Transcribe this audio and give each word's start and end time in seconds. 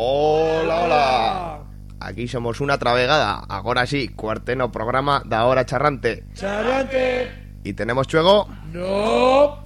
Hola, 0.00 0.84
hola. 0.84 1.58
Aquí 1.98 2.28
somos 2.28 2.60
una 2.60 2.78
travegada. 2.78 3.42
Ahora 3.48 3.84
sí, 3.84 4.06
cuarteno 4.06 4.70
programa 4.70 5.24
de 5.26 5.34
Ahora 5.34 5.66
Charrante. 5.66 6.24
Charrante. 6.34 7.32
¿Y 7.64 7.72
tenemos 7.72 8.06
chuego? 8.06 8.46
No. 8.72 9.58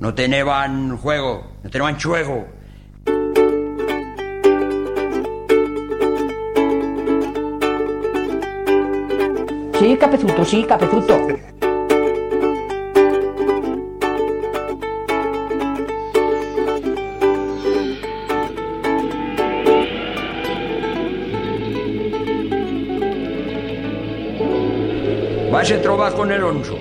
No 0.00 0.14
teneban 0.14 0.96
juego, 0.96 1.52
no 1.62 1.70
teneban 1.70 1.96
chuego. 1.96 2.48
Sí, 9.78 9.96
capezuto, 9.96 10.44
sí, 10.44 10.64
capezuto. 10.64 11.28
Vas 25.66 25.72
a 25.72 25.82
trobar 25.82 26.14
con 26.14 26.30
el 26.30 26.44
onso. 26.44 26.78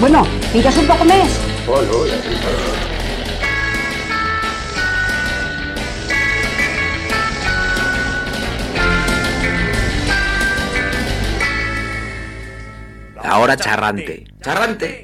Bueno, 0.00 0.26
¿pidas 0.52 0.76
un 0.76 0.86
poco 0.88 1.04
más? 1.04 1.40
Ahora 13.22 13.56
charrante. 13.56 14.24
Charrante. 14.42 15.03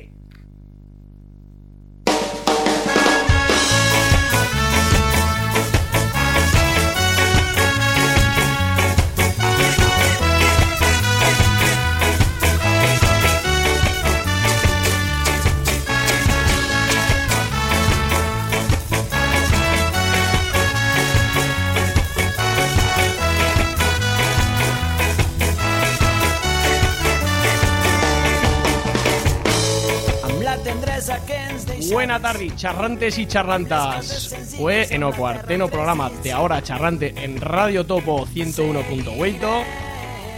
Charrantes 32.61 33.17
y 33.17 33.25
charrantas. 33.25 34.37
Fue 34.59 34.87
en 34.95 35.03
o 35.03 35.13
cuarteno 35.13 35.69
programa 35.69 36.11
de 36.23 36.31
ahora 36.31 36.63
charrante 36.63 37.15
en 37.17 37.41
Radio 37.41 37.87
Topo 37.87 38.27
101.8. 38.27 39.65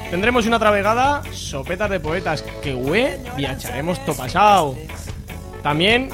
Tendremos 0.08 0.46
una 0.46 0.60
travegada, 0.60 1.24
sopetas 1.32 1.90
de 1.90 1.98
poetas 1.98 2.42
que 2.62 2.76
hue 2.76 3.18
viajaremos 3.36 4.04
to 4.04 4.14
pasado. 4.14 4.76
También, 5.64 6.10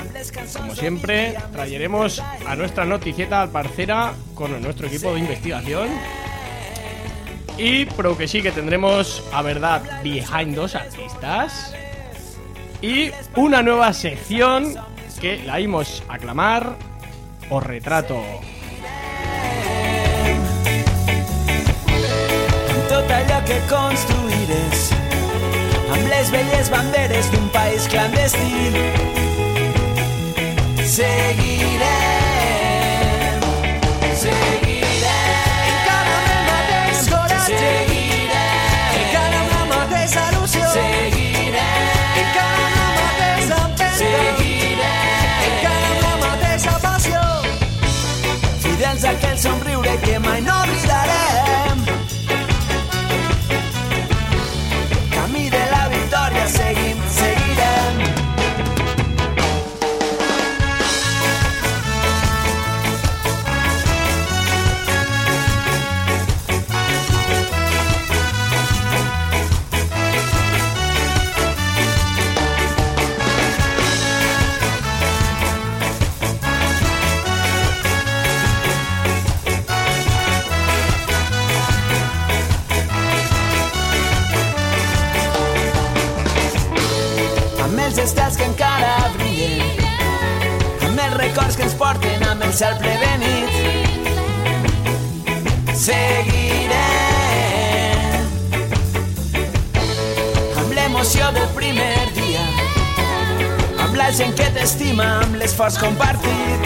como 0.56 0.75
siempre, 0.75 1.36
traeremos 1.53 2.20
a 2.20 2.56
nuestra 2.56 2.86
noticieta 2.86 3.42
al 3.42 3.51
parcera 3.51 4.14
con 4.34 4.62
nuestro 4.62 4.86
equipo 4.86 5.12
de 5.12 5.20
investigación. 5.20 5.89
Y 7.59 7.84
pro 7.84 8.17
que 8.17 8.27
sí 8.27 8.41
que 8.41 8.51
tendremos 8.51 9.23
a 9.31 9.42
verdad 9.42 9.83
behind 10.03 10.55
dos 10.55 10.75
artistas. 10.75 11.75
Y 12.81 13.11
una 13.36 13.62
nueva 13.62 13.92
sección 13.92 14.75
que 15.19 15.42
la 15.44 15.61
íbamos 15.61 16.02
a 16.08 16.14
aclamar 16.14 16.77
o 17.50 17.61
retrato. 17.61 18.23
tot 22.89 23.11
allò 23.12 23.39
que 23.45 23.58
construirés 23.68 24.92
amb 25.92 26.06
les 26.08 26.30
velles 26.33 26.70
banderes 26.73 27.29
d'un 27.33 27.48
país 27.52 27.86
clandestí. 27.92 28.73
Seguirem, 30.89 31.89
seguirem, 34.23 35.42
encara 35.73 36.14
amb 36.17 36.30
el 36.36 36.42
mateix 36.48 37.05
coratge, 37.12 37.61
seguirem, 37.61 38.96
encara 39.02 39.36
amb 39.42 39.50
la 39.52 39.64
mateixa 39.74 40.23
il·lusió, 40.33 40.64
seguirem, 40.73 41.08
a 49.05 49.11
aquell 49.11 49.39
somriure 49.39 49.97
que 50.05 50.19
mai 50.19 50.41
no 50.41 50.61
oblidarem. 50.63 50.87
Cel 92.58 92.74
prevenit. 92.83 93.52
Seguirem 95.79 96.74
amb 100.58 100.74
l'emoció 100.74 101.30
del 101.39 101.47
primer 101.55 102.11
dia, 102.18 102.42
amb 103.85 103.95
la 104.01 104.11
gent 104.11 104.35
que 104.41 104.51
t'estima, 104.58 105.07
amb 105.23 105.39
l'esforç 105.39 105.79
compartit. 105.85 106.61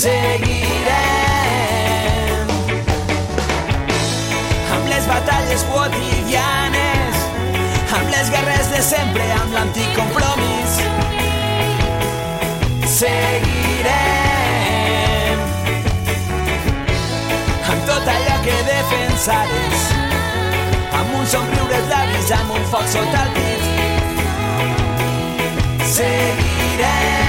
Seguirem 0.00 1.34
amb 4.72 4.94
les 4.94 5.04
batalles 5.12 5.68
quotidianes 5.74 6.55
defensares, 19.26 19.90
amb 20.92 21.14
un 21.18 21.26
somriure 21.26 21.74
als 21.74 21.88
llavis, 21.90 22.30
amb 22.38 22.50
un 22.54 22.64
foc 22.70 22.86
sota 22.92 23.24
el 23.24 23.30
pit. 23.34 23.62
Seguirem, 25.96 27.25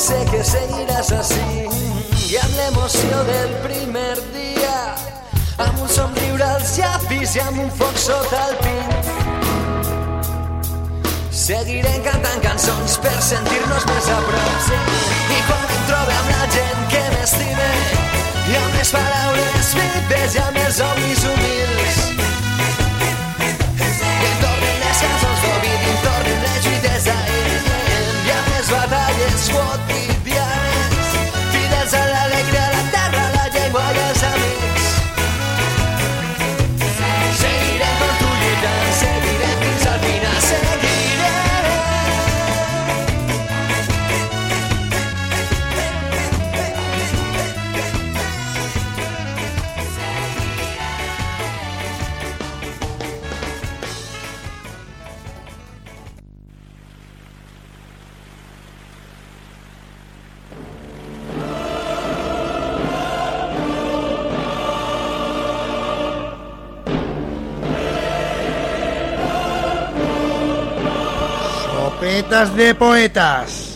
Sé 0.00 0.16
que 0.30 0.38
seguiràs 0.40 1.10
així 1.12 1.42
i 2.32 2.36
amb 2.40 2.54
l'emoció 2.56 3.18
del 3.26 3.50
primer 3.66 4.14
dia 4.32 4.76
amb 5.60 5.82
un 5.84 5.90
somriure 5.92 6.46
als 6.46 6.70
llavis 6.78 7.34
i 7.36 7.42
amb 7.44 7.60
un 7.66 7.68
foc 7.76 7.98
sota 8.00 8.40
el 8.46 8.56
pit 8.62 9.10
Seguirem 11.42 12.00
cantant 12.06 12.40
cançons 12.46 12.96
per 13.04 13.12
sentir-nos 13.28 13.84
més 13.90 14.08
a 14.14 14.16
prop 14.30 14.56
sí. 14.70 14.80
i 15.36 15.42
quan 15.50 15.68
em 15.76 15.84
trobe 15.90 16.16
amb 16.16 16.32
la 16.32 16.48
gent 16.56 16.80
que 16.94 17.04
m'estime 17.18 17.68
i 18.54 18.56
amb 18.62 18.80
les 18.80 18.94
paraules 18.96 19.74
vives 19.82 20.40
i 20.40 20.42
amb 20.46 20.64
els 20.64 20.80
somnis 20.80 21.28
humils 21.34 22.19
Squad. 29.40 29.80
what 29.80 29.99
De 72.48 72.74
poetas. 72.74 73.69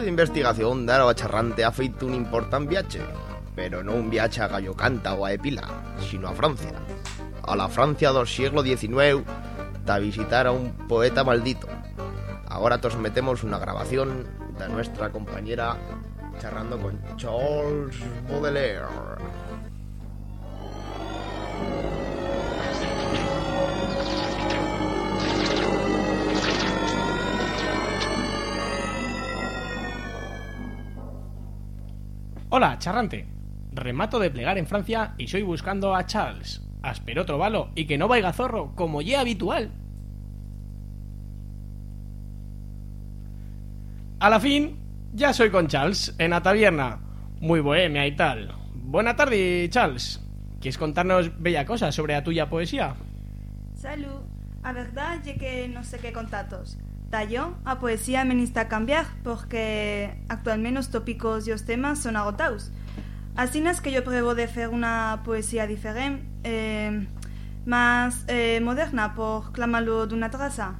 O 0.00 0.02
equipo 0.02 0.16
de 0.16 0.22
investigación 0.22 0.86
de 0.86 0.92
Árabe 0.94 1.14
Charrante 1.14 1.62
ha 1.62 1.70
feito 1.70 2.06
un 2.06 2.14
important 2.14 2.66
viaje, 2.66 3.02
pero 3.54 3.84
no 3.84 3.92
un 3.92 4.08
viaje 4.08 4.40
a 4.40 4.48
Gallo 4.48 4.72
Canta 4.72 5.12
o 5.12 5.26
a 5.26 5.32
Epila, 5.34 5.68
sino 6.00 6.26
a 6.26 6.32
Francia. 6.32 6.72
A 7.42 7.54
la 7.54 7.68
Francia 7.68 8.10
del 8.10 8.26
siglo 8.26 8.62
XIX, 8.62 9.20
a 9.86 9.98
visitar 9.98 10.46
a 10.46 10.52
un 10.52 10.72
poeta 10.88 11.22
maldito. 11.22 11.68
Ahora 12.48 12.78
nos 12.78 12.96
metemos 12.96 13.44
una 13.44 13.58
grabación 13.58 14.26
de 14.58 14.68
nuestra 14.70 15.10
compañera 15.10 15.76
charrando 16.40 16.80
con 16.80 16.98
Charles 17.18 17.96
Baudelaire. 18.26 19.09
Hola, 32.80 32.92
charrante. 32.92 33.26
Remato 33.74 34.18
de 34.18 34.30
plegar 34.30 34.56
en 34.56 34.66
Francia 34.66 35.12
y 35.18 35.28
soy 35.28 35.42
buscando 35.42 35.94
a 35.94 36.06
Charles. 36.06 36.62
Aspero 36.80 37.22
otro 37.22 37.36
balo 37.36 37.68
y 37.74 37.84
que 37.84 37.98
no 37.98 38.08
vaya 38.08 38.32
zorro, 38.32 38.74
como 38.74 39.02
ya 39.02 39.20
habitual. 39.20 39.70
A 44.18 44.30
la 44.30 44.40
fin, 44.40 44.78
ya 45.12 45.34
soy 45.34 45.50
con 45.50 45.66
Charles, 45.66 46.14
en 46.16 46.30
la 46.30 46.40
taberna. 46.42 47.00
Muy 47.40 47.60
bohemia 47.60 48.06
y 48.06 48.16
tal. 48.16 48.50
Buena 48.72 49.14
tarde, 49.14 49.68
Charles. 49.68 50.18
¿Quieres 50.58 50.78
contarnos 50.78 51.38
bella 51.38 51.66
cosa 51.66 51.92
sobre 51.92 52.14
la 52.14 52.24
tuya 52.24 52.48
poesía? 52.48 52.94
Salud. 53.74 54.24
A 54.62 54.72
verdad 54.72 55.20
é 55.28 55.36
que 55.36 55.68
non 55.68 55.84
sei 55.84 56.00
que 56.00 56.16
contatos. 56.16 56.80
Tallo, 57.10 57.56
a 57.64 57.80
poesía 57.80 58.24
me 58.24 58.40
está 58.40 58.62
a 58.62 58.68
cambiar 58.68 59.04
porque 59.24 60.14
actualmente 60.28 60.78
os 60.78 60.90
tópicos 60.94 61.42
e 61.48 61.52
os 61.52 61.66
temas 61.66 61.98
son 61.98 62.14
agotados. 62.14 62.70
Así 63.34 63.58
nas 63.58 63.82
que 63.82 63.90
yo 63.90 64.06
pruebo 64.06 64.38
de 64.38 64.46
fer 64.46 64.70
unha 64.70 65.18
poesía 65.26 65.66
diferente, 65.66 66.22
eh, 66.46 67.10
más 67.66 68.22
eh, 68.30 68.62
moderna, 68.62 69.18
por 69.18 69.50
clamarlo 69.50 70.06
dunha 70.06 70.30
traza. 70.30 70.78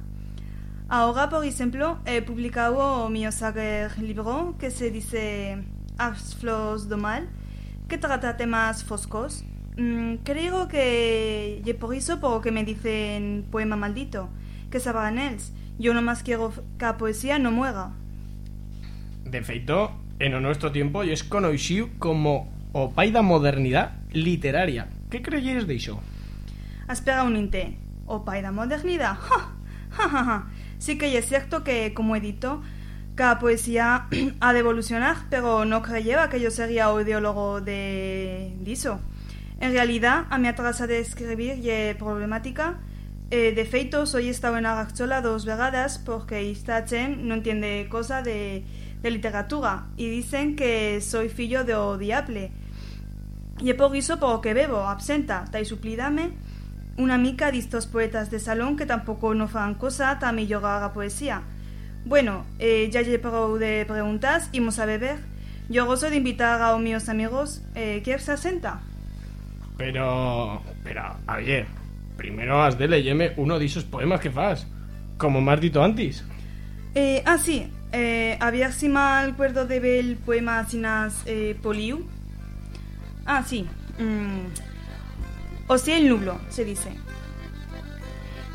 Ahora, 0.87 1.27
por 1.27 1.43
exemplo, 1.43 1.99
he 2.07 2.23
publicado 2.23 2.79
o 2.79 3.11
mío 3.11 3.35
saber 3.35 3.91
libro 3.99 4.55
que 4.55 4.71
se 4.71 4.87
dice 4.87 5.59
As 5.99 6.31
flores 6.39 6.87
do 6.87 6.95
mal, 6.95 7.27
que 7.91 7.99
trata 7.99 8.39
temas 8.39 8.87
foscos. 8.87 9.43
Mm, 9.75 10.23
creo 10.23 10.71
que 10.71 11.59
y 11.59 11.73
por 11.75 11.91
eso 11.91 12.23
por 12.23 12.39
que 12.39 12.55
me 12.55 12.63
dicen 12.63 13.47
poema 13.51 13.75
maldito, 13.75 14.31
que 14.71 14.79
sabrán 14.79 15.19
ellos. 15.19 15.51
Yo 15.79 15.93
nomás 15.93 16.23
quiero 16.23 16.53
que 16.77 16.85
a 16.85 16.97
poesía 16.97 17.39
no 17.39 17.51
muera. 17.51 17.91
De 19.25 19.41
feito, 19.43 19.91
en 20.19 20.33
o 20.35 20.39
nuestro 20.39 20.71
tiempo 20.71 21.03
yo 21.03 21.13
es 21.13 21.23
conocido 21.23 21.89
como 21.99 22.47
o 22.73 22.91
pai 22.91 23.11
da 23.11 23.21
modernidad 23.21 23.99
literaria. 24.13 24.87
¿Qué 25.09 25.21
creyeres 25.21 25.67
de 25.67 25.75
iso? 25.75 25.99
Espera 26.89 27.23
un 27.23 27.35
inte. 27.35 27.77
O 28.05 28.23
pai 28.23 28.41
da 28.41 28.51
modernidad. 28.51 29.17
Ja, 29.91 30.07
ja, 30.07 30.09
ja, 30.09 30.23
ja. 30.23 30.47
Sí 30.77 30.97
que 30.97 31.17
es 31.17 31.27
cierto 31.27 31.65
que, 31.65 31.93
como 31.93 32.15
edito, 32.15 32.61
cada 33.15 33.39
poesía 33.39 34.07
ha 34.39 34.53
de 34.53 34.59
evolucionar, 34.59 35.17
pero 35.29 35.65
no 35.65 35.81
creyera 35.81 36.29
que 36.29 36.39
yo 36.39 36.49
sería 36.49 36.89
o 36.91 37.01
ideólogo 37.01 37.59
de 37.59 38.55
diso. 38.61 39.01
En 39.59 39.73
realidad, 39.73 40.25
a 40.29 40.37
mi 40.37 40.47
atrasa 40.47 40.87
de 40.87 40.99
escribir 40.99 41.59
y 41.61 41.93
problemática, 41.95 42.79
eh, 43.31 43.53
de 43.53 43.65
feito, 43.65 44.05
soy 44.05 44.29
estado 44.29 44.57
en 44.57 44.65
Arrachola 44.65 45.21
dos 45.21 45.45
vegadas 45.45 45.97
porque 45.97 46.51
esta 46.51 46.85
chen 46.85 47.27
no 47.27 47.35
entiende 47.35 47.87
cosa 47.89 48.21
de, 48.21 48.63
de 49.01 49.11
literatura 49.11 49.87
y 49.97 50.09
dicen 50.09 50.55
que 50.55 51.01
soy 51.01 51.29
fillo 51.29 51.63
de 51.63 51.75
o 51.75 51.97
diable. 51.97 52.51
Y 53.61 53.69
é 53.69 53.73
por 53.75 53.95
iso 53.95 54.17
por 54.19 54.41
que 54.41 54.53
bebo, 54.53 54.87
absenta, 54.89 55.45
tai 55.51 55.65
suplídame 55.65 56.33
una 56.97 57.17
mica 57.17 57.51
distos 57.51 57.85
poetas 57.85 58.29
de 58.31 58.39
salón 58.39 58.75
que 58.75 58.85
tampouco 58.85 59.33
no 59.33 59.47
fan 59.47 59.75
cosa 59.75 60.17
ta 60.19 60.31
mellorar 60.31 60.83
a 60.83 60.93
poesía. 60.93 61.43
Bueno, 62.03 62.45
eh, 62.57 62.89
ya 62.91 63.01
lle 63.01 63.21
parou 63.21 63.61
de 63.61 63.85
preguntas, 63.85 64.49
imos 64.51 64.79
a 64.79 64.85
beber. 64.85 65.21
Yo 65.69 65.85
gozo 65.85 66.09
de 66.09 66.17
invitar 66.17 66.61
a 66.61 66.75
míos 66.77 67.07
amigos. 67.07 67.61
Eh, 67.75 68.01
¿Quieres 68.03 68.25
se 68.25 68.33
asenta? 68.33 68.81
Pero... 69.77 70.61
Pero, 70.83 71.15
ayer, 71.27 71.65
primero 72.21 72.61
has 72.63 72.77
de 72.77 72.87
leyeme 72.87 73.33
uno 73.37 73.57
de 73.57 73.65
esos 73.65 73.83
poemas 73.83 74.19
que 74.19 74.29
fas. 74.29 74.67
Como 75.17 75.41
me 75.41 75.51
has 75.53 75.59
dito 75.59 75.83
antes. 75.83 76.23
Eh, 76.93 77.23
ah, 77.25 77.37
sí. 77.39 77.67
Eh, 77.91 78.37
a 78.39 78.51
ver 78.51 78.71
si 78.73 78.87
mal 78.89 79.31
acuerdo 79.31 79.65
de 79.65 79.79
ver 79.79 79.99
el 80.05 80.15
poema 80.17 80.63
Sinas 80.65 81.23
eh, 81.25 81.55
Poliu. 81.63 82.05
Ah, 83.25 83.43
sí. 83.43 83.67
Mm. 83.97 84.45
O 85.67 85.77
sea, 85.77 85.97
el 85.97 86.07
nublo, 86.09 86.39
se 86.49 86.63
dice. 86.63 86.91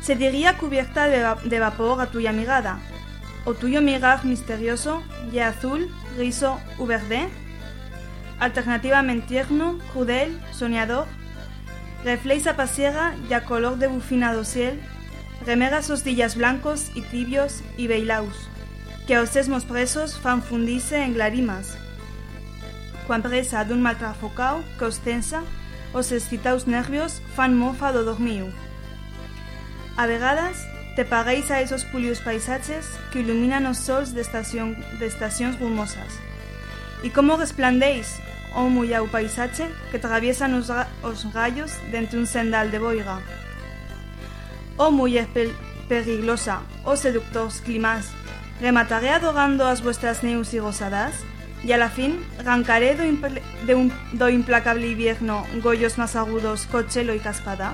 Se 0.01 0.15
diría 0.15 0.57
cubierta 0.57 1.07
de, 1.07 1.21
va- 1.23 1.37
de 1.43 1.59
vapor 1.59 1.99
a 2.01 2.05
tuya 2.07 2.31
mirada. 2.31 2.79
O 3.45 3.53
tuyo 3.53 3.81
mirar 3.81 4.23
misterioso, 4.25 5.03
ya 5.33 5.49
azul, 5.49 5.89
griso 6.17 6.59
u 6.77 6.85
verde. 6.85 7.27
Alternativamente 8.39 9.27
tierno, 9.27 9.77
crudel, 9.91 10.39
soñador. 10.51 11.05
Refleja 12.03 12.55
pasiera 12.55 13.15
ya 13.29 13.43
color 13.45 13.77
de 13.77 13.87
bufinado 13.87 14.43
ciel. 14.43 14.79
Remera 15.45 15.81
sus 15.81 16.03
dillas 16.03 16.35
blancos 16.35 16.91
y 16.95 17.01
tibios 17.01 17.63
y 17.77 17.87
beilaus. 17.87 18.49
Que 19.07 19.15
a 19.15 19.21
os 19.21 19.35
esmos 19.35 19.65
presos 19.65 20.19
fan 20.19 20.41
fundirse 20.43 21.03
en 21.03 21.13
glarimas. 21.13 21.77
Cuan 23.07 23.23
presa 23.23 23.63
dun 23.63 23.81
mal 23.81 23.95
trafocao 23.95 24.63
que 24.77 24.83
os 24.83 24.99
tensa, 24.99 25.41
os 25.93 26.11
excitaus 26.11 26.67
nervios 26.67 27.23
fan 27.35 27.55
mofa 27.55 27.95
do 27.95 28.03
dormiu. 28.03 28.51
A 29.95 30.05
te 30.97 31.05
paguéis 31.05 31.51
a 31.51 31.61
esos 31.61 31.85
pulios 31.85 32.19
paisaches 32.19 32.85
que 33.11 33.19
iluminan 33.19 33.65
os 33.65 33.77
sols 33.77 34.13
de, 34.13 34.21
estación, 34.21 34.75
de 34.99 35.05
estacións 35.05 35.55
rumosas. 35.61 36.09
E 37.05 37.13
como 37.13 37.37
resplandéis 37.37 38.17
o 38.55 38.69
muyau 38.69 39.07
paisache 39.07 39.67
que 39.91 39.97
atraviesan 39.97 40.53
os, 40.55 40.67
ga- 40.69 40.87
os 41.03 41.25
gallos 41.33 41.71
dentro 41.91 42.19
un 42.19 42.27
sendal 42.27 42.71
de 42.71 42.79
boiga. 42.79 43.19
O 44.77 44.91
muy 44.91 45.17
peligrosa, 45.89 46.61
o 46.83 46.95
seductors 46.95 47.61
climas, 47.61 48.11
remataré 48.61 49.09
adorando 49.09 49.65
as 49.65 49.81
vuestras 49.81 50.21
neus 50.23 50.53
y 50.53 50.59
gozadas, 50.59 51.15
y 51.63 51.71
a 51.71 51.77
la 51.77 51.89
fin 51.89 52.21
arrancaré 52.39 52.93
do, 52.95 53.03
de 53.65 53.73
un, 53.73 53.91
do 54.13 54.29
implacable 54.29 54.87
invierno 54.87 55.43
gollos 55.63 55.97
más 55.97 56.15
agudos, 56.15 56.67
cochelo 56.69 57.15
y 57.15 57.19
caspada. 57.19 57.73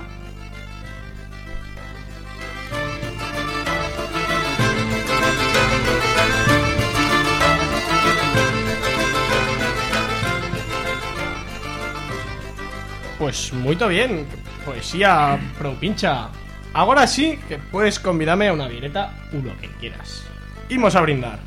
Pues 13.24 13.54
muy 13.54 13.74
bien, 13.74 14.26
poesía 14.66 15.40
pro 15.58 15.72
pincha. 15.80 16.28
Ahora 16.74 17.06
sí 17.06 17.38
que 17.48 17.56
puedes 17.56 17.98
convidarme 17.98 18.48
a 18.48 18.52
una 18.52 18.68
vireta 18.68 19.14
o 19.32 19.36
lo 19.36 19.56
que 19.56 19.70
quieras. 19.80 20.24
Imos 20.68 20.94
a 20.94 21.00
brindar. 21.00 21.38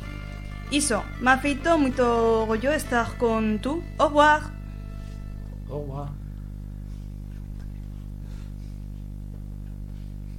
Iso, 0.72 1.04
me 1.20 1.30
ha 1.30 1.38
feito 1.38 1.78
gollo 2.46 2.72
estar 2.72 3.16
con 3.16 3.60
tú. 3.60 3.84
Au 3.96 4.08
revoir. 4.08 4.42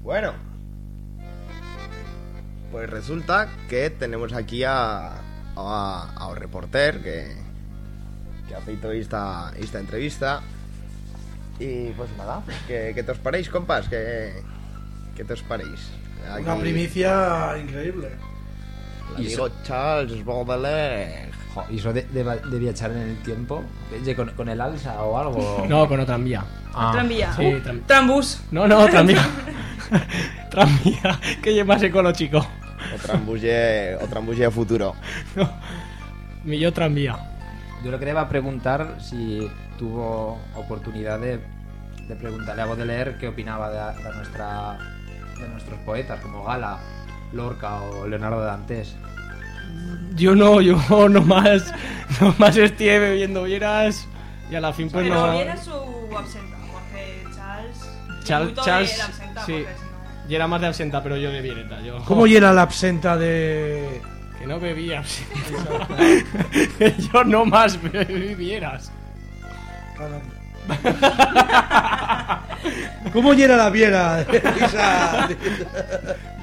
Bueno. 0.03 0.33
Pues 2.69 2.89
resulta 2.89 3.47
que 3.69 3.89
tenemos 3.91 4.33
aquí 4.33 4.65
a, 4.65 5.13
a, 5.55 6.13
a 6.17 6.27
un 6.27 6.35
reporter 6.35 7.01
que, 7.01 7.33
que 8.45 8.55
ha 8.55 8.59
feito 8.59 8.91
esta, 8.91 9.53
esta 9.55 9.79
entrevista. 9.79 10.41
Y 11.59 11.89
pues 11.91 12.09
nada, 12.17 12.41
¿qué, 12.67 12.91
qué 12.95 13.03
te 13.03 13.11
os 13.11 13.17
paréis, 13.17 13.49
compas? 13.49 13.87
¿Qué, 13.89 14.31
qué 15.15 15.23
te 15.23 15.33
os 15.33 15.41
paréis? 15.43 15.91
Aquí, 16.31 16.43
Una 16.43 16.55
primicia 16.57 17.55
increíble. 17.61 18.09
Amigo 19.15 19.49
Charles 19.63 20.23
Baudelaire. 20.23 21.29
Jo, 21.53 21.65
¿Y 21.69 21.77
eso 21.79 21.91
de, 21.91 22.03
de, 22.03 22.23
de 22.23 22.59
viajar 22.59 22.91
en 22.91 22.97
el 22.99 23.17
tiempo? 23.23 23.63
¿Con, 24.15 24.29
con 24.31 24.49
el 24.49 24.61
alza 24.61 25.01
o 25.03 25.17
algo? 25.17 25.65
No, 25.67 25.87
con 25.87 25.99
otra 25.99 26.13
tranvía. 26.15 26.45
Ah. 26.73 26.91
Tranvía. 26.93 27.33
Sí, 27.33 27.45
Uh, 27.45 27.57
tran- 27.59 27.81
Trambús. 27.87 28.41
No, 28.51 28.67
no, 28.67 28.85
tranvía. 28.87 29.25
tranvía, 30.51 31.19
que 31.41 31.53
llevase 31.53 31.89
con 31.91 32.03
lo 32.03 32.11
chico. 32.11 32.45
Otra 32.95 33.15
embulle, 33.15 33.95
otra 33.95 34.19
embulle 34.19 34.45
a 34.45 34.51
futuro. 34.51 34.95
No, 35.35 35.51
mi 36.45 36.57
yo 36.59 36.71
tranvía. 36.71 37.17
Yo 37.83 37.91
lo 37.91 37.99
que 37.99 38.05
le 38.05 38.11
iba 38.11 38.21
a 38.21 38.29
preguntar 38.29 38.97
si 39.01 39.49
tuvo 39.79 40.37
oportunidad 40.55 41.19
de, 41.19 41.39
de 42.07 42.15
preguntarle 42.15 42.61
a 42.61 42.65
Baudelaire 42.65 43.15
qué 43.17 43.29
opinaba 43.29 43.69
de, 43.71 44.03
de 44.03 44.15
nuestra, 44.15 44.77
de 45.39 45.47
nuestros 45.47 45.79
poetas 45.79 46.19
como 46.19 46.43
Gala, 46.43 46.77
Lorca 47.31 47.81
o 47.81 48.05
Leonardo 48.05 48.41
de 48.41 48.45
Dantes. 48.45 48.95
Yo 50.15 50.35
no, 50.35 50.59
yo 50.59 50.77
nomás, 51.09 51.73
nomás 52.19 52.57
estuve 52.57 52.99
bebiendo 52.99 53.43
vieras 53.43 54.05
y 54.51 54.55
a 54.55 54.59
la 54.59 54.73
fin 54.73 54.89
pues 54.89 55.07
Pero 55.07 55.15
no... 55.15 55.31
viera 55.31 55.55
su 55.55 55.71
absenta, 55.71 56.57
porque 56.71 57.23
Charles... 57.33 58.23
Charles, 58.25 58.53
Charles, 58.55 59.01
absenta, 59.01 59.45
sí, 59.45 59.65
y 60.27 60.35
era 60.35 60.47
más 60.47 60.59
de 60.61 60.67
absenta, 60.67 61.01
pero 61.01 61.17
yo 61.17 61.31
de 61.31 61.41
vireta. 61.41 61.81
Yo, 61.81 62.03
¿Cómo 62.05 62.27
llega 62.27 62.53
la 62.53 62.63
absenta 62.63 63.17
de.? 63.17 64.01
Que 64.37 64.45
no 64.45 64.59
bebía 64.59 64.99
absenta. 64.99 65.87
que 66.77 66.95
yo 67.13 67.23
no 67.23 67.45
más 67.45 67.81
bebieras. 67.81 68.91
¿Cómo 73.13 73.33
llega 73.33 73.55
la 73.57 73.69
viera? 73.69 74.21
Esa- 74.21 75.29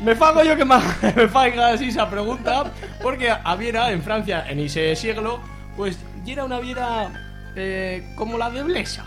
Me 0.03 0.15
fago 0.17 0.43
yo 0.43 0.57
que 0.57 0.65
me, 0.65 0.75
me 1.17 1.29
faiga 1.29 1.69
así 1.69 1.89
esa 1.89 2.09
pregunta, 2.11 2.73
porque 3.03 3.31
a 3.31 3.57
Viera, 3.57 3.91
en 3.93 4.03
Francia, 4.03 4.45
en 4.49 4.59
ese 4.61 4.95
siglo, 4.97 5.41
pues 5.77 5.99
era 6.27 6.45
una 6.45 6.59
Viera 6.59 7.53
eh, 7.55 8.13
como 8.17 8.37
la 8.39 8.51
de 8.51 8.63
Blesa. 8.63 9.05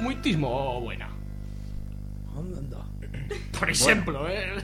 Muitísimo 0.00 0.80
buena. 0.80 1.08
Por 3.58 3.70
ejemplo, 3.70 4.28
eh. 4.28 4.54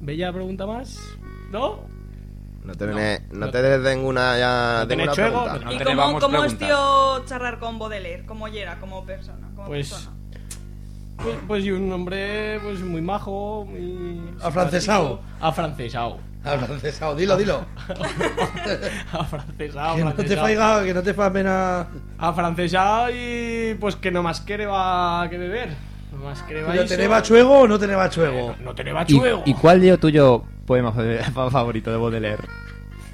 ¿Bella 0.00 0.32
pregunta 0.32 0.66
más? 0.66 0.98
¿No? 1.50 1.80
No 2.66 2.74
te, 2.74 2.86
ne- 2.88 3.22
no 3.30 3.48
te 3.50 3.62
den 3.62 4.04
una 4.04 4.36
ya. 4.38 4.76
No 4.80 4.88
tenés 4.88 5.10
chuego, 5.12 5.44
pregunta. 5.44 5.58
pero 5.58 5.72
¿Y 5.72 5.78
te 5.78 5.84
cómo, 5.84 6.02
cómo 6.02 6.18
preguntar. 6.18 6.46
estió 6.46 7.24
charlar 7.26 7.58
con 7.58 7.78
Baudelaire? 7.78 8.26
¿Cómo 8.26 8.48
era 8.48 8.78
como 8.80 9.04
persona? 9.04 9.48
Como 9.54 9.68
Pues- 9.68 9.90
persona? 9.90 10.12
Pues, 11.22 11.36
pues 11.46 11.64
y 11.64 11.70
un 11.70 11.90
hombre 11.90 12.60
pues 12.62 12.80
muy 12.80 13.00
majo, 13.00 13.64
muy... 13.66 14.20
Afrancesao. 14.42 15.06
simpático. 15.16 15.46
Afrancesao. 15.46 16.18
Afrancesado, 16.44 17.16
dilo, 17.16 17.36
dilo. 17.38 17.64
Afrancesao, 19.12 19.96
Que 19.96 20.04
no 20.04 20.12
te 20.14 20.36
faiga, 20.36 20.84
que 20.84 20.94
no 20.94 21.02
te 21.02 21.14
fa 21.14 21.32
pena. 21.32 21.86
Afrancesao 22.18 23.10
y 23.10 23.74
pues 23.80 23.96
que 23.96 24.10
no 24.10 24.22
más 24.22 24.40
quiere 24.42 24.66
va 24.66 25.26
que 25.30 25.38
beber. 25.38 25.70
No 26.12 26.24
más 26.24 26.42
quiere 26.42 26.62
va 26.62 26.72
¿Pero 26.72 26.84
iso. 26.84 26.94
teneba 26.94 27.22
chuego 27.22 27.60
o 27.60 27.68
no 27.68 27.78
teneba 27.78 28.08
chuego? 28.10 28.54
No 28.62 28.74
teneba 28.74 29.02
¿Y, 29.02 29.06
chuego. 29.06 29.42
¿Y 29.46 29.54
cuál 29.54 29.80
dio 29.80 29.98
tuyo 29.98 30.44
poema 30.66 30.92
fa- 30.92 31.50
favorito 31.50 31.90
de 31.90 31.96
Baudelaire? 31.96 32.42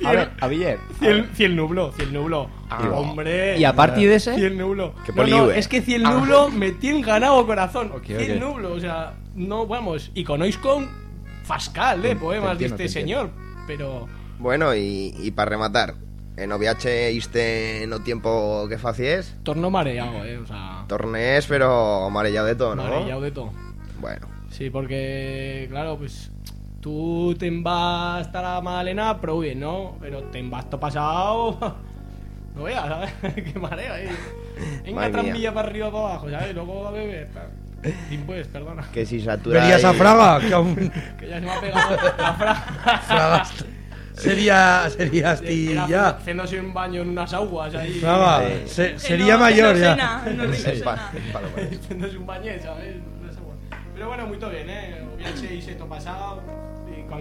A 0.04 0.10
ver, 0.12 0.30
a 0.40 0.48
Villar. 0.48 0.78
Cien, 0.98 1.28
cien 1.34 1.54
nublo, 1.54 1.92
cien 1.92 2.12
nublo. 2.12 2.48
Ah. 2.68 2.90
Hombre. 2.92 3.56
¿Y 3.58 3.64
a 3.64 3.72
partir 3.72 4.08
de 4.08 4.16
ese? 4.16 4.34
Cien 4.34 4.58
nublo. 4.58 4.94
Qué 5.06 5.12
No, 5.12 5.26
no, 5.26 5.50
es 5.52 5.68
que 5.68 5.80
cien 5.80 6.02
nublo 6.02 6.48
me 6.48 6.72
tiene 6.72 7.02
ganado 7.02 7.46
corazón. 7.46 7.92
Ok, 7.94 8.06
cien 8.06 8.42
ok. 8.42 8.48
nublo, 8.48 8.72
o 8.72 8.80
sea, 8.80 9.14
no 9.36 9.66
vamos. 9.66 10.10
Y 10.14 10.24
conozco 10.24 10.82
fascal 11.44 12.02
de 12.02 12.10
Te- 12.10 12.16
poemas 12.16 12.52
entiendo, 12.52 12.76
de 12.78 12.84
este 12.86 13.00
señor. 13.00 13.30
Pero. 13.68 14.08
Bueno, 14.40 14.74
y, 14.74 15.14
y 15.20 15.30
para 15.30 15.50
rematar, 15.50 15.94
en 16.36 16.50
OVH 16.50 17.12
iste 17.12 17.84
no 17.86 18.00
tiempo 18.00 18.66
que 18.68 18.78
facies, 18.78 19.36
Torno 19.44 19.70
mareado, 19.70 20.24
eh. 20.24 20.38
O 20.38 20.46
sea. 20.46 20.84
tornés, 20.88 21.46
pero 21.46 22.10
marellado 22.10 22.48
de 22.48 22.56
todo, 22.56 22.74
¿no? 22.74 22.82
Mareado 22.82 23.20
de 23.20 23.30
todo. 23.30 23.52
Bueno, 24.00 24.26
Sí, 24.50 24.68
porque, 24.68 25.68
claro, 25.70 25.96
pues 25.96 26.31
tú 26.82 27.34
te 27.38 27.48
vas 27.62 28.18
a 28.18 28.20
estar 28.20 28.44
a 28.44 28.60
Magdalena, 28.60 29.18
pero 29.20 29.38
bien, 29.38 29.60
¿no? 29.60 29.96
Pero 30.00 30.24
te 30.24 30.42
vas 30.42 30.68
todo 30.68 30.80
pasado. 30.80 31.76
No 32.54 32.64
veas, 32.64 32.86
¿sabes? 32.86 33.10
Qué 33.52 33.58
mareo 33.58 33.94
ahí. 33.94 34.08
Venga, 34.84 35.10
tranvilla 35.10 35.54
para 35.54 35.68
arriba, 35.68 35.90
para 35.90 36.04
abajo, 36.04 36.28
¿sabes? 36.30 36.54
Luego 36.54 36.86
a 36.88 36.90
beber. 36.90 37.28
Sin 38.10 38.20
pues, 38.22 38.46
perdona. 38.48 38.84
que 38.92 39.06
si 39.06 39.20
satura. 39.20 39.60
Verías 39.60 39.82
a 39.84 39.92
Fraga, 39.94 40.38
que 40.46 40.52
aún. 40.54 40.74
Que 41.18 41.28
ya 41.28 41.36
se 41.40 41.46
me 41.46 41.50
ha 41.50 41.60
pegado 41.60 41.90
la 42.18 42.34
fraga. 42.34 42.98
Fraga 43.06 43.44
sería. 44.14 44.90
Sería 44.90 45.20
Era 45.20 45.30
astilla. 45.32 46.08
Haciéndose 46.10 46.60
un 46.60 46.74
baño 46.74 47.02
en 47.02 47.08
unas 47.10 47.32
aguas 47.32 47.74
ahí. 47.74 47.92
Fraga, 47.94 48.42
Sí. 48.66 48.68
se- 48.68 48.98
sería 48.98 49.34
no- 49.34 49.40
mayor 49.40 49.74
no 49.74 49.80
ya. 49.80 49.96
no 49.96 50.22
bueno. 51.54 51.78
Haciéndose 51.80 52.18
un 52.18 52.26
bañet, 52.26 52.62
¿sabes? 52.62 52.96
Pero 53.94 54.08
bueno, 54.08 54.26
muy 54.26 54.36
bien, 54.36 54.68
¿eh? 54.70 55.02
Obviamente 55.16 55.54
hice 55.54 55.74
todo 55.74 55.88
pasado. 55.88 56.42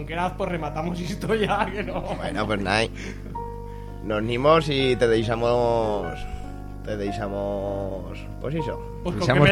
Queraz, 0.06 0.34
pues 0.38 0.50
rematamos 0.50 1.00
esto 1.02 1.36
ya, 1.36 1.66
que 1.72 1.84
no. 1.84 2.02
Bueno, 2.02 2.46
pues 2.46 2.62
nada. 2.62 2.88
Nos 4.04 4.24
nimos 4.24 4.68
y 4.70 4.96
te 4.96 5.08
deixamos. 5.08 6.18
Te 6.86 6.98
deixamos. 6.98 8.18
Pues 8.42 8.56
eso. 8.56 8.80
Pues 9.04 9.16
Deixamos 9.18 9.50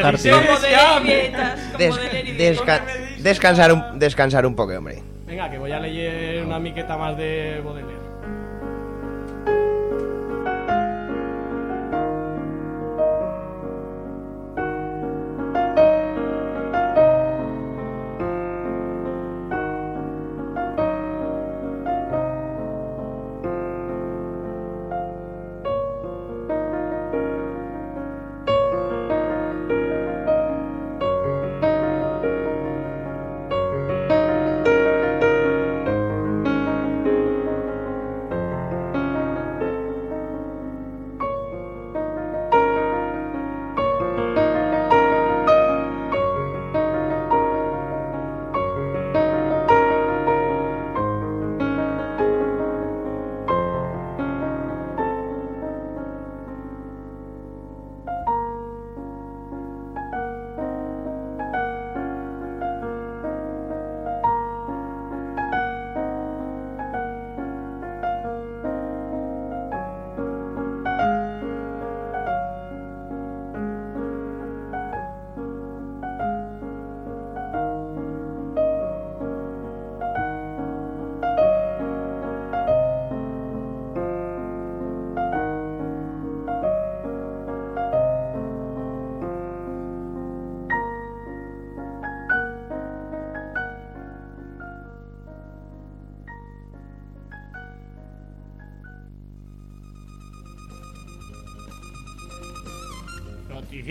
Des- 1.78 1.96
desca- 2.38 2.82
descansar, 3.18 3.72
un, 3.72 3.98
descansar 3.98 4.46
un 4.46 4.54
poco, 4.56 4.72
hombre. 4.76 5.02
Venga, 5.26 5.48
que 5.50 5.58
voy 5.58 5.70
a 5.70 5.78
leer 5.78 6.44
una 6.44 6.58
miqueta 6.58 6.96
más 6.96 7.16
de 7.16 7.60
Baudelaire. 7.64 7.99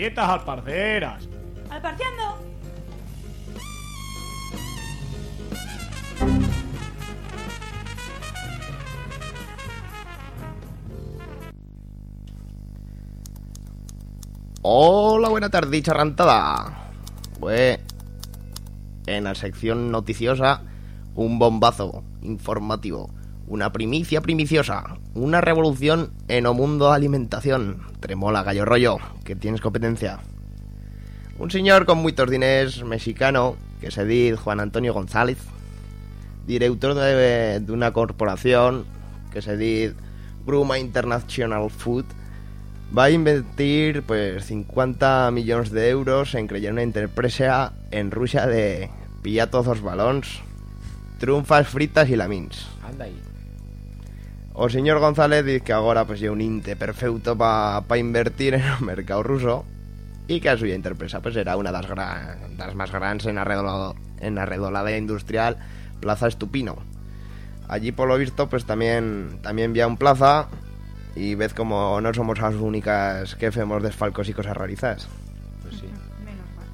Noticietas 0.00 0.30
alparceras. 0.30 1.28
¡Alparciando! 1.68 2.22
Hola, 14.62 15.28
buena 15.28 15.50
tarde, 15.50 15.82
charrantada. 15.82 16.92
Pues 17.38 17.80
en 19.06 19.24
la 19.24 19.34
sección 19.34 19.90
noticiosa, 19.90 20.62
un 21.14 21.38
bombazo 21.38 22.04
informativo, 22.22 23.10
una 23.46 23.70
primicia 23.70 24.22
primiciosa, 24.22 24.96
una 25.12 25.42
revolución 25.42 26.14
en 26.28 26.46
o 26.46 26.54
mundo 26.54 26.88
de 26.88 26.94
alimentación. 26.96 27.82
Tremola, 28.00 28.42
gallo 28.42 28.64
rollo, 28.64 28.96
que 29.30 29.36
tienes 29.36 29.60
competencia. 29.60 30.18
Un 31.38 31.52
señor 31.52 31.86
con 31.86 31.98
muchos 31.98 32.28
diners 32.28 32.82
mexicano, 32.82 33.54
que 33.80 33.92
se 33.92 34.04
dice 34.04 34.36
Juan 34.36 34.58
Antonio 34.58 34.92
González, 34.92 35.38
director 36.48 36.94
de, 36.96 37.62
una 37.68 37.92
corporación 37.92 38.86
que 39.32 39.40
se 39.40 39.56
dice 39.56 39.94
Gruma 40.44 40.80
International 40.80 41.70
Food, 41.70 42.06
va 42.96 43.04
a 43.04 43.10
invertir 43.10 44.02
pues 44.02 44.46
50 44.46 45.30
millones 45.30 45.70
de 45.70 45.90
euros 45.90 46.34
en 46.34 46.48
crear 46.48 46.72
una 46.72 46.82
empresa 46.82 47.72
en 47.92 48.10
Rusia 48.10 48.48
de 48.48 48.90
los 49.22 49.80
balons, 49.80 50.40
trunfas 51.20 51.68
fritas 51.68 52.10
y 52.10 52.16
lamins. 52.16 52.66
Anda 52.82 53.04
ahí. 53.04 53.29
O 54.52 54.68
señor 54.68 54.98
González 54.98 55.44
dice 55.44 55.60
que 55.60 55.72
ahora 55.72 56.04
pues 56.04 56.20
lleva 56.20 56.34
un 56.34 56.40
inte 56.40 56.76
perfecto 56.76 57.36
para 57.38 57.84
invertir 57.98 58.54
en 58.54 58.62
el 58.62 58.80
mercado 58.80 59.22
ruso 59.22 59.64
y 60.26 60.40
que 60.40 60.50
a 60.50 60.56
suya 60.56 60.74
empresa 60.74 61.20
pues 61.20 61.36
era 61.36 61.56
una 61.56 61.70
de 61.72 61.78
las, 61.78 61.86
gran- 61.88 62.56
más 62.76 62.90
grandes 62.90 63.26
en 63.26 63.38
arredolado, 63.38 63.94
en 64.20 64.38
arredolada 64.38 64.96
industrial 64.96 65.56
Plaza 66.00 66.26
Estupino. 66.28 66.76
Allí 67.68 67.92
por 67.92 68.08
lo 68.08 68.18
visto 68.18 68.48
pues 68.48 68.64
también 68.64 69.38
también 69.42 69.70
había 69.70 69.86
un 69.86 69.96
plaza 69.96 70.48
y 71.14 71.34
ves 71.36 71.54
como 71.54 72.00
no 72.00 72.12
somos 72.12 72.38
las 72.40 72.54
únicas 72.56 73.36
que 73.36 73.46
hacemos 73.46 73.82
desfalcos 73.82 74.28
y 74.28 74.32
cosas 74.34 74.56
rarizas. 74.56 75.08
Pues 75.62 75.76
sí. 75.76 75.86
Menos 76.24 76.46
mal. 76.56 76.66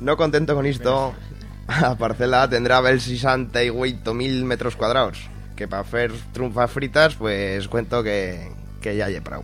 No 0.00 0.16
contento 0.16 0.54
con 0.54 0.64
esto, 0.66 1.12
la 1.80 1.96
parcela 1.96 2.48
tendrá 2.48 2.80
68 2.98 4.14
mil 4.14 4.44
metros 4.44 4.74
cuadrados. 4.76 5.28
Que 5.58 5.66
para 5.66 5.82
hacer 5.82 6.12
trunfas 6.32 6.70
fritas, 6.70 7.16
pues 7.16 7.66
cuento 7.66 8.04
que, 8.04 8.48
que 8.80 8.94
ya 8.96 9.06
hay 9.06 9.18
prou. 9.18 9.42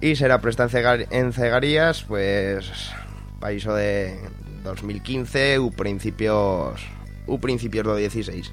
Y 0.00 0.16
será 0.16 0.40
presta 0.40 0.62
en, 0.64 0.70
cegar- 0.70 1.06
en 1.10 1.34
cegarías, 1.34 2.02
pues, 2.04 2.70
paíso 3.38 3.74
de 3.74 4.18
2015 4.64 5.58
u 5.58 5.70
principios, 5.70 6.80
u 7.26 7.38
principios 7.38 7.86
de 7.86 8.00
16. 8.00 8.52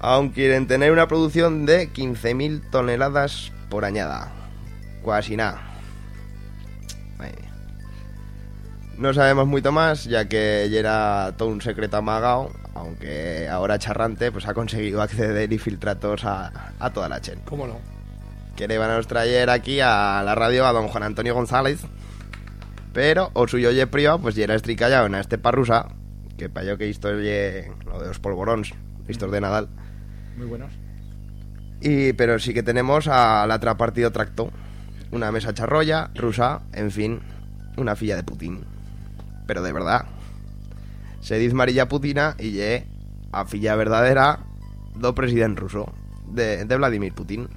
Aún 0.00 0.30
quieren 0.30 0.66
tener 0.66 0.90
una 0.90 1.06
producción 1.06 1.66
de 1.66 1.88
15.000 1.92 2.68
toneladas 2.70 3.52
por 3.70 3.84
añada. 3.84 4.32
Casi 5.06 5.36
nada. 5.36 5.62
No 8.98 9.14
sabemos 9.14 9.46
mucho 9.46 9.70
más, 9.70 10.04
ya 10.04 10.28
que 10.28 10.68
ya 10.70 10.78
era 10.80 11.34
todo 11.36 11.48
un 11.48 11.60
secreto 11.60 11.96
amagado, 11.96 12.50
aunque 12.74 13.48
ahora 13.48 13.78
Charrante 13.78 14.32
pues 14.32 14.46
ha 14.46 14.54
conseguido 14.54 15.00
acceder 15.00 15.52
y 15.52 15.58
filtrar 15.58 15.98
a, 16.24 16.72
a 16.78 16.90
toda 16.92 17.08
la 17.08 17.20
chen. 17.20 17.40
¿Cómo 17.44 17.66
no? 17.66 17.78
Que 18.56 18.68
le 18.68 18.78
van 18.78 18.90
a 18.90 19.00
traer 19.02 19.50
aquí 19.50 19.80
a 19.80 20.22
la 20.24 20.34
radio 20.34 20.66
a 20.66 20.72
don 20.72 20.88
Juan 20.88 21.02
Antonio 21.02 21.34
González, 21.34 21.80
pero 22.92 23.30
o 23.34 23.48
suyo 23.48 23.70
ye 23.72 23.86
privado, 23.86 24.20
pues 24.20 24.34
ya 24.34 24.44
era 24.44 24.54
estricallado 24.54 25.06
en 25.06 25.14
este 25.16 25.38
parrusa, 25.38 25.88
que 26.36 26.48
para 26.48 26.66
yo 26.66 26.78
que 26.78 26.88
esto 26.88 27.10
lo 27.10 27.18
de 27.18 27.72
los 28.06 28.18
polvorons, 28.20 28.72
estos 29.08 29.30
de 29.30 29.40
Nadal. 29.40 29.68
Muy 30.36 30.46
buenos. 30.46 30.72
Y, 31.80 32.12
pero 32.14 32.38
sí 32.38 32.54
que 32.54 32.62
tenemos 32.62 33.08
a 33.08 33.46
la 33.46 33.56
otra 33.56 33.76
partido 33.76 34.10
tracto. 34.10 34.50
Una 35.10 35.30
mesa 35.30 35.52
charrolla, 35.52 36.10
rusa, 36.14 36.62
en 36.72 36.90
fin, 36.90 37.20
una 37.76 37.94
filla 37.94 38.16
de 38.16 38.22
Putin. 38.22 38.64
Pero 39.46 39.62
de 39.62 39.72
verdad. 39.72 40.06
Se 41.24 41.38
dice 41.38 41.54
Marilla 41.54 41.88
Putina 41.88 42.36
y 42.38 42.50
ye 42.50 42.86
a 43.32 43.46
filla 43.46 43.74
verdadera 43.76 44.44
do 44.92 45.16
presidente 45.16 45.64
ruso, 45.64 45.88
de, 46.28 46.68
de 46.68 46.76
Vladimir 46.76 47.14
Putin. 47.14 47.48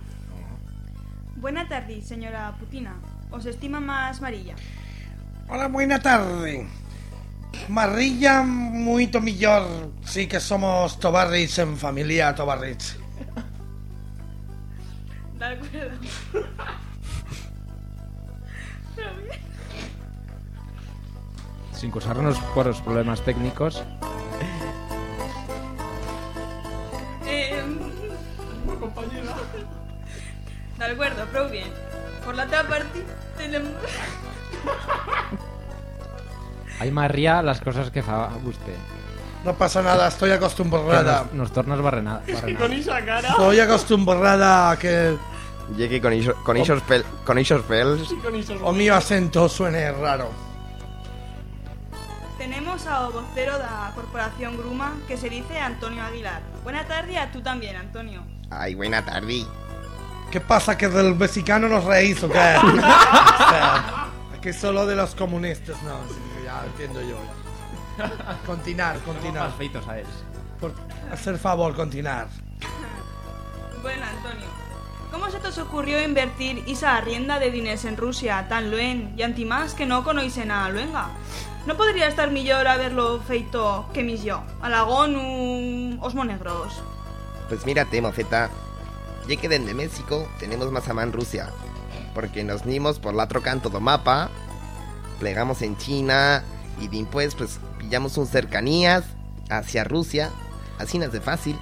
Buena 1.36 1.68
tarde, 1.68 2.02
señora 2.02 2.56
Putina. 2.58 2.96
¿Os 3.30 3.46
estima 3.46 3.82
más 3.82 4.22
Marilla? 4.22 4.56
Hola, 5.50 5.68
buena 5.68 6.00
tarde. 6.00 6.66
Marrilla 7.68 8.42
muito 8.42 9.20
millor. 9.20 9.92
Sí 10.06 10.28
que 10.28 10.40
somos 10.40 10.98
tobarrits 10.98 11.60
en 11.60 11.76
familia 11.76 12.34
tobarrits. 12.34 12.96
De 15.38 15.46
acuerdo. 15.46 16.00
Pero. 21.78 21.82
Sin 21.82 21.92
cosarnos 21.92 22.38
por 22.54 22.66
los 22.66 22.82
problemas 22.82 23.22
técnicos. 23.22 23.84
Eh, 27.26 27.64
De 30.78 30.86
acuerdo, 30.86 31.26
prou 31.32 31.50
bien. 31.50 31.72
Por 32.24 32.36
la 32.36 32.44
otra 32.46 32.64
parte, 32.68 33.04
tenemos... 33.38 33.72
Hay 36.80 36.92
María 36.92 37.42
las 37.42 37.60
cosas 37.62 37.90
que 37.90 38.04
fa 38.04 38.30
usted. 38.46 38.76
No 39.44 39.54
pasa 39.56 39.82
nada, 39.82 40.08
estoy 40.10 40.32
acostumbrada. 40.32 41.24
Nos, 41.26 41.34
nos 41.34 41.52
tornas 41.52 41.82
barrena, 41.82 42.22
barrena. 42.32 42.60
Con 42.60 42.74
esa 42.74 43.04
cara. 43.04 43.30
Estoy 43.30 43.60
acostumbrada 43.60 44.72
a 44.72 44.78
que 44.78 45.16
Ye 45.76 45.90
que 45.90 46.00
con 46.02 46.14
iso- 46.14 46.36
con 46.44 46.56
esos 46.58 46.82
pel, 46.84 47.04
con 47.26 47.38
esos 47.38 47.62
pels, 47.64 48.08
Con 48.24 48.36
esos 48.36 48.62
o 48.64 48.72
mi 48.72 48.88
acento 48.90 49.50
suene 49.50 49.92
raro. 49.92 50.30
Tenemos 52.88 53.16
a 53.16 53.20
vocero 53.20 53.54
de 53.58 53.64
la 53.66 53.92
Corporación 53.94 54.58
Gruma, 54.58 54.96
que 55.10 55.18
se 55.18 55.30
dice 55.30 55.60
Antonio 55.60 56.02
Aguilar. 56.04 56.42
Buena 56.64 56.86
tarde 56.86 57.18
a 57.18 57.30
tú 57.30 57.42
también, 57.42 57.76
Antonio. 57.76 58.24
ay, 58.50 58.76
buena 58.76 59.04
tarde. 59.04 59.46
¿Qué 60.32 60.40
pasa? 60.40 60.78
¿Que 60.78 60.88
del 60.88 61.14
mexicano 61.16 61.68
nos 61.68 61.84
reís 61.84 62.24
o 62.24 62.30
qué? 62.30 62.38
O 62.64 63.50
sea, 63.50 64.08
que 64.42 64.54
solo 64.54 64.86
de 64.86 64.96
los 64.96 65.16
comunistas, 65.16 65.76
no, 65.84 66.00
ya 66.46 66.64
entiendo 66.66 67.02
yo. 67.02 67.18
Continuar, 68.46 68.98
Somos 69.00 69.16
continuar. 69.16 69.50
más 69.50 69.58
feitos 69.58 69.86
a 69.88 70.00
él. 70.00 70.06
Por 70.62 70.74
hacer 71.12 71.38
favor, 71.38 71.76
continuar. 71.76 72.28
Bueno, 73.82 74.04
Antonio, 74.06 74.48
¿cómo 75.12 75.30
se 75.30 75.40
te 75.40 75.62
ocurrió 75.62 76.02
invertir 76.02 76.64
esa 76.68 77.00
rienda 77.02 77.38
de 77.40 77.52
diners 77.52 77.86
en 77.86 77.96
Rusia 77.96 78.48
tan 78.50 78.72
luen 78.72 79.14
y 79.16 79.22
antimás 79.24 79.74
que 79.76 79.86
no 79.86 80.04
conocen 80.04 80.52
a 80.52 80.68
luenga? 80.70 81.10
¿No 81.68 81.76
podría 81.76 82.08
estar 82.08 82.32
mejor 82.32 82.66
haberlo 82.66 83.20
feito 83.20 83.90
que 83.94 84.02
mis 84.02 84.24
yo? 84.24 84.42
Alagón 84.62 85.18
un 85.18 86.00
os 86.02 86.16
monegros. 86.16 86.72
Pues 87.50 87.66
mírate, 87.66 88.02
moceta. 88.02 88.50
Ya 89.28 89.36
que 89.36 89.50
desde 89.50 89.74
México 89.74 90.30
tenemos 90.40 90.72
más 90.72 90.88
a 90.88 90.94
mano 90.94 91.12
Rusia. 91.12 91.50
Porque 92.16 92.46
nos 92.46 92.66
nimos 92.66 93.00
por 93.00 93.14
el 93.14 93.20
otro 93.20 93.42
canto 93.42 93.68
do 93.68 93.82
mapa, 93.82 94.30
plegamos 95.20 95.62
en 95.62 95.76
China 95.76 96.42
y 96.80 96.88
después 96.88 97.36
pues 97.36 97.60
pillamos 97.80 98.18
un 98.18 98.28
cercanías 98.28 99.04
hacia 99.50 99.84
Rusia. 99.84 100.32
Así 100.80 100.98
no 100.98 101.04
es 101.04 101.12
de 101.12 101.20
fácil. 101.20 101.60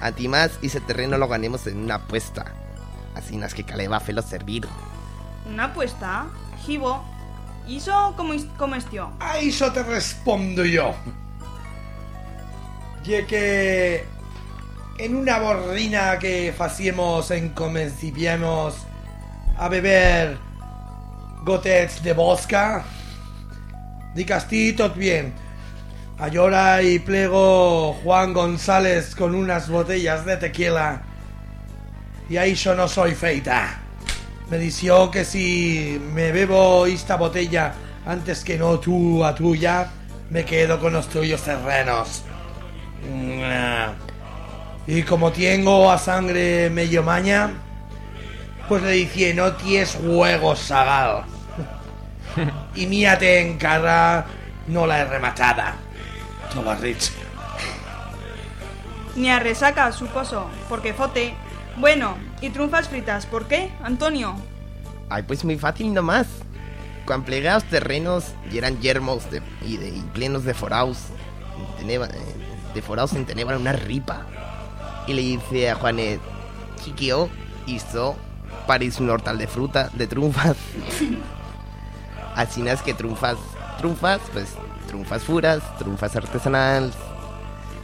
A 0.00 0.10
ti 0.10 0.26
más 0.26 0.58
ese 0.60 0.80
terreno 0.80 1.18
lo 1.18 1.28
ganemos 1.28 1.68
en 1.68 1.78
una 1.78 2.02
apuesta. 2.02 2.46
Así 3.14 3.36
no 3.36 3.46
es 3.46 3.54
que 3.54 3.62
caleba 3.62 4.00
felo 4.00 4.22
servir. 4.22 4.66
Una 5.46 5.66
apuesta, 5.66 6.26
Gibo. 6.66 7.19
¿Y 7.70 7.76
eso 7.76 8.14
cómo, 8.16 8.34
is- 8.34 8.48
cómo 8.58 8.74
estió? 8.74 9.12
A 9.20 9.38
eso 9.38 9.70
te 9.72 9.84
respondo 9.84 10.64
yo. 10.64 10.92
Y 13.04 13.22
que 13.24 14.04
en 14.98 15.14
una 15.14 15.38
borrina 15.38 16.18
que 16.18 16.52
facíamos 16.56 17.30
en 17.30 17.50
comencipiemos 17.50 18.74
a 19.56 19.68
beber 19.68 20.36
gotets 21.44 22.02
de 22.02 22.12
bosca, 22.12 22.84
di 24.14 24.24
castí 24.24 24.72
tot 24.72 24.96
bien. 24.96 25.32
Allora 26.18 26.82
y 26.82 26.98
plego 26.98 27.94
Juan 28.02 28.32
González 28.34 29.14
con 29.14 29.34
unas 29.36 29.68
botellas 29.70 30.26
de 30.26 30.36
tequila. 30.36 31.02
Y 32.28 32.36
ahí 32.36 32.54
yo 32.54 32.74
no 32.74 32.88
soy 32.88 33.14
feita. 33.14 33.78
Me 34.50 34.58
dició 34.58 35.10
que 35.10 35.24
si 35.24 36.00
me 36.12 36.32
bebo 36.32 36.86
esta 36.86 37.16
botella 37.16 37.74
antes 38.04 38.44
que 38.44 38.58
no 38.58 38.78
tú 38.80 39.24
a 39.24 39.34
tuya, 39.34 39.92
me 40.30 40.44
quedo 40.44 40.80
con 40.80 40.92
los 40.94 41.08
tuyos 41.08 41.42
terrenos. 41.42 42.24
Mm, 43.02 43.42
Y 44.86 45.02
como 45.04 45.32
tengo 45.32 45.90
a 45.90 45.98
sangre 45.98 46.70
medio 46.70 47.02
maña, 47.02 47.64
Pues 48.68 48.82
le 48.82 48.90
decía, 49.04 49.34
no 49.34 49.54
tienes 49.56 49.96
juego 49.96 50.56
sagrado. 50.56 51.26
y 52.74 52.86
mírate 52.86 53.40
en 53.40 53.58
cara, 53.58 54.26
no 54.66 54.86
la 54.86 55.00
he 55.00 55.04
rematada. 55.04 55.84
Tobarrich. 56.52 57.12
Ni 59.14 59.28
a 59.30 59.38
resaca, 59.40 59.92
suposo, 59.92 60.56
porque 60.68 60.94
fote. 60.94 61.40
Bueno, 61.76 62.16
y 62.40 62.50
trunfas 62.50 62.88
fritas, 62.88 63.26
¿por 63.26 63.46
qué, 63.46 63.70
Antonio? 63.82 64.34
Ay, 65.08 65.22
pues 65.24 65.44
muy 65.44 65.58
fácil 65.58 65.92
nomás. 65.94 66.26
A 67.08 67.54
los 67.54 67.64
terrenos 67.64 68.26
y 68.52 68.58
eran 68.58 68.78
yermos 68.80 69.24
y, 69.66 69.76
de, 69.78 69.88
y 69.88 70.00
plenos 70.14 70.44
de 70.44 70.54
foraus, 70.54 70.98
teneba- 71.80 72.06
eh, 72.06 72.18
de 72.72 72.82
foraus 72.82 73.14
en 73.14 73.26
tenebra 73.26 73.56
una 73.58 73.72
ripa. 73.72 74.26
Y 75.08 75.14
le 75.14 75.22
dice 75.22 75.70
a 75.70 75.74
Juanet, 75.74 76.20
chiquio, 76.84 77.28
esto 77.66 78.14
parece 78.68 79.02
un 79.02 79.10
hortal 79.10 79.38
de 79.38 79.48
fruta, 79.48 79.90
de 79.94 80.06
trunfas. 80.06 80.56
Así 82.36 82.66
es 82.68 82.80
que 82.82 82.94
trunfas, 82.94 83.36
trunfas, 83.78 84.20
pues 84.32 84.50
trunfas 84.86 85.22
furas, 85.22 85.60
trunfas 85.78 86.14
artesanales, 86.14 86.94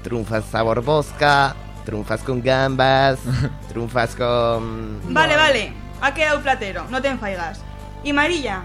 trunfas 0.05 0.45
sabor 0.51 0.83
bosca, 0.85 1.57
trunfas 1.87 2.21
con 2.23 2.43
gambas, 2.43 3.19
trunfas 3.69 4.15
con... 4.15 5.01
Vale, 5.15 5.37
vale, 5.37 5.73
ha 6.03 6.13
quedado 6.13 6.43
platero, 6.43 6.85
no 6.91 7.01
te 7.01 7.09
enfaigas. 7.09 7.61
Y 8.05 8.13
Marilla, 8.13 8.65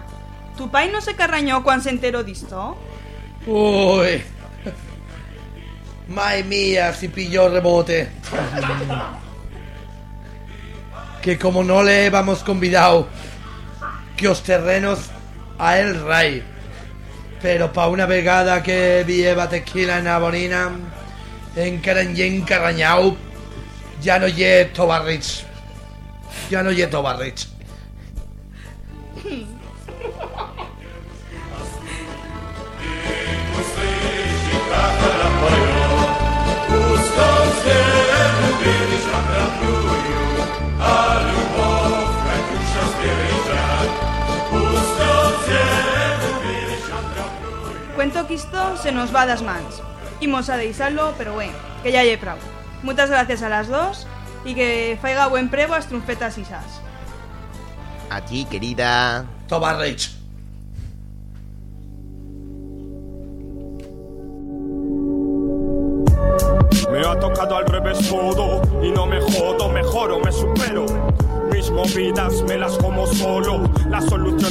¿tu 0.57 0.69
pai 0.69 0.91
no 0.91 0.99
se 0.99 1.15
carrañó 1.15 1.63
cuando 1.63 1.83
se 1.83 1.91
enteró 1.91 2.23
disto? 2.23 2.77
Uy. 3.45 4.23
Madre 6.09 6.43
mía, 6.43 6.91
si 6.93 7.07
pilló 7.07 7.47
rebote. 7.47 8.09
que 11.21 11.37
como 11.37 11.63
no 11.63 11.83
le 11.83 12.07
hemos 12.07 12.43
convidado 12.43 13.07
que 14.17 14.27
os 14.27 14.43
terrenos 14.43 15.11
a 15.57 15.77
el 15.79 16.03
rey. 16.03 16.43
Pero 17.41 17.71
pa' 17.71 17.87
una 17.87 18.05
vegada 18.05 18.61
que 18.61 19.03
lleva 19.07 19.47
tequila 19.47 19.99
en 19.99 20.05
la 20.05 20.19
bonina, 21.55 21.67
encaranyé 21.67 22.27
encarrañao, 22.27 23.15
ya 24.01 24.19
no 24.19 24.27
lle 24.27 24.65
Tobarrich. 24.73 25.45
Ya 26.49 26.63
no 26.63 26.71
lle 26.71 26.87
Tobarrich. 26.87 27.47
Cuento 47.95 48.25
que 48.25 48.33
esto 48.33 48.77
se 48.77 48.91
nos 48.91 49.13
va 49.13 49.21
a 49.21 49.25
das 49.27 49.43
mans. 49.43 49.90
Imos 50.21 50.49
a 50.49 50.57
deixarlo, 50.57 51.13
pero 51.17 51.33
bueno, 51.33 51.57
que 51.83 51.91
ya 51.91 52.03
lle 52.03 52.17
prou. 52.17 52.37
Muchas 52.83 53.09
gracias 53.09 53.41
a 53.41 53.49
las 53.49 53.67
dos 53.67 54.07
y 54.45 54.53
que 54.53 54.97
faiga 55.01 55.27
buen 55.27 55.49
prevo 55.49 55.73
as 55.73 55.87
trunfetas 55.87 56.37
isas. 56.37 56.81
A 58.09 58.21
ti, 58.21 58.45
querida. 58.45 59.25
Tobarrich. 59.47 60.13
Me 60.13 60.20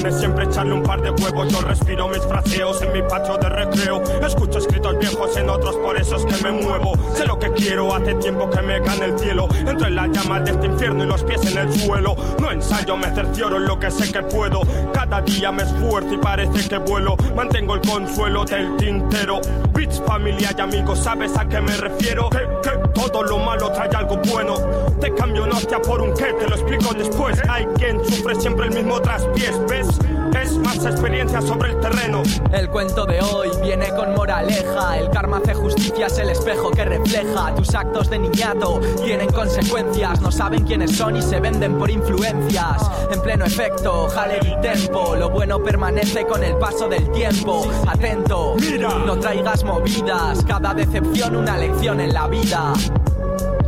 siempre 0.08 0.44
echarle 0.44 0.72
un 0.72 0.82
par 0.82 1.02
de 1.02 1.10
huevos. 1.10 1.48
Yo 1.48 1.60
respiro 1.60 2.08
mis 2.08 2.22
fraseos 2.22 2.80
en 2.82 2.92
mi 2.92 3.02
patio 3.02 3.36
de 3.36 3.48
recreo. 3.48 4.02
Escucho 4.24 4.58
escritos 4.58 4.98
viejos 4.98 5.36
en 5.36 5.50
otros, 5.50 5.76
por 5.76 5.96
eso 5.96 6.16
es 6.16 6.24
que 6.24 6.42
me 6.42 6.52
muevo. 6.52 6.94
Sé 7.14 7.26
lo 7.26 7.38
que 7.38 7.50
quiero, 7.52 7.94
hace 7.94 8.14
tiempo 8.14 8.48
que 8.48 8.62
me 8.62 8.80
gana 8.80 9.04
el 9.04 9.18
cielo. 9.18 9.48
Entro 9.66 9.86
en 9.86 9.96
las 9.96 10.08
llamas 10.10 10.44
de 10.44 10.52
este 10.52 10.66
infierno 10.66 11.04
y 11.04 11.06
los 11.06 11.22
pies 11.24 11.44
en 11.44 11.58
el 11.58 11.72
suelo. 11.72 12.16
No 12.40 12.50
ensayo, 12.50 12.96
me 12.96 13.14
cercioro 13.14 13.58
en 13.58 13.66
lo 13.66 13.78
que 13.78 13.90
sé 13.90 14.10
que 14.10 14.22
puedo. 14.22 14.62
Cada 14.92 15.20
día 15.20 15.52
me 15.52 15.62
esfuerzo 15.62 16.14
y 16.14 16.18
parece 16.18 16.68
que 16.68 16.78
vuelo. 16.78 17.16
Mantengo 17.36 17.74
el 17.74 17.80
consuelo 17.82 18.44
del 18.44 18.76
tintero. 18.76 19.40
Beats, 19.74 20.00
familia 20.06 20.50
y 20.56 20.60
amigos, 20.60 21.00
¿sabes 21.00 21.36
a 21.36 21.46
qué 21.46 21.60
me 21.60 21.76
refiero? 21.76 22.30
Que 22.60 22.70
todo 22.94 23.22
lo 23.22 23.38
malo 23.38 23.70
trae 23.72 23.88
algo 23.94 24.16
bueno. 24.30 24.54
Te 25.00 25.12
cambio 25.14 25.44
una 25.44 25.56
hostia 25.56 25.80
por 25.80 26.00
un 26.00 26.14
qué, 26.14 26.32
te 26.34 26.48
lo 26.48 26.54
explico 26.54 26.94
después. 26.94 27.40
Hay 27.48 27.66
quien 27.76 28.04
sufre 28.04 28.34
siempre 28.34 28.66
el 28.66 28.74
mismo 28.74 29.00
traspiés, 29.00 29.58
¿ves? 29.68 29.88
Es 30.34 30.56
más 30.58 30.84
experiencia 30.86 31.40
sobre 31.42 31.70
el 31.70 31.80
terreno. 31.80 32.22
El 32.52 32.68
cuento 32.68 33.04
de 33.04 33.20
hoy 33.20 33.48
viene 33.62 33.88
con 33.94 34.14
moraleja. 34.14 34.98
El 34.98 35.10
karma 35.10 35.38
hace 35.38 35.54
justicia, 35.54 36.06
es 36.06 36.18
el 36.18 36.30
espejo 36.30 36.70
que 36.70 36.84
refleja. 36.84 37.54
Tus 37.54 37.74
actos 37.74 38.08
de 38.10 38.18
niñato 38.18 38.80
tienen 39.04 39.30
consecuencias. 39.32 40.20
No 40.20 40.30
saben 40.30 40.64
quiénes 40.64 40.96
son 40.96 41.16
y 41.16 41.22
se 41.22 41.40
venden 41.40 41.78
por 41.78 41.90
influencias. 41.90 42.90
En 43.10 43.20
pleno 43.20 43.44
efecto, 43.44 44.08
jale 44.08 44.38
y 44.42 44.60
tempo. 44.60 45.16
Lo 45.16 45.30
bueno 45.30 45.62
permanece 45.62 46.24
con 46.26 46.42
el 46.42 46.56
paso 46.56 46.88
del 46.88 47.10
tiempo. 47.10 47.66
Atento, 47.86 48.54
Mira. 48.58 48.90
no 49.04 49.18
traigas 49.18 49.64
movidas. 49.64 50.44
Cada 50.46 50.74
decepción 50.74 51.36
una 51.36 51.56
lección 51.56 52.00
en 52.00 52.12
la 52.12 52.28
vida. 52.28 52.72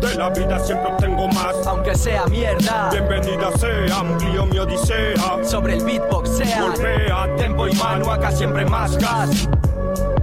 De 0.00 0.14
la 0.16 0.30
vida 0.30 0.58
siempre 0.58 0.90
más. 1.12 1.66
Aunque 1.66 1.94
sea 1.94 2.26
mierda. 2.26 2.88
Bienvenida 2.90 3.50
sea, 3.56 3.98
amplio 3.98 4.46
mi 4.46 4.58
odisea. 4.58 5.44
Sobre 5.44 5.74
el 5.74 5.84
beatbox 5.84 6.36
sea. 6.36 6.62
Golpea, 6.62 7.36
tempo 7.36 7.68
y 7.68 7.74
mano, 7.74 8.10
acá 8.10 8.30
siempre 8.30 8.64
más 8.64 8.96
gas. 8.98 9.48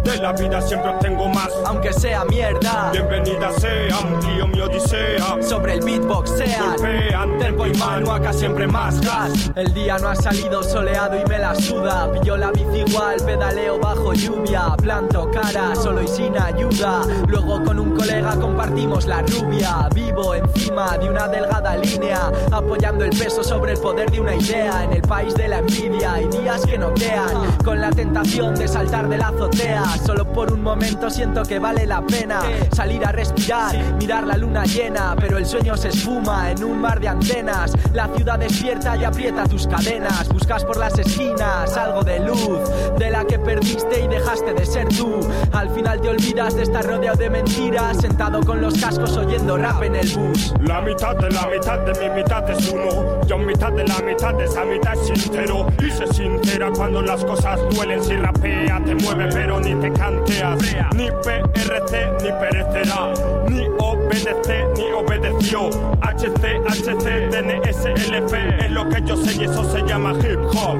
De 0.03 0.17
la 0.17 0.31
vida 0.33 0.61
siempre 0.61 0.89
obtengo 0.89 1.27
más. 1.29 1.49
Aunque 1.65 1.93
sea 1.93 2.25
mierda. 2.25 2.89
Bienvenida 2.91 3.51
sea, 3.59 3.97
amplio 3.97 4.47
mi 4.47 4.59
odisea. 4.59 5.41
Sobre 5.41 5.73
el 5.73 5.81
beatbox 5.81 6.37
sea. 6.37 6.75
Golpean, 6.77 7.37
tempo 7.37 7.67
y 7.67 7.73
mano, 7.73 8.13
acá 8.13 8.33
siempre 8.33 8.65
más 8.65 8.99
gas. 9.01 9.51
El 9.55 9.73
día 9.73 9.97
no 9.97 10.09
ha 10.09 10.15
salido 10.15 10.63
soleado 10.63 11.19
y 11.19 11.25
me 11.25 11.37
la 11.37 11.53
suda. 11.53 12.11
Pillo 12.11 12.37
la 12.37 12.51
bici 12.51 12.83
igual, 12.87 13.17
pedaleo 13.25 13.79
bajo 13.79 14.13
lluvia. 14.13 14.75
Planto 14.77 15.29
cara, 15.31 15.75
solo 15.75 16.01
y 16.01 16.07
sin 16.07 16.37
ayuda. 16.37 17.01
Luego 17.27 17.63
con 17.63 17.79
un 17.79 17.95
colega 17.95 18.35
compartimos 18.35 19.05
la 19.05 19.21
rubia. 19.21 19.89
Vivo 19.93 20.33
encima 20.33 20.97
de 20.97 21.09
una 21.09 21.27
delgada 21.27 21.75
línea, 21.77 22.31
apoyando 22.51 23.03
el 23.05 23.11
peso 23.11 23.43
sobre 23.43 23.73
el 23.73 23.79
poder 23.79 24.09
de 24.09 24.21
una 24.21 24.35
idea. 24.35 24.85
En 24.85 24.93
el 24.93 25.01
país 25.01 25.35
de 25.35 25.47
la 25.47 25.59
envidia 25.59 26.13
hay 26.13 26.27
días 26.27 26.65
que 26.65 26.77
noquean, 26.77 27.57
con 27.63 27.79
la 27.79 27.89
tentación 27.91 28.55
de 28.55 28.67
saltar 28.67 29.07
de 29.07 29.17
la 29.17 29.27
azotea. 29.27 29.83
Solo 30.05 30.31
por 30.31 30.51
un 30.51 30.61
momento 30.61 31.09
siento 31.09 31.43
que 31.43 31.59
vale 31.59 31.85
la 31.85 32.01
pena 32.01 32.41
salir 32.71 33.05
a 33.05 33.11
respirar, 33.11 33.75
mirar 33.99 34.25
la 34.25 34.37
luna 34.37 34.65
llena. 34.65 35.15
Pero 35.19 35.37
el 35.37 35.45
sueño 35.45 35.75
se 35.77 35.89
esfuma 35.89 36.51
en 36.51 36.63
un 36.63 36.79
mar 36.79 36.99
de 36.99 37.07
antenas. 37.07 37.73
La 37.93 38.07
ciudad 38.15 38.39
despierta 38.39 38.95
y 38.97 39.03
aprieta 39.03 39.45
tus 39.45 39.67
cadenas. 39.67 40.27
Buscas 40.29 40.63
por 40.65 40.77
las 40.77 40.97
esquinas 40.97 41.75
algo 41.77 42.03
de 42.03 42.19
luz, 42.19 42.59
de 42.97 43.09
la 43.09 43.25
que 43.25 43.39
perdiste 43.39 44.03
y 44.03 44.07
dejaste 44.07 44.53
de 44.53 44.65
ser 44.65 44.87
tú. 44.89 45.19
Al 45.51 45.69
final 45.69 46.01
te 46.01 46.09
olvidas 46.09 46.55
de 46.55 46.63
estar 46.63 46.85
rodeado 46.85 47.17
de 47.17 47.29
mentiras, 47.29 47.97
sentado 47.97 48.41
con 48.41 48.61
los 48.61 48.75
cascos 48.79 49.15
oyendo 49.17 49.57
rap 49.57 49.83
en 49.83 49.95
el 49.95 50.07
bus. 50.09 50.53
La 50.61 50.81
mitad 50.81 51.15
de 51.15 51.29
la 51.31 51.47
mitad 51.47 51.79
de 51.79 51.99
mi 51.99 52.15
mitad 52.21 52.49
es 52.49 52.71
uno. 52.71 53.21
Yo 53.27 53.37
mitad 53.37 53.71
de 53.71 53.87
la 53.87 53.99
mitad 53.99 54.33
de 54.35 54.45
esa 54.45 54.63
mitad 54.65 54.93
es 54.93 55.07
sincero. 55.07 55.67
Y 55.83 55.91
se 55.91 56.07
sincera 56.07 56.69
cuando 56.75 57.01
las 57.01 57.23
cosas 57.25 57.59
duelen. 57.71 58.03
Si 58.03 58.15
rapea, 58.15 58.81
te 58.85 58.95
mueve, 58.95 59.29
pero 59.31 59.59
ni 59.59 59.75
te 59.79 59.91
canteas. 59.93 60.59
Ni 60.95 61.09
PRC, 61.11 62.11
ni 62.21 62.31
perecerá. 62.31 63.13
Ni 63.47 63.67
obedece, 63.79 64.65
ni 64.75 64.91
obedeció. 64.91 65.69
HC, 66.01 66.61
HC, 66.67 67.29
DNSLP. 67.31 68.33
Es 68.65 68.71
lo 68.71 68.87
que 68.89 69.01
yo 69.03 69.15
sé 69.17 69.35
y 69.41 69.45
eso 69.45 69.63
se 69.71 69.81
llama 69.83 70.13
hip 70.19 70.39
hop. 70.55 70.79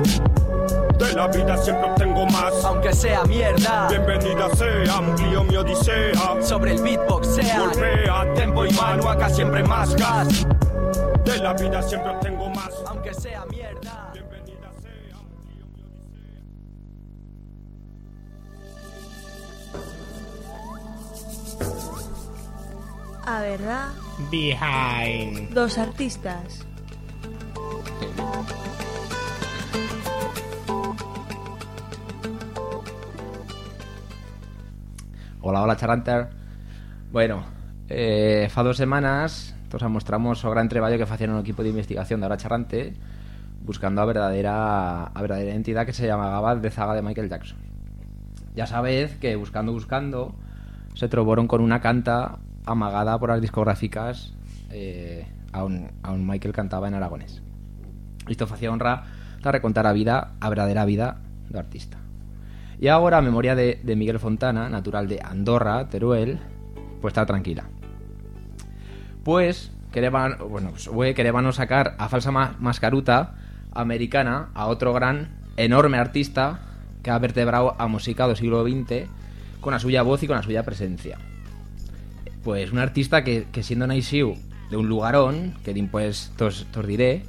De 0.97 1.13
la 1.13 1.27
vida 1.27 1.57
siempre 1.57 1.89
obtengo 1.89 2.25
más. 2.25 2.53
Aunque 2.65 2.93
sea 2.93 3.23
mierda, 3.23 3.88
Bienvenida 3.89 4.49
sea, 4.55 4.95
amplio 4.97 5.43
mi 5.45 5.55
odisea. 5.55 6.12
sobre 6.41 6.73
el 6.73 6.81
beatbox 6.81 7.35
sea. 7.35 7.59
Golpea, 7.59 8.33
tempo 8.35 8.65
y 8.65 8.71
mano, 8.73 9.09
acá 9.09 9.29
siempre 9.29 9.63
más 9.63 9.95
gas. 9.95 10.45
De 11.23 11.38
la 11.38 11.53
vida 11.53 11.81
siempre 11.81 12.12
obtengo 12.12 12.49
más. 12.49 12.83
A 23.31 23.41
verdad, 23.41 23.89
Behind. 24.31 25.53
dos 25.53 25.77
artistas. 25.77 26.65
Hola, 35.41 35.61
hola, 35.61 35.77
Charanter. 35.77 36.29
Bueno, 37.11 37.43
eh, 37.87 38.47
fa 38.49 38.63
dos 38.63 38.77
semanas 38.77 39.53
Entonces 39.61 39.89
mostramos 39.91 40.43
o 40.43 40.49
gran 40.49 40.67
traballo 40.67 40.97
que 40.97 41.05
facían 41.05 41.29
un 41.29 41.41
equipo 41.41 41.61
de 41.61 41.69
investigación 41.69 42.21
de 42.21 42.25
Hora 42.25 42.37
Charrante 42.37 42.95
buscando 43.61 44.01
a 44.01 44.05
verdadeira 44.05 45.03
a 45.03 45.21
verdadeira 45.21 45.53
entidade 45.53 45.85
que 45.85 45.93
se 45.93 46.07
llamaba 46.07 46.55
de 46.55 46.71
zaga 46.71 46.95
de 46.95 47.03
Michael 47.03 47.29
Jackson. 47.29 47.59
Ya 48.55 48.65
sabéis 48.65 49.13
que 49.21 49.35
buscando 49.35 49.71
buscando 49.71 50.33
se 50.95 51.07
trobaron 51.07 51.45
con 51.45 51.61
una 51.61 51.79
canta 51.79 52.39
amagada 52.69 53.17
por 53.17 53.29
las 53.29 53.41
discográficas 53.41 54.34
eh, 54.69 55.27
a, 55.51 55.63
un, 55.63 55.91
a 56.03 56.12
un 56.12 56.25
Michael 56.25 56.53
cantaba 56.53 56.88
en 56.88 56.93
aragonés. 56.93 57.41
Isto 58.27 58.47
facía 58.47 58.71
honra 58.71 59.05
a 59.43 59.51
recontar 59.51 59.88
a 59.88 59.93
vida, 59.93 60.34
a 60.39 60.49
verdadeira 60.49 60.86
vida 60.86 61.17
do 61.49 61.58
artista. 61.58 61.97
E 62.79 62.88
agora 62.88 63.19
a 63.19 63.25
memoria 63.25 63.58
de, 63.58 63.82
Miguel 63.84 64.23
Fontana, 64.23 64.69
natural 64.69 65.10
de 65.10 65.19
Andorra, 65.19 65.89
Teruel, 65.89 66.39
pues 67.01 67.12
está 67.12 67.25
tranquila. 67.25 67.67
Pues 69.23 69.73
quereban, 69.91 70.38
bueno, 70.47 70.71
pues, 70.71 70.88
ue, 70.88 71.13
querebanos 71.13 71.58
sacar 71.58 71.95
a 71.99 72.08
falsa 72.08 72.32
ma 72.32 72.55
mascaruta 72.62 73.36
americana 73.75 74.53
a 74.55 74.69
outro 74.71 74.95
gran, 74.95 75.36
enorme 75.60 75.99
artista 75.99 76.63
que 77.03 77.12
ha 77.12 77.19
vertebrado 77.19 77.75
a 77.75 77.89
música 77.91 78.29
do 78.32 78.38
siglo 78.38 78.63
XX 78.63 79.12
con 79.60 79.75
a 79.75 79.79
suya 79.84 80.05
voz 80.05 80.23
y 80.23 80.27
con 80.32 80.39
a 80.39 80.45
suya 80.45 80.63
presencia. 80.63 81.19
Pues 82.43 82.71
un 82.71 82.80
artista 82.80 83.23
que, 83.23 83.47
que 83.52 83.63
siendo 83.63 83.88
naixíu 83.88 84.36
de 84.69 84.78
un 84.78 84.88
lugarón, 84.88 85.58
que 85.65 85.73
din 85.73 85.89
pues 85.89 86.32
tos, 86.38 86.67
diré, 86.86 87.23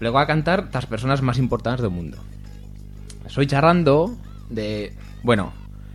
luego 0.00 0.18
a 0.18 0.26
cantar 0.26 0.70
tas 0.70 0.86
personas 0.86 1.22
más 1.22 1.38
importantes 1.38 1.82
del 1.82 1.94
mundo. 1.94 2.18
Soy 3.28 3.46
charrando 3.46 4.16
de... 4.50 4.92
Bueno, 5.22 5.52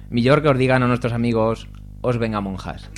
millor 0.09 0.41
que 0.41 0.49
os 0.49 0.57
digan 0.57 0.83
a 0.83 0.87
nuestros 0.87 1.13
amigos 1.13 1.67
os 2.01 2.17
venga 2.17 2.39
monjas. 2.41 2.89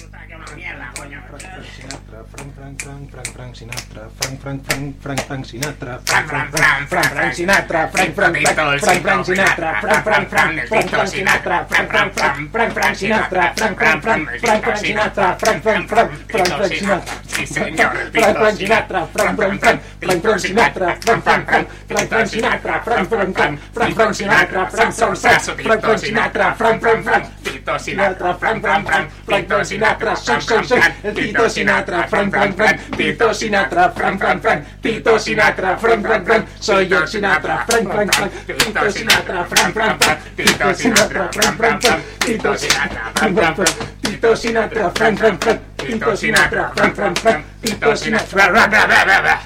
Frank, 2.27 2.53
Frank, 2.53 2.81
Frank, 2.81 3.11
Frank, 3.11 3.27
Frank 3.29 3.55
Sinatra, 3.55 4.11
Frank, 4.11 4.41
Frank, 4.41 4.65
Frank, 4.65 5.01
Frank, 5.01 5.21
Frank 5.21 5.45
Sinatra, 5.45 6.01
Frank, 6.05 6.27
Frank, 6.27 6.51
Frank, 6.51 6.89
Frank, 6.89 7.07
Frank 7.07 7.33
Sinatra, 7.35 7.89
Frank, 7.91 8.13
Frank, 8.13 8.23
Frank, 8.23 8.63
Frank, 8.63 8.89
Frank 8.89 9.19
Sinatra, 9.19 10.09
Frank, 10.09 10.29
Frank, 10.29 10.53
Frank, 10.53 10.91
Frank, 11.07 11.13
Frank 11.13 11.37
Sinatra, 11.69 11.69
Frank, 11.69 11.87
Frank, 11.87 12.11
Frank, 12.11 12.51
Frank, 12.51 12.73
Frank 12.73 12.97
Sinatra, 12.97 13.57
Frank, 13.57 13.77
Frank, 13.77 14.01
Frank, 14.01 14.19
Frank, 14.39 14.63
Frank 14.63 14.77
Sinatra, 14.77 15.39
Frank, 15.39 15.63
Frank, 15.63 15.87
Frank, 15.87 16.11
Frank, 16.27 16.47
Frank 16.47 16.73
Sinatra, 16.73 17.29
Sí, 17.39 17.45
el 17.45 17.47
Frank, 17.47 17.77
Frank 17.77 18.11
Tito 18.11 18.51
Sinatra, 18.51 19.07
Frank, 19.13 19.35
Frank, 19.37 19.59
Frank, 19.59 19.81
Frank, 19.99 20.21
Frank 20.21 20.39
Sinatra, 20.39 20.97
Frank, 21.01 21.23
Frank, 21.23 21.47
Frank, 21.47 21.67
Frank, 21.87 22.07
Frank 22.07 22.27
Sinatra, 22.27 22.83
Frank, 22.83 23.07
Frank, 23.07 23.09
Frank, 23.09 23.59
Frank, 23.73 23.95
Frank 23.95 24.15
Sinatra, 24.15 24.69
Frank, 24.69 24.93
Frank, 24.93 25.13
Frank, 25.13 25.33
Frank, 25.63 25.81
Frank 25.81 25.99
Sinatra, 25.99 26.55
Frank, 26.57 26.81
Frank, 26.81 27.03
Frank, 27.03 27.25
Tito 27.43 27.77
Sinatra, 27.77 28.37
Frank, 28.37 28.61
Frank, 28.61 28.87
Frank, 28.87 29.11
Frank, 29.25 29.47
Frank 29.47 29.65
Sinatra, 29.65 30.15
shake, 30.17 30.65
shake, 30.65 30.93
el 31.03 31.13
Tito 31.15 31.45
Sinatra, 31.47 32.08
Frank, 32.09 32.31
Frank, 32.31 32.55
Frank, 32.55 32.97
Tito 32.97 33.33
Sinatra, 33.33 33.91
Frank, 33.91 34.19
Frank, 34.19 34.41
Frank, 34.41 34.65
Tito 34.81 35.19
Sinatra, 35.19 35.77
Frank, 35.77 36.01
Frank, 36.01 36.25
Frank, 36.25 36.47
soy 36.59 36.87
yo 36.87 37.05
Sinatra, 37.05 37.65
Frank, 37.65 37.91
Frank, 37.91 38.13
Frank, 38.13 38.31
Tito 38.45 38.91
Sinatra, 38.91 39.45
Frank, 39.45 39.73
Frank, 39.73 40.03
Frank, 40.03 40.19
Tito 40.35 40.73
Sinatra, 40.73 41.29
Frank, 41.31 41.55
Frank, 41.57 41.81
Frank, 41.81 42.03
Tito 42.19 42.55
Sinatra, 42.55 43.11
Frank, 43.13 43.37
Frank, 43.37 43.55
Frank, 43.55 43.81
Tito 44.01 44.35
Sinatra, 44.35 44.91
Frank, 44.91 45.17
Frank, 45.19 45.43
Frank, 45.43 45.61
Tito 45.77 46.15
Sinatra, 46.15 46.71
Frank, 46.75 46.95
Frank, 46.95 47.19
Frank, 47.19 47.45
Tito 47.61 47.95
Sinatra. 47.95 49.41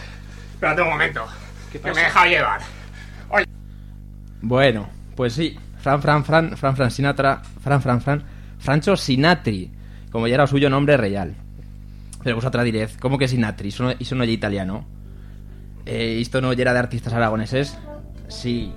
Espérate 0.54 0.82
un 0.82 0.90
momento. 0.90 1.26
Que 1.72 1.80
me 1.80 1.92
he 1.92 2.04
dejado 2.06 2.26
llevar. 2.26 2.62
Bueno, 4.42 4.90
pues 5.16 5.34
sí, 5.34 5.58
Fran, 5.80 6.02
Fran, 6.02 6.24
Fran, 6.24 6.58
Fran, 6.58 6.76
Fran 6.76 6.92
Sinatra, 6.92 7.42
Fran, 7.62 7.82
Fran, 7.82 8.02
Fran, 8.02 8.24
Francho 8.60 8.96
Sinatri, 8.96 9.72
como 10.12 10.28
ya 10.28 10.36
era 10.36 10.48
suyo 10.48 10.70
nombre 10.70 10.98
real. 10.98 11.36
Pero 12.24 12.38
vosotras 12.38 12.64
diréis, 12.64 12.98
¿cómo 12.98 13.18
que 13.18 13.28
Sinatri? 13.28 13.70
Iso 13.70 13.84
no, 13.84 13.92
iso 14.00 14.16
no 14.16 14.24
é 14.24 14.28
italiano. 14.28 14.86
Eh, 15.86 16.18
isto 16.20 16.40
no 16.42 16.52
era 16.54 16.74
de 16.74 16.80
artistas 16.80 17.14
aragoneses? 17.14 17.78
Sí. 18.30 18.72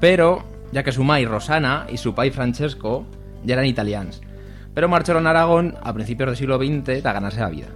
Pero, 0.00 0.44
ya 0.72 0.82
que 0.82 0.92
su 0.92 1.04
mai 1.04 1.24
Rosana 1.24 1.86
y 1.88 1.96
su 1.96 2.14
pai 2.14 2.30
Francesco 2.30 3.06
ya 3.44 3.54
eran 3.54 3.66
italians. 3.66 4.20
Pero 4.74 4.88
marcharon 4.88 5.26
a 5.26 5.30
Aragón 5.30 5.76
a 5.82 5.92
principios 5.92 6.28
del 6.28 6.36
siglo 6.36 6.58
XX 6.58 7.04
a 7.04 7.12
ganarse 7.12 7.40
la 7.40 7.48
vida. 7.48 7.68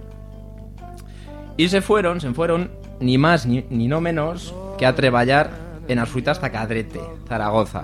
Y 1.57 1.69
se 1.69 1.81
fueron, 1.81 2.21
se 2.21 2.33
fueron, 2.33 2.71
ni 2.99 3.17
más 3.17 3.45
ni, 3.45 3.65
ni 3.69 3.87
no 3.87 4.01
menos 4.01 4.53
que 4.77 4.85
a 4.85 4.93
treballar 4.93 5.49
en 5.87 5.99
as 5.99 6.09
fruitas 6.09 6.39
Tacadrete, 6.39 7.01
Zaragoza. 7.27 7.83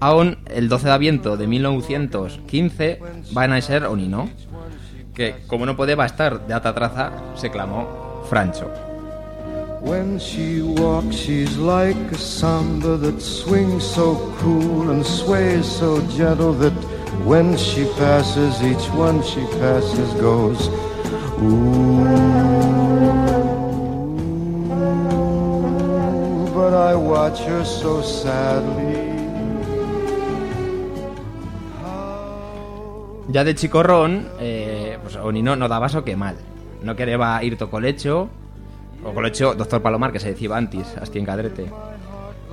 Aún 0.00 0.38
el 0.46 0.68
12 0.68 0.86
de 0.86 0.92
aviento 0.92 1.36
de 1.36 1.46
1915 1.46 3.00
va 3.36 3.44
a 3.44 3.48
nacer 3.48 3.84
Onino, 3.84 4.28
que 5.18 5.34
como 5.48 5.66
no 5.66 5.76
podía 5.76 5.96
estar 6.04 6.46
de 6.46 6.54
alta 6.54 6.72
traza, 6.72 7.10
se 7.34 7.50
clamó 7.50 8.22
Francho. 8.30 8.70
When 9.82 10.18
she 10.18 10.62
walks, 10.62 11.16
she's 11.16 11.56
like 11.56 11.98
a 12.12 12.18
samba 12.18 12.96
that 12.98 13.20
swings 13.20 13.82
so 13.82 14.14
cool 14.40 14.90
and 14.90 15.04
sways 15.04 15.66
so 15.66 16.00
gentle 16.16 16.52
that 16.60 16.72
when 17.24 17.56
she 17.56 17.84
passes, 17.98 18.62
each 18.62 18.88
one 18.94 19.20
she 19.24 19.40
passes 19.58 20.14
goes, 20.20 20.68
ooh. 21.42 22.04
But 26.54 26.74
I 26.74 26.94
watch 26.94 27.40
her 27.40 27.64
so 27.64 28.02
sadly. 28.02 29.08
Ya 33.30 33.44
de 33.44 33.54
chicorrón, 33.54 34.26
eh, 34.40 34.87
pues 35.08 35.24
Onino 35.24 35.56
no 35.56 35.68
daba 35.68 35.88
so 35.88 36.04
que 36.04 36.16
mal. 36.16 36.36
No 36.82 36.94
quería 36.94 37.42
ir 37.42 37.56
to 37.56 37.70
colecho, 37.70 38.28
o 39.02 39.14
colecho 39.14 39.54
doctor 39.54 39.80
Palomar, 39.80 40.12
que 40.12 40.20
se 40.20 40.28
decía 40.28 40.54
antes, 40.54 40.96
hasta 41.00 41.18
en 41.18 41.24
cadrete. 41.24 41.66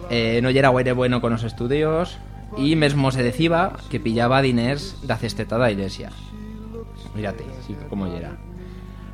Eh, 0.09 0.39
no 0.41 0.47
era 0.49 0.69
guaire 0.69 0.93
bueno 0.93 1.19
con 1.19 1.33
los 1.33 1.43
estudios, 1.43 2.17
y 2.55 2.75
mesmo 2.77 3.11
se 3.11 3.23
decía 3.23 3.73
que 3.89 3.99
pillaba 3.99 4.41
diners 4.41 4.95
de 5.05 5.11
acestetada 5.13 5.69
iglesia. 5.69 6.11
Mírate, 7.13 7.43
sí, 7.67 7.75
como 7.89 8.07
era. 8.07 8.37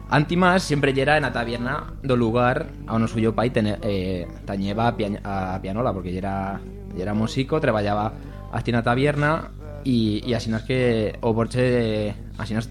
Antimas 0.09 0.61
siempre 0.61 0.93
yera 0.93 1.15
en 1.17 1.23
la 1.23 1.31
taberna 1.33 1.93
do 2.03 2.15
lugar 2.17 2.67
a 2.85 2.93
uno 2.95 3.07
suyo 3.07 3.33
pai 3.33 3.49
tene, 3.49 3.79
eh, 3.81 4.27
tañeba 4.45 4.87
a, 4.87 4.97
pian- 4.97 5.21
a 5.23 5.57
pianola 5.63 5.93
porque 5.93 6.11
yera, 6.11 6.59
yera 6.95 7.13
músico, 7.15 7.59
trabajaba 7.61 8.13
hasta 8.51 8.69
en 8.69 8.75
la 8.75 8.83
taberna 8.83 9.49
y, 9.85 10.21
y 10.27 10.33
así 10.35 10.53
es 10.53 10.61
que 10.63 11.15
o 11.21 11.33
porche 11.33 12.13
así 12.37 12.53
nos 12.53 12.69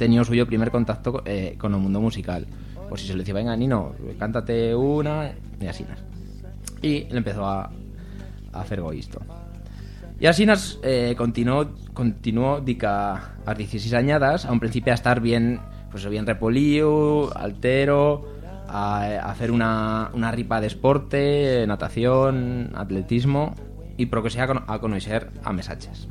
tenía 0.00 0.24
suyo 0.24 0.46
primer 0.46 0.70
contacto 0.70 1.22
eh, 1.26 1.56
con 1.58 1.74
el 1.74 1.78
mundo 1.78 2.00
musical. 2.00 2.46
Pues 2.88 3.02
si 3.02 3.06
se 3.06 3.12
le 3.12 3.18
decía, 3.20 3.34
venga, 3.34 3.54
Nino, 3.54 3.92
cántate 4.18 4.74
una 4.74 5.30
y 5.60 5.66
así 5.66 5.84
nas. 5.84 6.02
Y 6.80 7.04
le 7.04 7.18
empezó 7.18 7.44
a, 7.44 7.70
a 8.52 8.60
hacer 8.60 8.80
goisto. 8.80 9.20
Y 10.18 10.26
así 10.26 10.46
nos 10.46 10.80
eh, 10.82 11.14
continuó, 11.18 11.68
continuó 11.92 12.60
dica 12.60 13.34
a 13.44 13.54
16 13.54 13.92
añadas, 13.92 14.46
a 14.46 14.52
un 14.52 14.58
principio 14.58 14.92
a 14.92 14.94
estar 14.94 15.20
bien, 15.20 15.60
pues 15.90 16.08
bien 16.08 16.26
repolío, 16.26 17.36
altero, 17.36 18.26
a, 18.68 19.02
a 19.04 19.30
hacer 19.30 19.50
una, 19.50 20.10
una 20.14 20.30
ripa 20.32 20.62
de 20.62 20.66
esporte, 20.66 21.66
natación, 21.66 22.72
atletismo, 22.74 23.54
y 23.98 24.06
pro 24.06 24.22
que 24.22 24.30
sea 24.30 24.48
a 24.66 24.78
conocer 24.78 25.30
a 25.44 25.52
mesaches. 25.52 26.08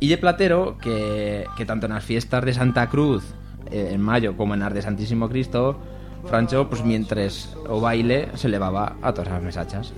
Y 0.00 0.08
de 0.08 0.18
Platero, 0.18 0.78
que, 0.78 1.46
que 1.56 1.64
tanto 1.64 1.86
en 1.86 1.92
las 1.92 2.04
fiestas 2.04 2.44
de 2.44 2.52
Santa 2.54 2.88
Cruz 2.88 3.24
eh, 3.70 3.90
en 3.92 4.00
mayo 4.00 4.36
como 4.36 4.54
en 4.54 4.60
las 4.60 4.72
de 4.72 4.82
Santísimo 4.82 5.28
Cristo, 5.28 5.78
Francho, 6.26 6.68
pues 6.68 6.84
mientras 6.84 7.56
o 7.68 7.80
baile, 7.80 8.28
se 8.34 8.48
levaba 8.48 8.96
a 9.02 9.12
todas 9.12 9.30
las 9.30 9.42
mesachas. 9.42 9.92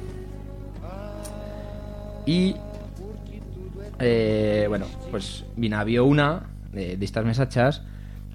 Y 2.27 2.57
eh, 3.99 4.67
bueno, 4.69 4.87
pues 5.11 5.45
vinavió 5.57 6.05
una 6.05 6.45
de, 6.73 6.97
de 6.97 7.05
estas 7.05 7.25
mesachas, 7.25 7.83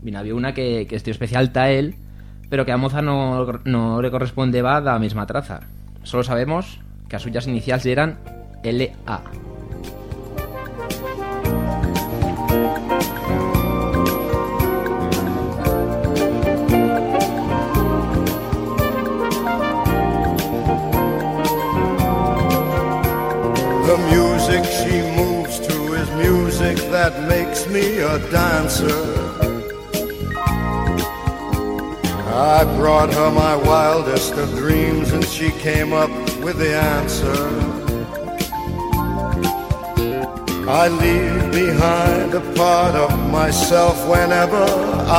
vinavió 0.02 0.36
una 0.36 0.54
que, 0.54 0.86
que 0.88 0.96
especial 0.96 1.52
ta 1.52 1.70
él, 1.72 1.96
pero 2.50 2.66
que 2.66 2.72
a 2.72 2.78
moza 2.78 3.02
no, 3.02 3.62
no 3.66 4.02
le 4.02 4.12
correspondeba 4.12 4.80
la 4.82 5.00
misma 5.00 5.26
traza. 5.26 5.62
Solo 6.04 6.24
sabemos 6.24 6.80
que 7.10 7.16
a 7.16 7.20
suyas 7.20 7.48
iniciales 7.48 7.86
eran 7.86 8.20
LA. 8.64 9.22
That 27.10 27.30
makes 27.30 27.68
me 27.68 28.00
a 28.00 28.18
dancer. 28.32 29.00
I 32.34 32.64
brought 32.80 33.14
her 33.14 33.30
my 33.30 33.56
wildest 33.56 34.34
of 34.34 34.50
dreams 34.56 35.12
and 35.12 35.24
she 35.24 35.52
came 35.52 35.94
up 35.94 36.10
with 36.44 36.58
the 36.58 36.74
answer. 36.76 37.42
I 40.68 40.88
leave 41.04 41.52
behind 41.52 42.34
a 42.34 42.42
part 42.56 42.96
of 42.96 43.12
myself 43.30 43.96
whenever 44.10 44.66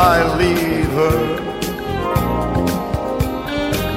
I 0.09 0.14
leave 0.42 0.90
her. 1.03 1.18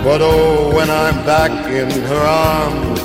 But 0.04 0.20
oh, 0.22 0.76
when 0.76 0.92
I'm 0.92 1.26
back 1.26 1.54
in 1.82 1.90
her 2.12 2.26
arms, 2.54 3.02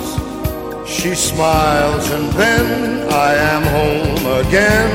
she 0.86 1.14
smiles 1.14 2.10
and 2.10 2.30
then 2.34 3.08
I 3.10 3.34
am 3.34 3.62
home 3.78 4.13
again. 4.40 4.90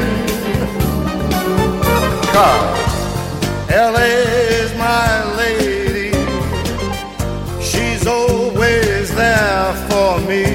Cause 2.34 2.96
LA's 3.70 4.72
my 4.78 5.24
lady, 5.38 6.12
she's 7.62 8.06
always 8.06 9.16
there 9.16 9.74
for 9.90 10.20
me. 10.30 10.46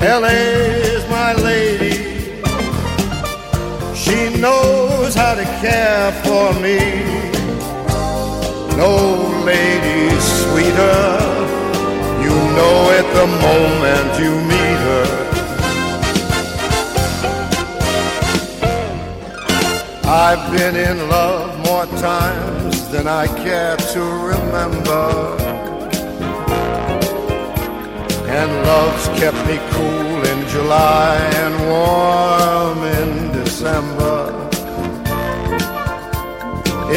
LA's 0.00 1.08
my 1.08 1.32
lady, 1.34 1.96
she 3.94 4.18
knows 4.40 5.14
how 5.14 5.34
to 5.34 5.44
care 5.62 6.10
for 6.24 6.52
me. 6.60 6.80
No 8.76 8.92
lady 9.44 10.10
sweeter, 10.34 11.06
you 12.24 12.36
know 12.56 12.76
it 12.98 13.06
the 13.14 13.26
moment 13.46 14.18
you 14.18 14.45
been 20.56 20.76
in 20.76 21.08
love 21.08 21.50
more 21.66 21.86
times 22.00 22.88
than 22.88 23.06
I 23.06 23.26
care 23.26 23.76
to 23.76 24.00
remember. 24.32 25.06
And 28.38 28.50
love's 28.66 29.06
kept 29.20 29.40
me 29.46 29.58
cool 29.76 30.18
in 30.32 30.48
July 30.48 31.16
and 31.42 31.54
warm 31.72 32.78
in 33.00 33.32
December. 33.32 34.18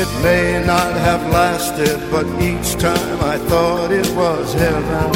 It 0.02 0.10
may 0.24 0.64
not 0.66 0.94
have 1.08 1.24
lasted, 1.32 2.00
but 2.12 2.26
each 2.42 2.70
time 2.82 3.20
I 3.34 3.38
thought 3.50 3.92
it 3.92 4.10
was 4.16 4.54
heaven. 4.54 5.10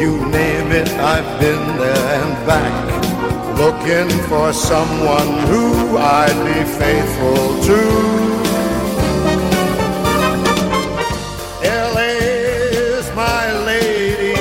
You 0.00 0.12
name 0.26 0.72
it, 0.72 0.88
I've 1.14 1.40
been 1.40 1.64
there 1.76 2.06
and 2.20 2.46
back, 2.46 2.83
looking 3.84 4.08
for 4.28 4.52
someone 4.52 5.28
who 5.48 5.98
I'd 5.98 6.38
be 6.44 6.64
faithful 6.78 7.62
to. 7.68 7.80
LA's 11.94 13.14
my 13.14 13.52
lady, 13.66 14.36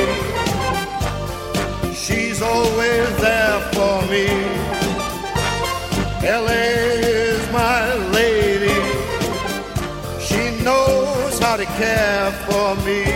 she's 1.93 2.41
always 2.41 3.09
there 3.17 3.59
for 3.73 4.01
me. 4.11 4.27
LA's 6.23 7.51
my 7.51 7.93
lady, 8.13 8.79
she 10.21 10.63
knows 10.63 11.39
how 11.39 11.57
to 11.57 11.65
care 11.65 12.31
for 12.47 12.75
me. 12.85 13.12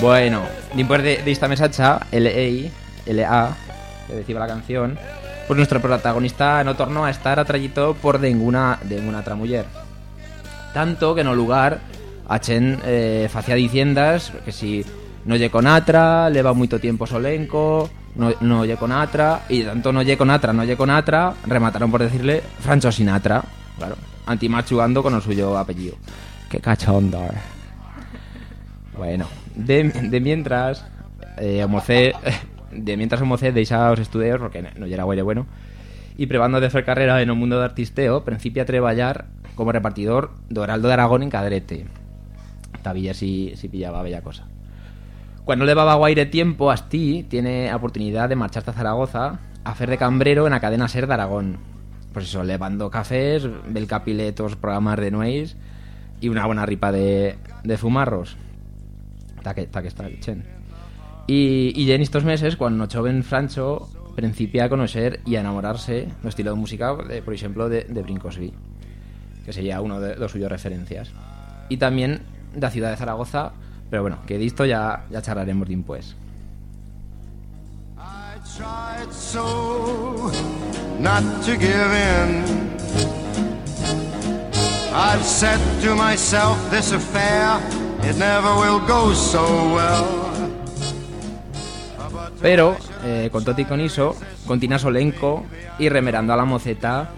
Bueno, 0.00 0.42
después 0.74 1.02
de, 1.02 1.22
de 1.22 1.30
esta 1.30 1.48
mesacha, 1.48 2.00
LA, 2.10 2.70
LA, 3.06 3.56
que 4.08 4.14
decía 4.14 4.38
la 4.38 4.46
canción, 4.46 4.98
pues 5.46 5.56
nuestro 5.56 5.80
protagonista 5.80 6.62
no 6.64 6.76
tornó 6.76 7.04
a 7.04 7.10
estar 7.10 7.38
atrayito 7.38 7.94
por 7.94 8.20
ninguna, 8.20 8.78
ninguna 8.88 9.20
otra 9.20 9.36
mujer. 9.36 9.64
Tanto 10.74 11.14
que 11.14 11.24
no 11.24 11.34
lugar 11.34 11.80
a 12.28 12.40
Chen 12.40 12.80
eh, 12.84 13.28
facía 13.30 13.54
diciendas 13.54 14.32
que 14.44 14.52
si 14.52 14.84
no 15.24 15.36
lle 15.36 15.50
con 15.50 15.66
atra, 15.66 16.28
le 16.30 16.42
va 16.42 16.52
mucho 16.52 16.80
tiempo 16.80 17.06
solenco, 17.06 17.88
no, 18.16 18.32
no 18.40 18.64
con 18.76 18.92
atra, 18.92 19.42
y 19.48 19.62
tanto 19.62 19.92
no 19.92 20.02
lle 20.02 20.16
con 20.16 20.30
atra, 20.30 20.52
no 20.52 20.64
lle 20.64 20.76
con 20.76 20.90
atra, 20.90 21.32
remataron 21.46 21.90
por 21.90 22.02
decirle 22.02 22.42
Francho 22.60 22.90
Sinatra, 22.90 23.42
claro, 23.78 23.96
antimachugando 24.26 25.02
con 25.02 25.14
el 25.14 25.22
suyo 25.22 25.56
apellido. 25.56 25.96
Qué 26.52 26.60
cachondo. 26.60 27.18
eh. 27.24 27.30
Bueno, 28.94 29.26
de, 29.56 29.84
de 29.84 30.20
mientras, 30.20 30.84
eh, 31.38 31.66
de 32.72 32.96
mientras 32.98 33.22
Homocé 33.22 33.52
deixa 33.52 33.90
os 33.90 33.98
estudios, 33.98 34.38
porque 34.38 34.60
no 34.60 34.84
era 34.84 35.04
guaire 35.04 35.22
bueno, 35.22 35.46
y 36.18 36.26
probando 36.26 36.60
de 36.60 36.66
hacer 36.66 36.84
carrera 36.84 37.22
en 37.22 37.30
un 37.30 37.38
mundo 37.38 37.58
de 37.58 37.64
artisteo, 37.64 38.22
principia 38.22 38.64
a 38.64 38.66
treballar 38.66 39.24
como 39.54 39.72
repartidor 39.72 40.32
de 40.50 40.60
Heraldo 40.60 40.88
de 40.88 40.94
Aragón 40.94 41.22
en 41.22 41.30
Cadrete. 41.30 41.86
Tavilla 42.82 43.14
si, 43.14 43.54
si 43.56 43.70
pillaba 43.70 44.02
bella 44.02 44.20
cosa. 44.20 44.44
Cuando 45.46 45.64
le 45.64 45.72
va 45.72 45.94
guaire 45.94 46.26
tiempo, 46.26 46.70
Asti 46.70 47.24
tiene 47.30 47.72
oportunidad 47.72 48.28
de 48.28 48.36
marchar 48.36 48.60
hasta 48.60 48.74
Zaragoza 48.74 49.38
a 49.64 49.70
hacer 49.70 49.88
de 49.88 49.96
cambrero 49.96 50.44
en 50.44 50.52
la 50.52 50.60
cadena 50.60 50.86
Ser 50.86 51.06
de 51.06 51.14
Aragón. 51.14 51.56
Pues 52.12 52.26
eso, 52.26 52.44
levando 52.44 52.90
cafés, 52.90 53.48
bel 53.68 53.86
capiletos, 53.86 54.56
programas 54.56 55.00
de 55.00 55.10
nuez 55.10 55.56
y 56.22 56.28
una 56.28 56.46
buena 56.46 56.64
ripa 56.64 56.90
de, 56.90 57.36
de 57.64 57.76
fumarros. 57.76 58.36
Ta 59.42 59.54
que, 59.54 59.66
ta 59.66 59.82
que 59.82 59.88
está 59.88 60.08
chen. 60.20 60.44
Y, 61.26 61.72
y 61.78 61.90
en 61.92 62.00
estos 62.00 62.24
meses, 62.24 62.56
cuando 62.56 62.86
joven 62.90 63.24
Francho 63.24 63.88
principia 64.14 64.64
a 64.64 64.68
conocer 64.68 65.20
y 65.26 65.36
a 65.36 65.40
enamorarse 65.40 66.08
del 66.20 66.28
estilo 66.28 66.52
de 66.52 66.56
música, 66.56 66.94
de, 66.94 67.22
por 67.22 67.34
ejemplo, 67.34 67.68
de, 67.68 67.84
de 67.84 68.02
Brincosby, 68.02 68.52
que 69.44 69.52
sería 69.52 69.80
uno 69.80 70.00
de 70.00 70.16
los 70.16 70.30
suyos 70.30 70.50
referencias. 70.50 71.10
Y 71.68 71.76
también 71.76 72.20
de 72.54 72.60
la 72.60 72.70
ciudad 72.70 72.90
de 72.90 72.96
Zaragoza, 72.96 73.52
pero 73.90 74.02
bueno, 74.02 74.20
que 74.26 74.38
de 74.38 74.46
ya, 74.46 75.04
ya 75.10 75.22
charlaremos 75.22 75.68
después. 75.68 76.16
tried 78.56 79.10
so 79.12 80.30
not 80.98 81.22
to 81.44 81.56
give 81.56 81.92
in. 81.92 83.21
I've 84.94 85.24
said 85.24 85.58
to 85.82 85.94
myself, 85.94 86.58
this 86.70 86.92
affair, 86.92 87.58
it 88.04 88.14
never 88.18 88.52
will 88.60 88.78
go 88.86 89.14
so 89.14 89.40
well. 89.74 90.04
Pero, 92.42 92.76
eh, 93.02 93.30
con 93.32 93.42
Toti 93.42 93.62
y 93.62 93.64
con 93.64 93.80
continúa 94.46 94.78
Solenco 94.78 95.44
y 95.78 95.88
remerando 95.88 96.34
a 96.34 96.36
la 96.36 96.44
moceta 96.44 97.08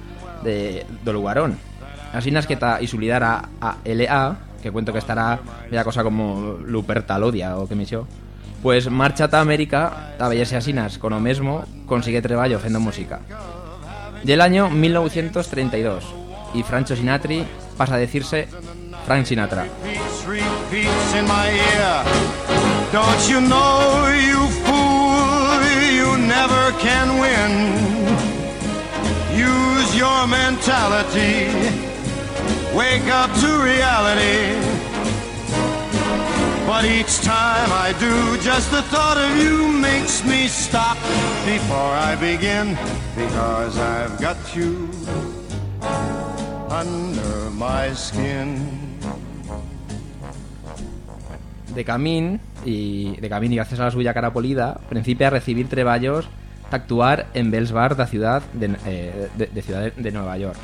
de, 0.44 0.86
do 1.02 1.12
lugarón. 1.12 1.58
Así 2.12 2.30
nasqueta 2.30 2.80
y 2.80 2.86
su 2.86 2.96
lidar 3.00 3.24
a, 3.24 3.76
LA, 3.84 4.36
que 4.62 4.70
cuento 4.70 4.92
que 4.92 5.00
estará 5.00 5.40
ya 5.72 5.82
cosa 5.82 6.04
como 6.04 6.58
Luperta 6.64 7.18
Lodia 7.18 7.58
o 7.58 7.66
que 7.66 7.74
me 7.74 7.86
xo, 7.86 8.06
pues 8.62 8.88
marcha 8.88 9.28
a 9.32 9.40
América 9.40 10.14
a 10.20 10.28
bellerse 10.28 10.54
asinas 10.54 10.98
con 10.98 11.12
o 11.12 11.18
mesmo 11.18 11.64
consigue 11.86 12.22
treballo 12.22 12.60
fendo 12.60 12.78
música. 12.78 13.18
Y 14.22 14.30
el 14.30 14.40
año 14.40 14.70
1932 14.70 16.04
y 16.54 16.62
Francho 16.62 16.94
Sinatri 16.94 17.44
pasa 17.76 17.94
a 17.96 18.06
decirse 18.06 18.46
Frank 19.04 19.26
Sinatra. 19.26 19.68
Your 29.94 30.26
mentality. 30.26 31.46
Wake 32.74 33.06
up 33.12 33.30
to 33.40 33.62
reality. 33.62 34.58
But 36.66 36.84
each 36.84 37.20
time 37.20 37.70
I 37.70 37.94
do, 38.00 38.36
just 38.42 38.72
the 38.72 38.82
thought 38.82 39.16
of 39.16 39.36
you 39.36 39.68
makes 39.68 40.24
me 40.24 40.48
stop 40.48 40.96
before 41.46 41.94
I 42.10 42.16
begin. 42.16 42.76
Because 43.14 43.78
I've 43.78 44.20
got 44.20 44.36
you 44.56 44.90
under 46.70 47.50
my 47.52 47.94
skin. 47.94 48.58
de 51.74 51.84
camín 51.84 52.40
y 52.64 53.16
de 53.20 53.28
camín 53.28 53.52
y 53.52 53.56
gracias 53.56 53.80
a 53.80 53.84
la 53.86 53.90
suya 53.90 54.14
cara 54.14 54.32
polida, 54.32 54.78
principia 54.88 55.26
a 55.26 55.30
recibir 55.30 55.68
treballos 55.68 56.26
de 56.70 56.76
actuar 56.76 57.26
en 57.34 57.50
Bells 57.50 57.72
Bar 57.72 57.96
da 57.96 58.06
ciudad 58.06 58.42
de, 58.52 58.76
eh, 58.86 59.28
de, 59.36 59.46
de 59.48 59.62
ciudad 59.62 59.92
de 59.92 60.12
Nueva 60.12 60.38
York. 60.38 60.56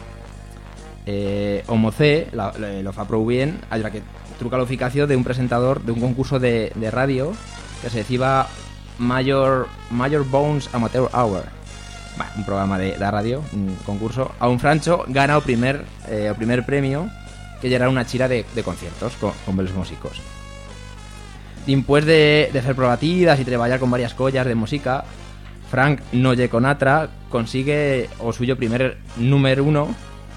Eh, 1.06 1.64
Homocé 1.66 2.28
la- 2.32 2.52
le- 2.56 2.84
lo 2.84 2.92
fa 2.92 3.06
prou 3.08 3.26
bien, 3.26 3.58
allà 3.70 3.90
que 3.90 4.02
truca 4.38 4.56
l'oficació 4.56 5.08
d'un 5.08 5.24
presentador 5.24 5.82
d'un 5.82 5.98
concurso 5.98 6.38
de, 6.38 6.70
de 6.76 6.90
radio 6.92 7.32
que 7.82 7.90
se 7.90 7.98
decía 8.06 8.46
Major, 8.98 9.66
Major 9.90 10.22
Bones 10.24 10.70
Amateur 10.72 11.10
Hour. 11.12 11.42
Bueno, 12.20 12.32
un 12.36 12.44
programa 12.44 12.76
de, 12.76 12.98
de 12.98 13.10
radio, 13.10 13.42
un 13.54 13.74
concurso. 13.86 14.32
A 14.38 14.46
un 14.46 14.60
Francho 14.60 15.06
gana 15.08 15.36
el 15.36 15.42
primer, 15.42 15.86
eh, 16.06 16.30
primer 16.36 16.66
premio, 16.66 17.08
que 17.62 17.70
ya 17.70 17.88
una 17.88 18.04
chira 18.04 18.28
de, 18.28 18.44
de 18.54 18.62
conciertos 18.62 19.14
con, 19.16 19.32
con 19.46 19.56
músicos. 19.74 20.20
Después 21.66 22.04
de, 22.04 22.50
de 22.52 22.74
probatidas 22.74 23.40
y 23.40 23.44
trabajar 23.46 23.80
con 23.80 23.90
varias 23.90 24.12
collas 24.12 24.46
de 24.46 24.54
música, 24.54 25.04
Frank 25.70 26.00
Noye 26.12 26.50
Conatra 26.50 27.08
consigue 27.30 28.10
o 28.18 28.34
suyo 28.34 28.58
primer 28.58 28.98
número 29.16 29.64
uno 29.64 29.88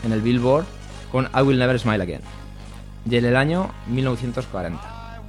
en 0.06 0.14
el 0.14 0.22
Billboard 0.22 0.64
con 1.12 1.26
I 1.36 1.42
Will 1.42 1.60
Never 1.60 1.78
Smile 1.78 2.02
Again. 2.02 2.22
Y 3.10 3.18
en 3.18 3.26
el 3.26 3.36
año 3.36 3.72
1940. 3.88 5.22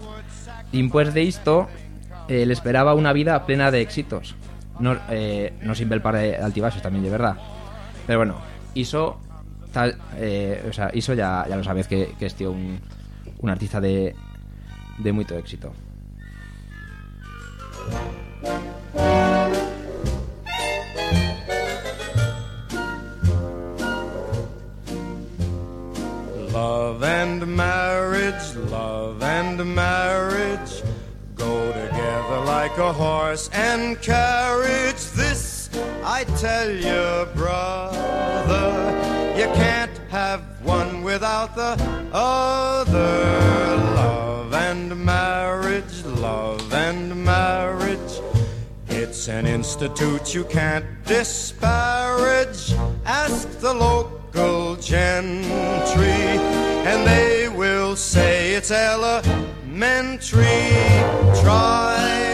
Después 0.70 1.14
de 1.14 1.22
esto, 1.26 1.66
eh, 2.28 2.46
le 2.46 2.52
esperaba 2.52 2.94
una 2.94 3.12
vida 3.12 3.44
plena 3.44 3.72
de 3.72 3.80
éxitos. 3.80 4.36
No, 4.80 4.96
eh, 5.08 5.52
no 5.62 5.74
sin 5.74 5.88
ver 5.88 6.02
par 6.02 6.16
de 6.16 6.36
altibajos 6.36 6.82
también, 6.82 7.04
de 7.04 7.10
verdad. 7.10 7.36
Pero 8.06 8.18
bueno, 8.18 8.36
hizo 8.74 9.18
tal, 9.72 9.96
eh, 10.16 10.64
o 10.68 10.72
sea, 10.72 10.90
hizo 10.92 11.14
ya, 11.14 11.46
ya 11.48 11.56
lo 11.56 11.64
sabéis 11.64 11.88
que, 11.88 12.14
que 12.18 12.26
es 12.26 12.34
tío 12.34 12.50
un, 12.50 12.80
un 13.38 13.50
artista 13.50 13.80
de, 13.80 14.14
de 14.98 15.12
mucho 15.12 15.36
éxito. 15.36 15.72
Love 26.52 27.02
and 27.02 27.46
marriage, 27.46 28.54
love 28.70 29.22
and 29.22 29.64
marriage 29.64 30.82
like 32.44 32.76
a 32.78 32.92
horse 32.92 33.48
and 33.52 34.00
carriage. 34.02 35.02
This 35.16 35.70
I 36.02 36.24
tell 36.36 36.70
you, 36.70 37.26
brother, 37.34 38.68
you 39.36 39.46
can't 39.54 39.96
have 40.10 40.42
one 40.62 41.02
without 41.02 41.56
the 41.56 41.76
other. 42.12 43.76
Love 43.96 44.52
and 44.52 45.04
marriage, 45.04 46.04
love 46.04 46.72
and 46.72 47.24
marriage. 47.24 48.20
It's 48.88 49.28
an 49.28 49.46
institute 49.46 50.34
you 50.34 50.44
can't 50.44 50.84
disparage. 51.04 52.74
Ask 53.06 53.48
the 53.60 53.72
local 53.74 54.76
gentry, 54.76 56.38
and 56.88 57.06
they 57.06 57.48
will 57.48 57.96
say 57.96 58.52
it's 58.54 58.70
elementary. 58.70 60.44
Try, 61.42 62.33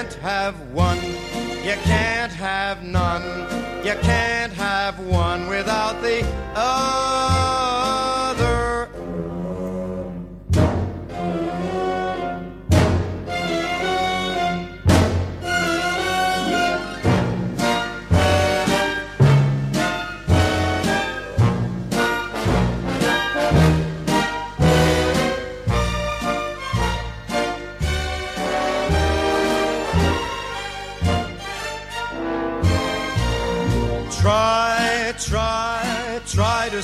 have 0.31 0.55
one, 0.71 1.00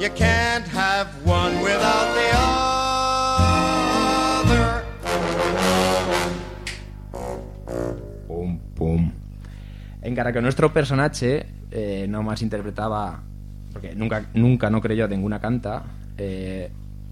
you 0.00 0.08
can't 0.14 0.66
have 0.68 1.08
one 1.26 1.60
without 1.62 2.14
the 2.16 2.30
other. 4.42 4.82
Pum, 8.26 8.58
pum. 8.74 9.12
Encara 10.00 10.32
que 10.32 10.40
nuestro 10.40 10.72
personaje 10.72 11.44
eh, 11.70 12.06
no 12.08 12.22
más 12.22 12.40
interpretaba, 12.40 13.20
porque 13.74 13.94
nunca, 13.94 14.24
nunca 14.32 14.70
no 14.70 14.80
creyó 14.80 15.06
ninguna 15.06 15.38
canta, 15.38 15.82
eh, 16.16 16.70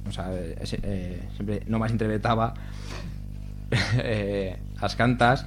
o 0.09 0.13
sea, 0.13 0.33
eh, 0.33 0.57
eh, 0.83 1.29
siempre 1.35 1.65
no 1.67 1.79
más 1.79 1.91
interpretaba 1.91 2.55
eh, 3.99 4.57
las 4.81 4.97
cantas. 4.97 5.47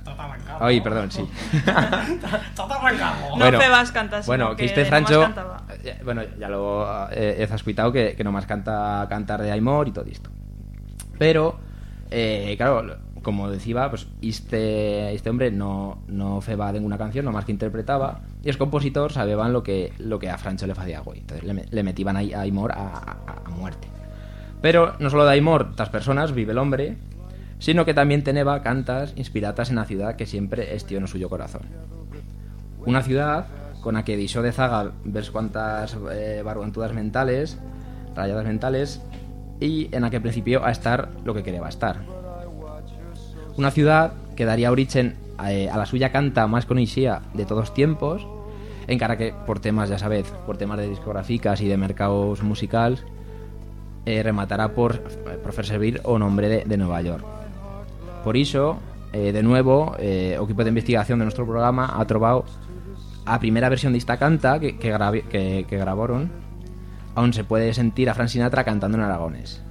Ay, 0.60 0.82
perdón, 0.82 1.12
sí. 1.12 1.28
No 3.38 3.52
febas 3.52 3.92
cantas, 3.92 4.28
Bueno, 4.28 4.56
que 4.56 4.66
este 4.66 4.84
nomás 4.84 4.90
Francho, 4.90 5.24
eh, 5.24 5.71
bueno, 6.04 6.22
ya 6.40 6.50
lo 6.50 7.10
eh, 7.12 7.38
he 7.40 7.44
escuchado 7.44 7.92
que, 7.92 8.16
que 8.16 8.24
nomás 8.24 8.46
canta 8.46 9.06
cantar 9.10 9.42
de 9.42 9.52
Aymor 9.52 9.88
y 9.88 9.92
todo 9.92 10.06
esto. 10.06 10.30
Pero, 11.18 11.60
eh, 12.10 12.54
claro, 12.58 12.98
como 13.22 13.50
decía, 13.50 13.90
pues 13.90 14.08
este, 14.22 15.14
este 15.14 15.30
hombre 15.30 15.52
no, 15.52 16.00
no 16.08 16.42
feba 16.42 16.72
ninguna 16.72 16.98
canción, 16.98 17.26
nomás 17.26 17.46
que 17.46 17.52
interpretaba, 17.52 18.22
y 18.44 18.48
los 18.48 18.58
compositores 18.58 19.14
sabían 19.14 19.54
lo 19.54 19.62
que, 19.64 19.94
lo 20.00 20.18
que 20.20 20.30
a 20.30 20.38
Francho 20.38 20.66
le 20.66 20.74
hacía 20.74 21.02
güey. 21.02 21.20
Entonces 21.20 21.46
le, 21.46 21.66
le 21.70 21.84
metían 21.84 22.18
ahí 22.18 22.34
a 22.34 22.42
Aymor 22.42 22.72
a, 22.72 22.88
a- 22.98 23.42
a 23.46 23.50
muerte. 23.50 23.88
Pero 24.62 24.94
no 25.00 25.10
solo 25.10 25.26
de 25.26 25.32
Aymor, 25.32 25.68
estas 25.72 25.90
personas, 25.90 26.34
vive 26.34 26.52
el 26.52 26.58
hombre, 26.58 26.98
sino 27.60 27.86
que 27.86 27.94
también 27.94 28.24
teneba 28.24 28.62
cantas 28.64 29.14
inspiradas 29.16 29.70
en 29.70 29.76
la 29.76 29.86
ciudad 29.86 30.16
que 30.16 30.26
siempre 30.26 30.74
estió 30.76 30.98
en 30.98 31.08
suyo 31.08 31.30
corazón. 31.30 31.62
Una 32.86 33.04
ciudad 33.04 33.46
con 33.82 33.96
la 33.96 34.06
que 34.06 34.18
dixó 34.18 34.42
de 34.42 34.52
zaga 34.52 34.92
ves 35.04 35.32
cuantas 35.32 35.98
eh, 36.12 36.42
barbantudas 36.46 36.94
mentales, 36.94 37.58
rayadas 38.16 38.46
mentales, 38.46 39.02
y 39.60 39.94
en 39.96 40.02
la 40.02 40.10
que 40.10 40.22
principió 40.22 40.66
a 40.66 40.72
estar 40.72 41.10
lo 41.26 41.34
que 41.34 41.44
quería 41.44 41.68
estar. 41.68 42.02
Una 43.58 43.72
ciudad 43.72 44.14
que 44.36 44.46
daría 44.46 44.72
origen 44.72 45.16
a, 45.38 45.52
eh, 45.52 45.70
a 45.70 45.78
la 45.78 45.86
suya 45.86 46.12
canta 46.12 46.48
más 46.48 46.66
conocida 46.66 47.22
de 47.34 47.46
todos 47.46 47.74
tiempos, 47.74 48.26
encara 48.88 49.18
que 49.18 49.34
por 49.46 49.60
temas, 49.60 49.90
ya 49.90 49.98
sabéis, 49.98 50.28
por 50.46 50.58
temas 50.58 50.78
de 50.78 50.88
discográficas 50.88 51.62
y 51.62 51.68
de 51.68 51.78
mercados 51.78 52.42
musicales, 52.44 53.04
eh, 54.06 54.24
rematará 54.24 54.74
por, 54.74 55.00
por 55.02 55.66
servir 55.66 56.02
o 56.04 56.18
nombre 56.18 56.50
de, 56.50 56.66
de 56.66 56.78
Nueva 56.78 57.02
York. 57.02 57.24
Por 58.24 58.36
iso, 58.36 58.80
eh, 59.14 59.32
de 59.32 59.44
nuevo, 59.44 59.96
eh, 60.00 60.38
o 60.40 60.46
equipo 60.46 60.64
de 60.64 60.70
investigación 60.70 61.20
de 61.20 61.26
nuestro 61.26 61.46
programa 61.46 62.00
ha 62.00 62.06
trovado 62.06 62.46
a 63.26 63.40
primera 63.40 63.70
versión 63.70 63.94
de 63.94 64.00
esta 64.00 64.18
canta 64.18 64.60
que, 64.60 64.78
que, 64.78 65.66
que, 65.68 65.78
grabaron, 65.78 66.32
aún 67.16 67.34
se 67.34 67.44
puede 67.44 67.74
sentir 67.74 68.10
a 68.10 68.14
Frank 68.14 68.30
Sinatra 68.30 68.64
cantando 68.64 68.98
en 68.98 69.04
aragones. 69.04 69.62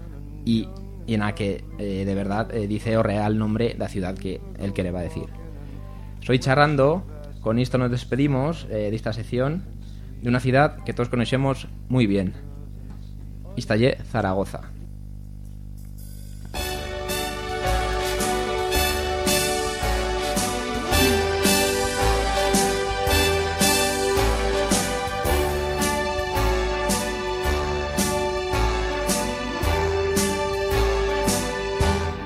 Y, 0.45 0.69
en 1.07 1.21
la 1.21 1.35
que 1.35 1.65
eh, 1.79 2.05
de 2.05 2.15
verdad 2.15 2.55
eh, 2.55 2.69
dice 2.69 2.97
o 2.97 3.03
real 3.03 3.37
nombre 3.37 3.75
la 3.77 3.89
ciudad 3.89 4.17
que 4.17 4.41
él 4.59 4.73
que 4.73 4.89
va 4.91 5.01
a 5.01 5.03
decir. 5.03 5.27
Soy 6.21 6.39
charrando, 6.39 7.05
con 7.41 7.59
esto 7.59 7.79
nos 7.79 7.91
despedimos 7.91 8.67
eh, 8.71 8.91
de 8.91 8.97
esta 8.97 9.13
sección 9.13 9.65
de 10.23 10.29
una 10.29 10.41
ciudad 10.41 10.85
que 10.85 10.93
todos 10.93 11.09
conocemos 11.09 11.67
muy 11.89 12.07
bien. 12.07 12.35
Istalle 13.57 13.99
Zaragoza. 14.05 14.71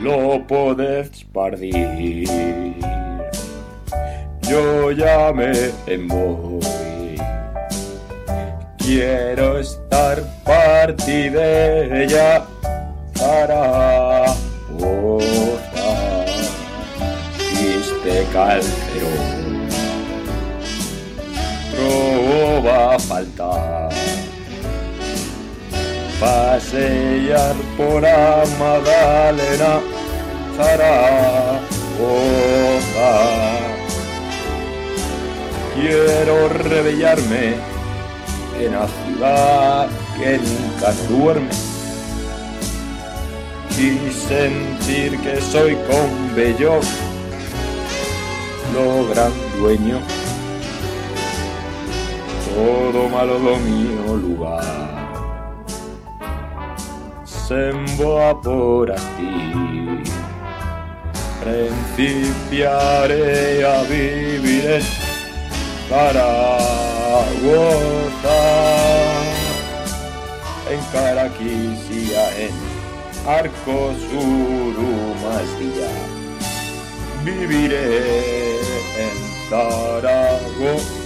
Lo 0.04 0.46
podés 0.46 1.24
pardir. 1.32 2.28
yo 4.42 4.92
ya 4.92 5.32
me 5.32 5.52
voy. 6.08 6.60
Quiero 8.76 9.58
estar 9.58 10.22
partida 10.44 12.46
para 13.18 14.26
gozar. 14.78 16.26
Viste 17.38 18.26
calcerón, 18.30 19.68
roba 21.78 22.98
faltar. 22.98 23.88
Pasear 26.20 27.56
por 27.76 28.02
la 28.02 28.44
Magdalena, 30.56 31.60
Zaragoza. 31.66 32.34
Quiero 35.74 36.48
rebellarme 36.48 37.54
en 38.58 38.72
la 38.72 38.86
ciudad 38.86 39.88
que 40.18 40.38
nunca 40.38 40.92
duerme 41.08 41.50
y 43.76 44.12
sentir 44.12 45.18
que 45.20 45.40
soy 45.40 45.74
con 45.74 46.34
bello 46.36 46.80
lo 48.72 49.08
gran 49.08 49.32
dueño. 49.58 49.98
Todo 52.54 53.08
malo 53.08 53.38
lo 53.38 53.56
mío 53.56 54.16
lugar. 54.16 54.94
Se 57.24 57.72
por 58.42 58.92
aquí 58.92 60.02
principiaré 61.44 63.32
a 63.64 63.82
vivir 63.82 64.64
en 64.64 64.82
Zaragoza. 65.88 66.40
En 70.70 70.80
Caraquisía 70.92 72.24
en 72.38 72.54
Arcosur 73.28 74.74
viviré 77.24 78.58
en 79.04 79.16
Zaragoza. 79.50 81.04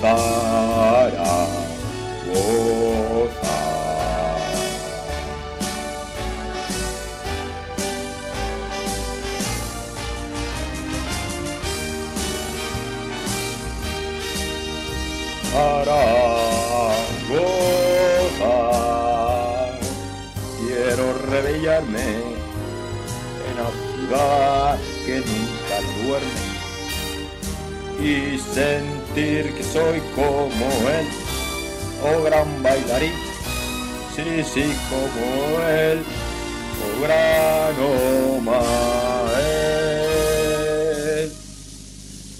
Zaragoza 0.00 1.74
Zaragoza. 15.54 16.94
Quiero 20.58 21.04
rebellarme 21.30 22.08
en 23.46 23.54
la 23.60 23.68
ciudad 23.86 24.78
que 25.06 25.16
nunca 25.18 25.76
duerme 26.02 26.44
y 28.00 28.36
sentir 28.38 29.42
que 29.54 29.62
soy 29.62 30.00
como 30.16 30.66
él, 30.90 31.06
oh 32.02 32.18
gran 32.24 32.62
bailarín, 32.62 33.14
sí, 34.16 34.42
sí, 34.52 34.64
como 34.90 35.62
él, 35.68 36.02
oh 36.82 36.96
gran 37.00 37.74
Omael, 38.36 38.74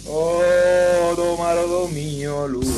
oh 0.08 1.14
domaro 1.16 1.88
mío 1.88 2.48
lugar. 2.48 2.73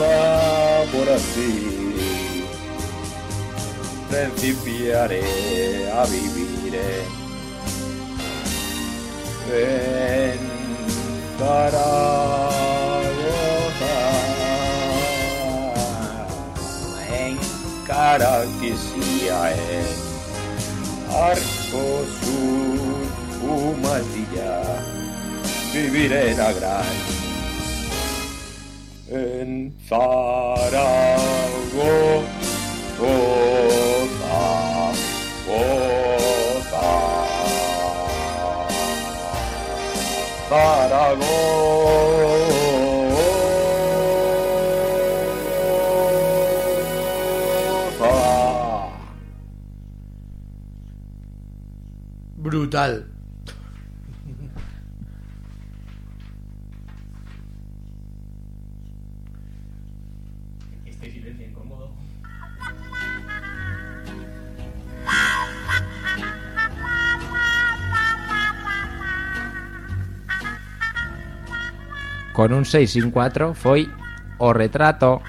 Va 0.00 0.84
por 0.92 1.08
así 1.08 1.72
principiaré 4.12 5.90
a 5.90 6.04
vivir 6.06 6.74
en 9.54 10.38
Zaragoza, 11.38 11.82
en 17.10 17.38
Caraquisía, 17.86 19.52
en 19.52 19.86
Arcosur, 21.10 21.48
Humadilla, 23.42 24.62
viviré 25.72 26.30
en 26.32 26.38
la 26.38 26.52
gran 26.52 27.21
en 29.12 29.74
Zaragoza. 29.88 30.72
Goza, 32.98 34.40
goza. 35.46 36.88
Zaragoza. 40.48 41.52
Brutal. 52.36 53.11
Con 72.42 72.52
un 72.52 72.64
6 72.64 72.90
sin 72.90 73.12
4 73.12 73.54
foi 73.54 73.88
o 74.38 74.52
retrato. 74.52 75.22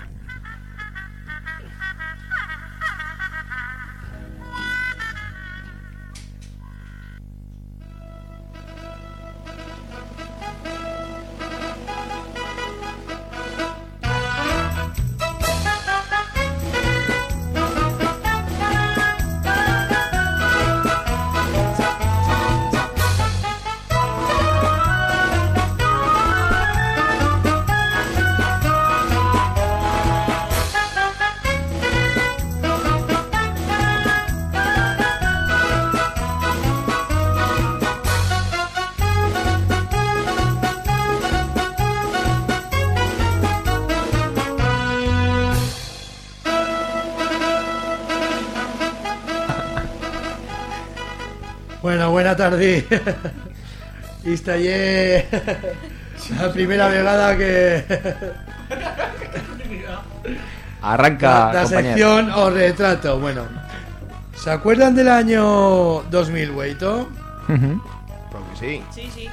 Tarde. 52.64 53.03
Esta 54.24 54.55
ye 54.57 55.28
la 56.39 56.53
primera 56.53 56.88
vegada 56.88 57.38
que 57.38 57.84
Arranca, 60.82 61.53
la, 61.53 61.66
sección 61.66 62.30
o 62.32 62.49
retrato. 62.49 63.20
Bueno, 63.20 63.43
¿se 64.36 64.51
acuerdan 64.51 64.95
del 64.95 65.09
año 65.09 66.03
2000, 66.03 66.51
Weito? 66.51 67.09
Ujú. 67.47 67.82
Creo 68.30 68.49
que 68.51 68.59
sí. 68.59 68.84
Sí, 68.91 69.09
sí. 69.14 69.30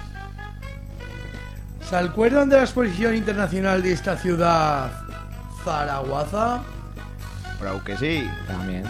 ¿Se 1.88 1.96
acuerdan 1.96 2.48
de 2.48 2.56
la 2.56 2.62
exposición 2.62 3.16
internacional 3.16 3.82
de 3.82 3.92
esta 3.92 4.16
ciudad, 4.16 4.92
Zaragoza? 5.64 6.60
Creo 7.58 7.82
que 7.82 7.96
sí. 7.96 8.30
También. 8.46 8.84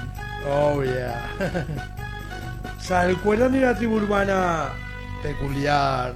Oh, 0.46 0.82
yeah. 0.82 1.96
¿Se 2.90 2.96
acuerdan 2.96 3.52
de 3.52 3.60
la 3.60 3.76
tribu 3.76 3.98
urbana 3.98 4.70
peculiar, 5.22 6.14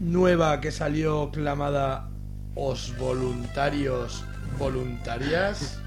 nueva, 0.00 0.58
que 0.58 0.72
salió 0.72 1.30
clamada 1.30 2.08
Os 2.54 2.96
Voluntarios 2.96 4.24
Voluntarias? 4.58 5.78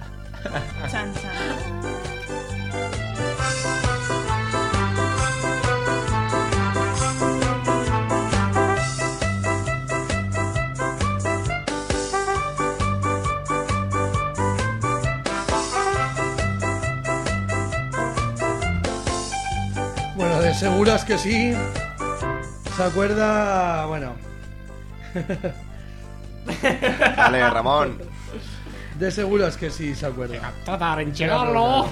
Seguras 20.56 21.04
que 21.04 21.18
sí. 21.18 21.54
¿Se 22.76 22.84
acuerda? 22.84 23.86
Bueno. 23.88 24.16
Dale, 27.18 27.50
Ramón. 27.50 27.98
De 28.98 29.12
seguras 29.12 29.58
que 29.58 29.70
sí, 29.70 29.94
se 29.96 30.06
acuerda. 30.06 30.54
Trata 30.66 30.96
de 30.96 31.04
enchegarlo. 31.04 31.90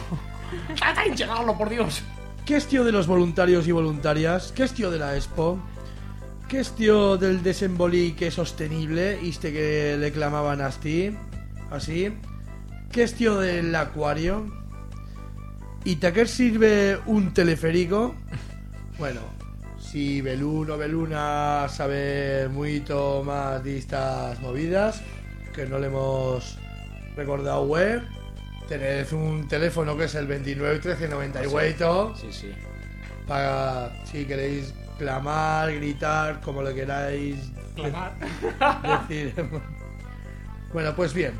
Trata 0.78 1.58
por 1.58 1.70
Dios. 1.70 2.02
¿Qué 2.46 2.56
es 2.56 2.68
tío 2.68 2.84
de 2.84 2.92
los 2.92 3.08
voluntarios 3.08 3.68
y 3.68 3.72
voluntarias? 3.72 4.54
¿Qué 4.54 4.64
es 4.64 4.74
tío 4.74 4.92
de 4.92 5.00
la 5.00 5.16
Expo? 5.16 5.60
¿Qué 6.48 6.60
es 6.60 6.72
tío 6.72 7.18
del 7.18 7.44
desembolique 7.44 8.32
sostenible? 8.32 9.20
Este 9.28 9.52
que 9.52 9.98
le 10.00 10.12
clamaban 10.12 10.62
así. 10.62 11.16
Así. 11.70 12.14
¿Qué 12.92 13.04
es 13.04 13.16
tío 13.16 13.40
del 13.40 13.76
acuario? 13.76 14.46
¿Y 15.86 15.98
ta 15.98 16.14
qué 16.14 16.26
sirve 16.26 17.00
un 17.06 17.34
teleférico? 17.34 18.16
Bueno, 18.98 19.22
si 19.80 20.22
Beluno 20.22 20.76
o 20.76 20.78
Beluna 20.78 21.68
sabe 21.70 22.48
mucho 22.50 23.24
más 23.26 23.64
de 23.64 23.78
estas 23.78 24.40
movidas, 24.40 25.02
que 25.54 25.66
no 25.66 25.80
le 25.80 25.88
hemos 25.88 26.58
recordado 27.16 27.64
web, 27.64 28.02
tened 28.68 29.12
un 29.14 29.48
teléfono 29.48 29.98
que 29.98 30.06
es 30.06 30.16
el 30.16 30.28
29 30.28 30.80
13 30.80 31.08
98 31.10 32.14
Sí, 32.16 32.28
sí. 32.32 32.52
para 33.28 33.92
si 34.06 34.26
queréis 34.26 34.74
clamar, 34.98 35.74
gritar, 35.74 36.40
como 36.42 36.62
lo 36.62 36.74
queráis 36.74 37.38
Clamar. 37.76 38.14
decir. 39.10 39.34
bueno, 40.74 40.96
pues 40.96 41.14
bien. 41.14 41.34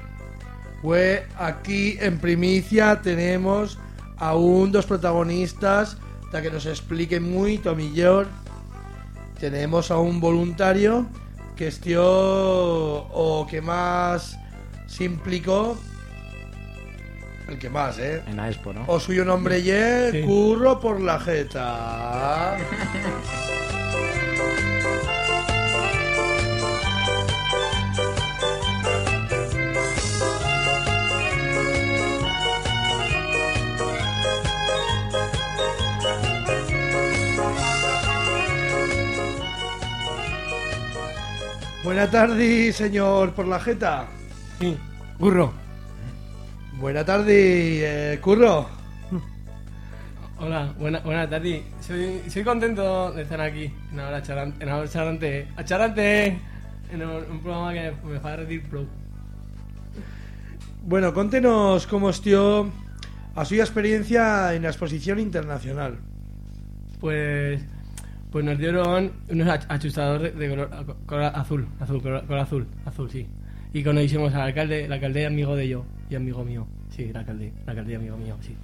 Pues 0.82 1.22
aquí 1.38 1.98
en 2.02 2.18
primicia 2.20 3.00
tenemos 3.02 3.80
aún 4.18 4.72
dos 4.72 4.86
protagonistas 4.86 5.98
para 6.34 6.42
que 6.42 6.50
nos 6.50 6.66
expliquen 6.66 7.32
muy 7.32 7.62
mejor. 7.78 8.28
Tenemos 9.40 9.92
a 9.92 10.00
un 10.00 10.20
voluntario 10.20 11.06
que 11.56 11.68
estió 11.68 12.04
o 12.04 13.46
que 13.48 13.62
más 13.62 14.40
se 14.88 15.04
implicó 15.04 15.78
el 17.48 17.60
que 17.60 17.70
más, 17.70 18.00
¿eh? 18.00 18.24
En 18.26 18.38
la 18.38 18.50
Expo, 18.50 18.74
¿no? 18.74 18.84
O 18.88 19.00
suyo 19.00 19.24
nombre 19.24 19.62
ye 19.62 20.10
Sí. 20.12 20.22
Curro 20.24 20.80
por 20.80 21.00
la 21.00 21.20
jeta. 21.20 22.58
Buena 41.84 42.10
tarde, 42.10 42.72
señor 42.72 43.34
por 43.34 43.46
la 43.46 43.60
jeta. 43.60 44.08
Sí, 44.58 44.78
Curro. 45.20 45.52
Buena 46.80 47.04
tarde, 47.04 48.14
eh, 48.14 48.20
Curro. 48.22 48.70
Hola, 50.40 50.74
buena, 50.80 51.00
buena 51.00 51.30
tarde. 51.30 51.64
Soy, 51.82 52.22
soy 52.30 52.44
contento 52.46 53.12
de 53.12 53.24
estar 53.24 53.42
aquí 53.42 53.70
en 53.92 54.00
Ahora 54.00 54.22
Charante. 54.24 54.64
En 54.64 54.70
Ahora 54.70 54.88
Charante. 54.88 55.48
A 55.58 55.66
Charante. 55.66 56.40
En 56.90 57.02
un, 57.02 57.24
un 57.30 57.40
programa 57.42 57.74
que 57.74 57.94
me 58.06 58.20
fa 58.20 58.38
reír 58.38 58.64
prou. 58.70 58.86
Bueno, 60.84 61.14
contenos 61.14 61.86
cómo 61.88 62.12
estuvo 62.12 62.72
a 63.36 63.44
su 63.44 63.56
experiencia 63.56 64.54
en 64.54 64.64
la 64.64 64.70
exposición 64.70 65.20
internacional. 65.20 66.00
Pues, 67.02 67.62
pues 68.34 68.44
nos 68.44 68.58
dieron 68.58 69.12
unos 69.30 69.48
ach- 69.48 69.66
achustadores 69.70 70.36
de 70.36 70.50
color, 70.50 70.70
color 71.06 71.32
azul, 71.36 71.68
azul, 71.80 72.02
color, 72.02 72.26
color 72.26 72.40
azul, 72.42 72.68
azul, 72.84 73.10
sí. 73.12 73.28
Y 73.74 73.84
conocimos 73.84 74.34
al 74.34 74.42
alcalde, 74.42 74.86
el 74.86 74.92
alcalde 74.92 75.28
amigo 75.28 75.56
de 75.56 75.70
yo 75.70 75.86
y 76.10 76.16
amigo 76.16 76.44
mío. 76.44 76.66
Sí, 76.90 77.04
el 77.04 77.16
alcalde, 77.16 77.54
el 77.64 77.70
alcalde 77.70 77.96
amigo 77.96 78.18
mío, 78.18 78.36
sí. 78.42 78.56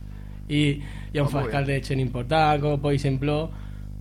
Y, 0.50 0.82
y 1.14 1.18
a 1.20 1.22
un 1.24 1.32
muy 1.32 1.44
alcalde 1.44 1.74
de 1.74 1.82
Chen 1.82 2.00
importante, 2.00 2.62
como 2.62 2.82
por 2.82 2.92
ejemplo, 2.94 3.52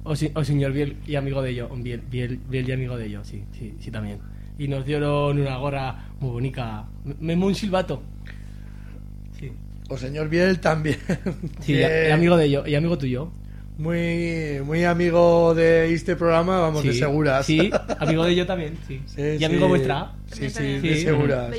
o, 0.05 0.17
señor 0.17 0.73
Biel 0.73 0.97
y 1.07 1.17
amigo 1.17 1.43
de 1.43 1.55
yo, 1.55 1.69
Biel, 1.69 2.01
Biel, 2.01 2.41
Biel 2.49 2.67
y 2.67 2.73
amigo 2.73 2.97
de 2.97 3.11
yo, 3.11 3.23
sí, 3.23 3.45
sí, 3.53 3.75
sí 3.79 3.91
también. 3.91 4.21
Y 4.59 4.69
nos 4.69 4.87
dieron 4.87 5.39
una 5.39 5.59
gorra 5.59 6.09
muy 6.19 6.31
bonita, 6.31 6.87
me 7.21 7.35
un 7.35 7.55
silbato. 7.55 8.03
Sí. 9.39 9.53
O 9.91 9.99
señor 9.99 10.31
Biel 10.31 10.61
también. 10.61 10.97
Sí, 11.61 11.75
y 11.75 12.11
amigo 12.11 12.39
de 12.39 12.51
yo, 12.51 12.67
y 12.67 12.75
amigo 12.75 12.97
tuyo. 12.97 13.31
Muy, 13.79 14.61
muy 14.65 14.83
amigo 14.83 15.55
de 15.55 15.95
este 15.95 16.17
programa, 16.17 16.59
vamos, 16.59 16.83
de 16.83 16.93
seguras. 16.93 17.47
Sí, 17.47 17.71
amigo 18.01 18.25
de 18.25 18.35
yo 18.35 18.45
también, 18.45 18.77
sí. 18.89 19.01
Sí, 19.07 19.23
y 19.23 19.39
sí. 19.39 19.45
amigo 19.45 19.69
vuestra. 19.69 20.15
Sí, 20.33 20.51
sí, 20.51 20.79
de 20.81 20.97
seguras. 20.97 21.55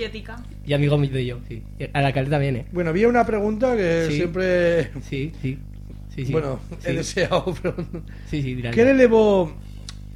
Y 0.65 0.73
amigo 0.73 0.97
de 0.97 1.25
yo, 1.25 1.39
sí. 1.47 1.63
Y 1.79 1.85
Al 1.93 2.05
alcalde 2.05 2.29
también, 2.29 2.55
¿eh? 2.57 2.65
Bueno, 2.73 2.89
había 2.89 3.07
una 3.07 3.25
pregunta 3.25 3.75
que 3.77 4.07
Sí. 4.09 4.15
siempre... 4.17 4.91
Sí, 5.09 5.31
sí. 5.41 5.59
Sí, 6.13 6.25
sí. 6.25 6.31
Bueno, 6.33 6.59
he 6.83 6.91
deseado... 6.91 7.55
pero- 7.61 7.75
Sí, 8.29 8.41
sí, 8.41 8.53
dirá. 8.55 8.71
¿Qué 8.71 8.83
le 8.83 8.95
llevó 8.95 9.53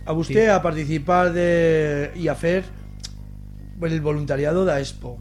a 0.06 0.12
usted 0.12 0.44
Sí. 0.44 0.50
a 0.50 0.62
participar 0.62 1.32
de 1.32 2.12
y 2.18 2.28
a 2.28 2.34
hacer 2.34 2.66
el 3.82 4.02
voluntariado 4.02 4.66
da 4.66 4.80
Expo? 4.82 5.18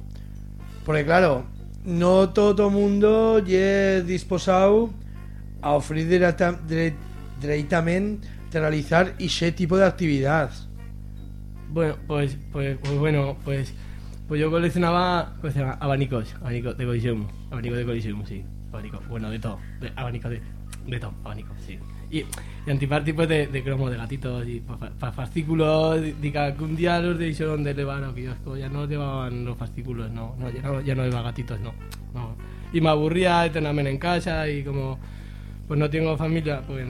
Porque 0.85 1.05
claro, 1.05 1.45
no 1.85 2.31
todo 2.31 2.71
mundo 2.71 3.41
es 3.47 4.05
disposado 4.05 4.91
a 5.63 5.77
dire- 6.69 6.95
directamente 7.41 8.29
realizar 8.53 9.15
ese 9.19 9.53
tipo 9.53 9.77
de 9.77 9.87
actividad. 9.87 10.51
Bueno, 11.71 11.97
pues, 12.07 12.37
pues, 12.53 12.77
pues 12.83 12.99
bueno, 12.99 13.37
pues, 13.45 13.73
pues 14.29 14.41
yo 14.41 14.51
coleccionaba, 14.51 15.35
coleccionaba 15.41 15.75
abanicos, 15.81 16.35
abanicos 16.41 16.77
de 16.77 16.85
colisión, 16.85 17.27
abanicos 17.51 17.79
de 17.79 17.85
colisión, 17.87 18.27
sí, 18.27 18.45
abanicos, 18.71 19.09
bueno, 19.09 19.31
de 19.31 19.39
todo, 19.39 19.59
abanicos 19.97 20.31
de, 20.33 20.43
de 20.87 21.01
todo, 21.01 21.15
abanicos, 21.25 21.57
sí. 21.67 21.79
Y, 22.11 22.27
y 22.67 22.71
antipar 22.71 23.03
tipos 23.05 23.27
de, 23.27 23.47
de 23.47 23.63
cromos 23.65 23.91
de 23.91 23.97
gatitos 23.97 24.47
y 24.47 24.61
para 24.61 25.13
fascículos, 25.13 25.99
de, 26.03 26.15
que 26.31 26.55
un 26.61 26.77
día 26.77 27.01
los 27.01 27.19
de 27.19 27.29
hicieron 27.29 27.65
de 27.65 27.73
levar 27.73 28.05
o 28.05 28.15
kiosco, 28.15 28.55
ya 28.59 28.69
no 28.69 28.87
llevaban 28.87 29.47
los 29.47 29.57
fascículos, 29.57 30.11
no, 30.11 30.37
no, 30.39 30.51
ya 30.51 30.61
no, 30.61 30.81
ya 30.83 30.95
no 30.95 31.07
iba 31.07 31.23
gatitos, 31.23 31.59
no, 31.61 31.73
no. 32.13 32.37
Y 32.71 32.83
me 32.83 32.91
aburría 32.91 33.41
de 33.41 33.51
tenerme 33.51 33.89
en 33.89 33.97
casa 33.97 34.47
y 34.47 34.63
como 34.63 34.99
pues 35.73 35.81
no 35.81 35.89
tengo 35.89 36.19
familia, 36.19 36.61
pues 36.67 36.87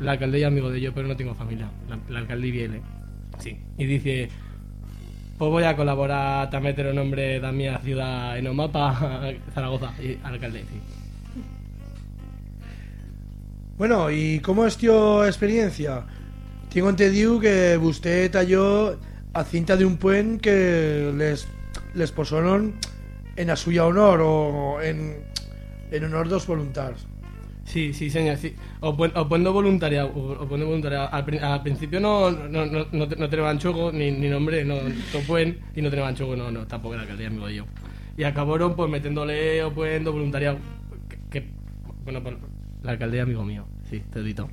la 0.00 0.12
alcalde 0.12 0.40
es 0.40 0.46
amigo 0.46 0.70
de 0.70 0.80
yo, 0.80 0.94
pero 0.94 1.06
no 1.06 1.14
tengo 1.14 1.34
familia, 1.34 1.68
la, 1.86 1.98
la 2.08 2.20
alcalde 2.20 2.50
viene. 2.50 2.80
Sí. 3.40 3.58
Y 3.76 3.84
dice, 3.84 4.30
pues 5.36 5.50
voy 5.50 5.64
a 5.64 5.76
colaborar, 5.76 6.48
te 6.48 6.58
meter 6.58 6.86
el 6.86 6.94
nombre 6.96 7.40
de 7.40 7.52
mi 7.52 7.68
ciudad 7.84 8.38
en 8.38 8.46
el 8.46 8.54
mapa, 8.54 9.20
Zaragoza, 9.54 9.92
y 10.02 10.18
alcalde, 10.22 10.60
sí. 10.60 10.80
Bueno, 13.76 14.10
¿y 14.10 14.40
cómo 14.40 14.64
es 14.64 14.78
tu 14.78 15.22
experiencia? 15.24 16.02
Tengo 16.72 16.88
entendido 16.88 17.38
que 17.38 17.76
usted 17.76 18.30
talló 18.30 18.98
a 19.34 19.44
cinta 19.44 19.76
de 19.76 19.84
un 19.84 19.98
puente 19.98 20.40
que 20.40 21.12
les, 21.14 21.46
les 21.94 22.10
posaron 22.10 22.76
en 23.36 23.50
a 23.50 23.56
suya 23.56 23.84
honor 23.84 24.22
o 24.22 24.80
en, 24.80 25.18
en 25.90 26.04
honor 26.04 26.30
dos 26.30 26.46
voluntarios. 26.46 27.11
Sí, 27.64 27.92
sí, 27.94 28.10
señor, 28.10 28.36
sí. 28.38 28.54
O, 28.80 28.96
pon- 28.96 29.12
o 29.14 29.28
poniendo 29.28 29.52
voluntariado, 29.52 30.08
o, 30.08 30.32
o 30.32 30.38
poniendo 30.48 30.66
voluntariado. 30.66 31.08
Al, 31.12 31.38
al 31.44 31.62
principio 31.62 32.00
no, 32.00 32.30
no, 32.30 32.66
no, 32.66 32.86
no, 32.92 33.06
no 33.06 33.28
tenían 33.28 33.58
choco, 33.58 33.92
ni, 33.92 34.10
ni 34.10 34.28
nombre, 34.28 34.64
no, 34.64 34.74
no 34.82 35.20
pueden, 35.26 35.58
y 35.74 35.80
no 35.80 35.88
tenían 35.90 36.14
choco, 36.14 36.34
no, 36.36 36.50
no, 36.50 36.66
tampoco 36.66 36.94
era 36.94 37.02
alcaldía, 37.02 37.28
amigo 37.28 37.46
de 37.46 37.54
yo. 37.54 37.66
Y 38.16 38.24
acabaron 38.24 38.74
pues 38.74 38.90
metiéndole 38.90 39.62
o 39.62 39.72
poniendo 39.72 40.12
voluntariado, 40.12 40.58
que, 41.08 41.18
que- 41.40 41.48
bueno, 42.04 42.22
pues, 42.22 42.34
la 42.82 42.92
alcaldía 42.92 43.22
amigo 43.22 43.44
mío, 43.44 43.64
sí, 43.88 44.02
te 44.12 44.18
edito. 44.20 44.48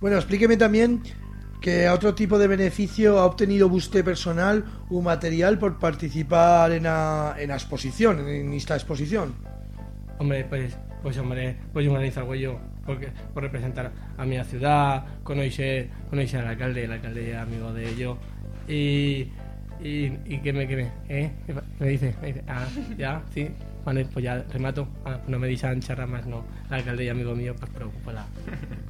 Bueno, 0.00 0.16
explíqueme 0.16 0.56
también 0.56 1.02
que 1.60 1.88
otro 1.88 2.14
tipo 2.14 2.38
de 2.38 2.46
beneficio 2.46 3.18
ha 3.18 3.26
obtenido 3.26 3.68
usted 3.68 4.04
personal 4.04 4.64
o 4.90 5.00
material 5.02 5.58
por 5.58 5.78
participar 5.78 6.72
en 6.72 6.84
la, 6.84 7.36
en 7.38 7.50
exposición, 7.50 8.26
en 8.28 8.52
esta 8.54 8.74
exposición. 8.74 9.34
Hombre, 10.18 10.44
pues, 10.44 10.76
pues 11.04 11.16
hombre, 11.18 11.54
pues 11.72 11.84
yo 11.86 11.92
organizo 11.92 12.20
algo 12.20 12.34
yo, 12.34 12.58
porque, 12.86 13.08
por 13.34 13.42
representar 13.42 13.92
a 14.16 14.24
mi 14.24 14.42
ciudad, 14.44 15.04
conocer, 15.22 15.88
conocer 16.10 16.40
al 16.40 16.48
alcalde, 16.48 16.84
el 16.84 16.92
alcalde 16.92 17.30
es 17.30 17.36
amigo 17.36 17.72
de 17.74 17.90
ellos, 17.90 18.16
y, 18.66 19.28
y, 19.82 20.12
y 20.24 20.38
que 20.42 20.52
me, 20.54 20.66
que 20.66 20.76
me, 20.76 20.90
¿eh? 21.10 21.30
¿Qué 21.46 21.52
pa- 21.52 21.62
me 21.78 21.88
dice? 21.88 22.14
Me 22.22 22.28
dice, 22.28 22.42
ah, 22.48 22.66
ya, 22.96 23.22
sí, 23.34 23.48
vale, 23.84 24.06
pues 24.06 24.24
ya 24.24 24.42
remato, 24.50 24.88
ah, 25.04 25.18
no 25.28 25.38
me 25.38 25.46
dicen 25.46 25.78
charra 25.80 26.06
más, 26.06 26.26
no, 26.26 26.42
el 26.68 26.74
alcalde 26.74 27.04
es 27.04 27.10
amigo 27.10 27.34
mío, 27.36 27.54
pues, 27.54 27.70
pero, 27.74 27.92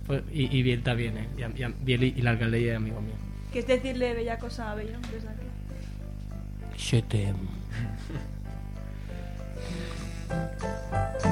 pues, 0.06 0.22
y, 0.32 0.56
y 0.56 0.62
Biel 0.62 0.82
también, 0.84 1.18
¿eh? 1.18 1.26
Y, 1.36 1.42
a- 1.42 1.50
y 1.54 1.62
a- 1.64 1.72
Biel 1.82 2.04
y, 2.04 2.14
el 2.20 2.26
alcalde 2.28 2.70
es 2.70 2.76
amigo 2.76 3.00
mío. 3.00 3.14
¿Qué 3.52 3.58
es 3.58 3.66
decirle 3.66 4.14
bella 4.14 4.38
cosa 4.38 4.70
a 4.70 4.74
Bello 4.76 4.98
desde 5.12 5.28
aquí? 5.28 5.46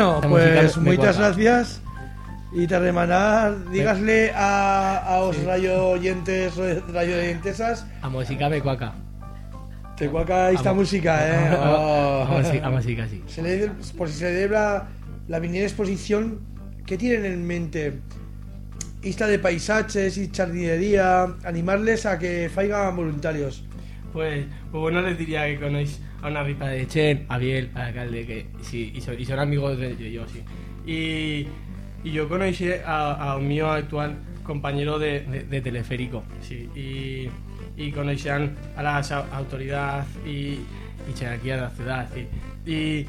Bueno, 0.00 0.20
pues 0.28 0.76
muchas 0.78 1.16
cuadra. 1.16 1.34
gracias. 1.34 1.82
Y 2.52 2.66
te 2.66 2.78
remanar, 2.80 3.70
dígasle 3.70 4.32
a, 4.34 4.96
a 4.98 5.18
os 5.18 5.40
rayo 5.44 5.90
oyentes, 5.90 6.54
rayo 6.92 7.16
oyentesas, 7.16 7.86
A 8.02 8.08
música 8.08 8.48
me 8.48 8.60
cuaca. 8.60 8.92
te 9.96 10.08
cuaca 10.08 10.50
esta 10.50 10.72
música, 10.72 11.28
eh. 11.28 11.48
a- 11.56 11.70
Oh. 11.70 12.22
a 12.64 12.70
música- 12.70 13.06
sí. 13.08 13.22
Se 13.28 13.42
le, 13.42 13.68
por 13.96 14.08
si 14.08 14.14
se 14.14 14.26
celebra 14.30 14.88
la 15.28 15.38
viniera 15.38 15.66
exposición, 15.66 16.40
¿qué 16.86 16.96
tienen 16.96 17.24
en 17.26 17.46
mente? 17.46 18.00
Isla 19.02 19.26
de 19.28 19.38
paisajes 19.38 20.16
y 20.18 20.30
jardinería, 20.34 21.28
animarles 21.44 22.04
a 22.06 22.18
que 22.18 22.50
faigan 22.52 22.96
voluntarios. 22.96 23.64
Pues, 24.12 24.46
pues 24.72 24.80
bueno, 24.80 25.00
les 25.02 25.16
diría 25.16 25.46
que 25.46 25.60
conocéis 25.60 26.00
a 26.22 26.28
una 26.28 26.42
ripa 26.42 26.68
de 26.68 26.86
Chen, 26.86 27.24
a 27.28 27.38
Biel, 27.38 27.70
al 27.74 27.82
alcalde, 27.82 28.26
que 28.26 28.46
sí, 28.62 28.92
y 28.94 29.00
son, 29.00 29.18
y 29.20 29.24
son 29.24 29.38
amigos 29.38 29.78
de, 29.78 29.94
de 29.96 30.12
yo, 30.12 30.24
sí. 30.28 30.42
Y, 30.90 31.46
y 32.08 32.12
yo 32.12 32.28
conocí 32.28 32.68
a, 32.84 33.12
a 33.12 33.36
un 33.36 33.48
mío 33.48 33.70
actual 33.70 34.16
compañero 34.42 34.98
de, 34.98 35.20
de- 35.20 35.44
teleférico, 35.60 36.24
sí. 36.40 36.68
Y, 36.74 37.28
y 37.82 37.92
conocían 37.92 38.56
a 38.76 38.82
las 38.82 39.10
au- 39.12 39.24
autoridades 39.32 40.06
y, 40.26 40.58
y 41.08 41.14
de 41.56 41.60
la 41.62 41.70
ciudad, 41.70 42.08
sí. 42.14 42.26
Y, 42.70 43.06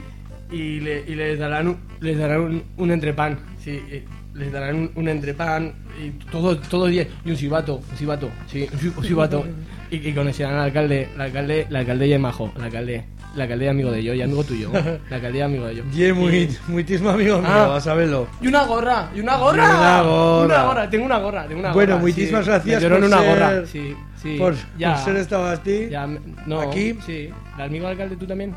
y, 0.56 0.80
le- 0.82 1.04
y 1.08 1.16
les 1.16 1.40
darán, 1.40 1.78
les 2.00 2.18
darán 2.18 2.42
un, 2.42 2.64
un 2.78 2.92
entrepan, 2.92 3.40
sí. 3.64 3.82
eh, 3.90 4.04
Les 4.34 4.50
darán 4.52 4.76
un, 4.76 4.92
un 4.96 5.08
entrepan 5.10 5.74
y 6.02 6.12
todo, 6.32 6.58
todo 6.58 6.88
día. 6.88 7.06
Y 7.26 7.32
un 7.32 7.36
cibato, 7.38 7.82
un 7.92 7.98
cibato, 7.98 8.30
sí, 8.48 8.66
un 8.98 9.04
cibato. 9.04 9.46
Y, 9.92 9.98
y 9.98 10.18
al 10.44 10.60
alcalde, 10.60 11.10
el 11.14 11.22
alcalde, 11.22 11.68
el 11.70 11.76
alcalde 11.76 12.08
ya 12.10 12.16
es 12.16 12.22
majo, 12.22 12.52
el 12.56 12.64
alcalde, 12.64 13.06
el 13.36 13.42
alcalde 13.42 13.66
es 13.66 13.72
amigo 13.72 13.92
de 13.92 14.04
yo, 14.04 14.14
y 14.14 14.22
amigo 14.22 14.44
tuyo, 14.44 14.72
el 14.74 15.14
alcalde 15.14 15.40
es 15.40 15.44
amigo 15.46 15.66
de 15.68 15.76
yo. 15.76 15.84
Y 15.94 16.14
muy, 16.14 16.58
muitísimo 16.68 17.10
amigo 17.10 17.40
mío, 17.40 17.48
Ah. 17.50 17.76
a 17.76 17.82
saberlo. 17.82 18.28
Y 18.42 18.48
una 18.48 18.64
gorra, 18.64 19.10
y 19.14 19.20
una 19.20 19.36
gorra. 19.38 19.58
Y 19.66 19.68
una 19.70 20.02
gorra. 20.02 20.46
Una 20.46 20.64
gorra, 20.64 20.90
tengo 20.90 21.06
una 21.06 21.18
gorra, 21.20 21.46
tengo 21.48 21.60
una 21.60 21.74
Bueno, 21.74 21.94
gorra, 21.96 22.06
muchísimas 22.08 22.46
sí. 22.46 22.52
gracias 22.52 22.74
Me 22.76 22.80
dieron 22.90 23.00
por 23.00 23.08
una 23.08 23.18
ser- 23.20 23.30
gorra, 23.30 23.66
sí, 23.68 23.96
sí. 24.22 24.36
por- 24.40 24.56
ya. 24.78 24.96
por 25.04 25.04
ser. 25.04 25.90
Ya, 25.90 26.08
me- 26.08 26.20
no, 26.46 26.62
Aquí. 26.62 26.98
Sí. 27.06 27.30
¿El 27.58 27.62
amigo 27.62 27.88
alcalde 27.88 28.16
tú 28.16 28.26
también? 28.26 28.56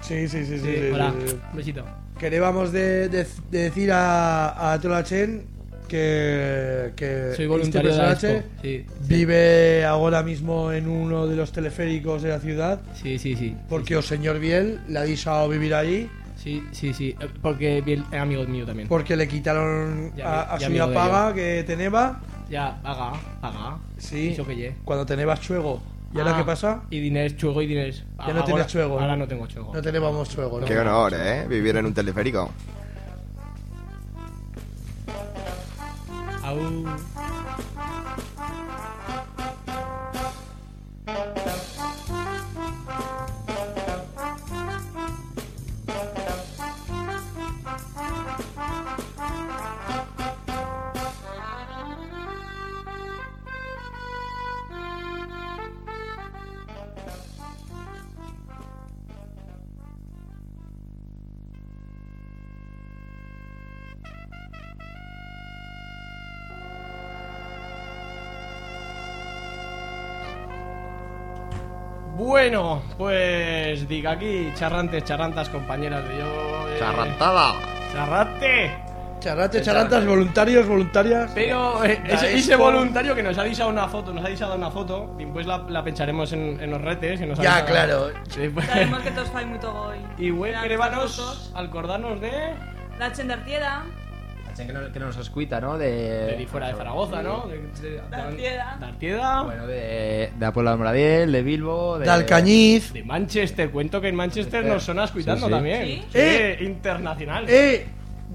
Sí, 0.00 0.28
sí, 0.28 0.44
sí, 0.46 0.58
sí. 0.60 0.76
Hola. 0.94 1.12
Un 1.50 1.56
besito. 1.56 1.84
Queríamos 2.20 2.70
de, 2.72 3.08
de- 3.08 3.26
de 3.50 3.58
decir 3.62 3.90
a, 3.92 4.72
a 4.72 4.80
Tolachen 4.80 5.44
que, 5.88 6.92
que 6.94 7.32
Soy 7.34 7.46
voluntario 7.46 7.90
este 7.90 8.00
de 8.00 8.06
la 8.06 8.14
personaje 8.14 8.46
sí, 8.62 8.84
sí. 8.86 8.86
vive 9.08 9.84
ahora 9.84 10.22
mismo 10.22 10.70
en 10.72 10.86
uno 10.88 11.26
de 11.26 11.34
los 11.36 11.50
teleféricos 11.50 12.22
de 12.22 12.28
la 12.28 12.38
ciudad. 12.38 12.80
Sí, 12.94 13.18
sí, 13.18 13.34
sí. 13.34 13.56
Porque 13.68 13.96
o 13.96 14.02
señor 14.02 14.38
Biel 14.38 14.80
le 14.88 14.98
ha 14.98 15.02
deixado 15.02 15.48
vivir 15.48 15.74
allí. 15.74 16.08
Sí, 16.36 16.62
sí, 16.70 16.94
sí. 16.94 17.16
eh, 17.20 17.26
Porque 17.42 17.80
Biel 17.80 18.04
es 18.12 18.20
amigo 18.20 18.44
mío 18.44 18.64
también. 18.64 18.86
Porque 18.88 19.16
le 19.16 19.26
quitaron 19.26 20.12
Ya, 20.16 20.42
a, 20.42 20.54
a 20.54 20.58
ya 20.58 20.66
su 20.68 20.72
de 20.72 20.86
paga 20.94 21.34
que 21.34 21.64
teneba. 21.66 22.20
Ya, 22.48 22.80
paga, 22.82 23.12
paga. 23.40 23.78
Sí. 23.98 24.28
Eso 24.28 24.46
que 24.46 24.54
ye. 24.54 24.74
Cuando 24.84 25.04
tenebas 25.04 25.40
chuego. 25.40 25.82
¿Y 26.14 26.18
ahora 26.18 26.34
Ah, 26.34 26.38
qué 26.38 26.44
pasa? 26.44 26.82
Y 26.88 27.00
diners, 27.00 27.36
chuego 27.36 27.60
y 27.60 27.66
diners. 27.66 28.02
Ya 28.26 28.32
no 28.32 28.44
tienes 28.44 28.66
chuego. 28.68 28.98
Ahora 28.98 29.16
no 29.16 29.26
tengo 29.28 29.46
chuego. 29.46 29.74
No 29.74 29.82
tenemos 29.82 30.28
chuego, 30.30 30.60
¿no? 30.60 30.64
Qué 30.66 30.78
honor, 30.78 31.12
¿eh? 31.14 31.44
Vivir 31.48 31.76
en 31.76 31.84
un 31.86 31.92
teleférico. 31.92 32.50
Au. 36.48 37.37
Bueno, 72.50 72.80
pues 72.96 73.86
diga 73.86 74.12
aquí, 74.12 74.50
charrantes, 74.54 75.04
charrantas, 75.04 75.50
compañeras 75.50 76.02
de 76.08 76.16
yo. 76.16 76.24
eh, 76.70 76.76
Charrantada. 76.78 77.52
Charrante. 77.92 78.74
Charrate, 79.20 79.60
charrantas, 79.60 80.06
voluntarios, 80.06 80.66
voluntarias. 80.66 81.30
Pero 81.34 81.84
eh, 81.84 82.00
La 82.08 82.26
ese, 82.26 82.56
voluntario 82.56 83.14
que 83.14 83.22
nos 83.22 83.36
ha 83.36 83.42
disado 83.44 83.68
una 83.68 83.86
foto, 83.86 84.14
nos 84.14 84.24
ha 84.24 84.28
disado 84.28 84.54
una 84.54 84.70
foto, 84.70 85.14
después 85.18 85.44
la, 85.46 85.58
la 85.68 85.84
pencharemos 85.84 86.32
en, 86.32 86.58
en 86.58 86.70
los 86.70 86.80
retes. 86.80 87.20
y 87.20 87.26
nos 87.26 87.38
ha 87.38 87.42
Ya, 87.42 87.64
claro. 87.66 88.12
Sí, 88.30 88.48
pues- 88.48 88.64
Sabemos 88.64 89.00
que 89.02 89.10
todos 89.10 89.28
fai 89.28 89.44
moito 89.44 89.70
goi. 89.70 89.98
Y 90.16 90.30
güey, 90.30 90.52
Eran 90.52 90.62
querébanos 90.62 91.16
fotos. 91.16 91.52
acordarnos 91.54 92.18
de. 92.18 92.32
La 92.98 93.12
Chen 93.12 93.28
de 93.28 93.34
Artieda. 93.34 93.84
Que 94.66 94.72
nos, 94.72 94.88
que 94.90 94.98
nos 94.98 95.16
escuita, 95.16 95.60
¿no? 95.60 95.78
De, 95.78 95.90
De 95.90 96.36
ahí 96.36 96.46
fuera 96.46 96.68
de 96.68 96.74
Zaragoza, 96.74 97.22
¿no? 97.22 97.46
De, 97.46 97.58
de, 97.58 97.90
de, 97.90 98.16
Artieda. 98.16 98.76
de. 99.40 99.44
Bueno, 99.44 99.66
de, 99.66 100.32
de 100.38 100.46
Apolo 100.46 100.70
de 100.70 100.76
Moradiel, 100.76 101.32
de 101.32 101.42
Bilbo, 101.42 101.98
de, 101.98 102.04
De 102.04 102.10
Alcañiz. 102.10 102.92
De 102.92 103.04
Manchester, 103.04 103.70
cuento 103.70 104.00
que 104.00 104.08
en 104.08 104.16
Manchester 104.16 104.64
nos 104.64 104.82
son 104.82 104.98
escuchando 105.00 105.40
Sí, 105.40 105.44
sí. 105.46 105.50
también. 105.50 105.86
¿Sí? 105.86 106.04
Eh. 106.14 106.58
internacional. 106.62 107.44
Eh, 107.48 107.86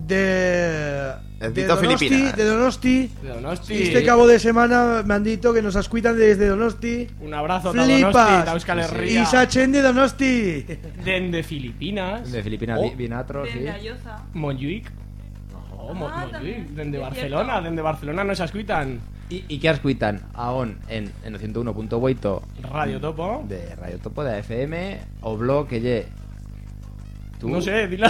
de. 0.07 1.13
De 1.43 1.65
Donosti, 1.67 1.97
Filipinas. 2.07 2.38
de 2.38 2.45
Donosti. 2.45 3.11
De 3.21 3.30
Donosti. 3.30 3.84
Este 3.84 4.05
cabo 4.05 4.26
de 4.28 4.39
semana 4.39 5.03
me 5.05 5.13
han 5.13 5.24
dicho 5.26 5.53
que 5.53 5.61
nos 5.61 5.76
escuitan 5.76 6.17
desde 6.17 6.47
Donosti. 6.47 7.07
Un 7.19 7.34
abrazo 7.34 7.69
a 7.69 7.74
Flipas. 7.74 8.45
Donosti, 8.45 8.71
a 8.71 8.76
Herria. 8.76 9.67
De 9.67 9.82
Donosti. 9.82 10.65
Dende 11.03 11.43
Filipinas. 11.43 12.32
de 12.32 12.41
Filipinas, 12.41 12.80
Oh, 12.82 12.91
Vinatro, 12.95 13.45
sí. 13.45 13.59
Dende 13.59 13.71
Mo- 15.94 16.08
Ah, 16.08 16.26
Es 16.26 16.32
Barcelona, 17.02 17.62
dende 17.62 17.82
Barcelona 17.82 18.24
nos 18.24 18.40
escuitan. 18.40 19.00
I, 19.30 19.44
I 19.50 19.60
què 19.60 19.70
escuiten 19.72 20.20
a 20.36 20.52
on? 20.52 20.78
En, 20.90 21.12
en 21.24 21.34
el 21.36 21.42
101.8 21.42 22.42
Radio 22.72 23.00
Topo. 23.00 23.44
de 23.48 23.76
Radio 23.76 23.98
Topo 24.00 24.24
de 24.24 24.40
FM 24.40 25.00
o 25.22 25.38
blog 25.38 25.68
que 25.68 25.80
lle 25.82 26.08
tu 27.40 27.50
No 27.50 27.62
sé, 27.62 27.88
dilo. 27.88 28.08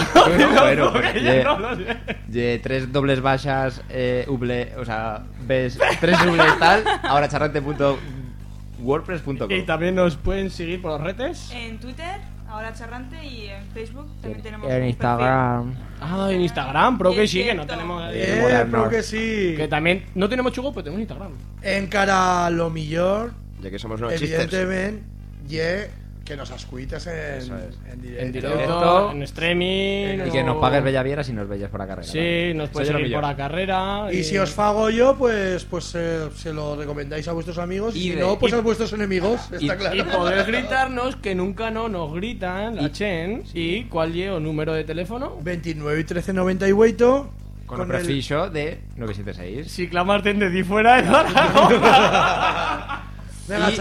Bueno, 0.60 0.92
ya 1.02 1.12
ye- 1.14 1.44
no 1.44 1.58
lo 1.58 1.76
sé. 1.76 1.96
lle 2.28 2.58
tres 2.58 2.92
dobles 2.92 3.20
baixas 3.22 3.80
eh, 3.88 4.24
uble, 4.28 4.72
o 4.76 4.84
sea, 4.84 5.22
ves 5.46 5.78
tres 6.00 6.18
dobles 6.24 6.58
tal, 6.58 6.84
ahora 7.02 7.28
charrante.wordpress.com 7.28 9.50
Y 9.50 9.62
también 9.62 9.94
nos 9.94 10.16
pueden 10.16 10.50
seguir 10.50 10.82
por 10.82 10.90
los 10.92 11.00
retes. 11.00 11.50
En 11.52 11.78
Twitter, 11.78 12.20
ahora 12.54 12.72
charrante. 12.74 13.24
Y 13.24 13.48
en 13.48 13.64
Facebook 13.72 14.08
también 14.20 14.42
tenemos 14.42 14.70
en 14.70 14.82
un 14.82 14.88
Instagram 14.88 15.74
Ah, 16.00 16.28
en 16.30 16.40
Instagram, 16.40 16.98
pero 16.98 17.12
que 17.14 17.26
sí, 17.26 17.44
que 17.44 17.54
no 17.54 17.66
tenemos. 17.66 18.02
Eh, 18.12 18.66
pero 18.70 18.88
que 18.88 19.02
sí. 19.02 19.54
Que 19.56 19.68
también 19.68 20.04
no 20.14 20.28
tenemos 20.28 20.52
chugo, 20.52 20.72
pero 20.72 20.84
tenemos 20.84 21.00
Instagram. 21.00 21.32
En 21.62 21.86
cara 21.86 22.46
a 22.46 22.50
lo 22.50 22.70
mejor, 22.70 23.32
Ya 23.62 23.70
que 23.70 23.78
somos 23.78 24.00
unos 24.00 24.12
chistes. 24.14 24.30
evidentemente, 24.32 25.02
ye 25.46 25.90
que 26.24 26.36
nos 26.36 26.50
escuites 26.50 27.06
en, 27.06 27.14
es. 27.14 27.50
en 27.92 28.00
directo. 28.00 28.22
En 28.22 28.32
directo, 28.32 28.56
directo. 28.56 29.12
en 29.12 29.22
streaming. 29.22 30.26
y 30.26 30.30
que 30.30 30.42
nos 30.42 30.56
pagues 30.56 30.82
bella 30.82 31.02
vieras 31.02 31.28
y 31.28 31.32
nos 31.32 31.48
bellas 31.48 31.70
por 31.70 31.80
la 31.80 31.86
carrera 31.86 32.08
Sí, 32.08 32.52
nos 32.54 32.70
puedes 32.70 32.88
seguir 32.88 33.12
por 33.12 33.22
la 33.22 33.36
carrera. 33.36 34.08
Y 34.12 34.24
si 34.24 34.38
os 34.38 34.50
fago 34.50 34.90
yo, 34.90 35.16
pues, 35.16 35.64
pues 35.64 35.92
eh, 35.94 36.28
se 36.34 36.52
lo 36.52 36.76
recomendáis 36.76 37.28
a 37.28 37.32
vuestros 37.32 37.58
amigos. 37.58 37.94
Y, 37.94 37.98
Y 37.98 38.02
si 38.02 38.10
de- 38.10 38.20
no, 38.22 38.38
pues 38.38 38.52
y- 38.52 38.56
a 38.56 38.60
vuestros 38.60 38.92
enemigos. 38.94 39.40
y- 39.60 39.64
Está 39.70 39.76
claro. 39.76 39.96
Y 39.96 40.02
podéis 40.02 40.46
gritarnos 40.46 41.16
que 41.16 41.34
nunca 41.34 41.70
no 41.70 41.88
nos 41.88 42.12
gritan 42.14 42.76
la 42.76 42.82
Y- 42.84 42.90
Chen. 42.92 43.42
¿Y 43.52 43.84
cuál 43.84 44.12
llevo 44.12 44.40
número 44.40 44.72
de 44.72 44.84
teléfono? 44.84 45.38
29 45.42 46.00
y 46.00 46.04
13, 46.04 46.32
98. 46.32 47.30
con, 47.66 47.80
el 47.80 47.86
prefixo 47.86 48.50
de 48.50 48.78
976 48.96 49.72
Si 49.72 49.88
clamaste 49.88 50.34
de 50.34 50.64
fuera. 50.64 51.00
Venga, 53.48 53.70
y, 53.70 53.74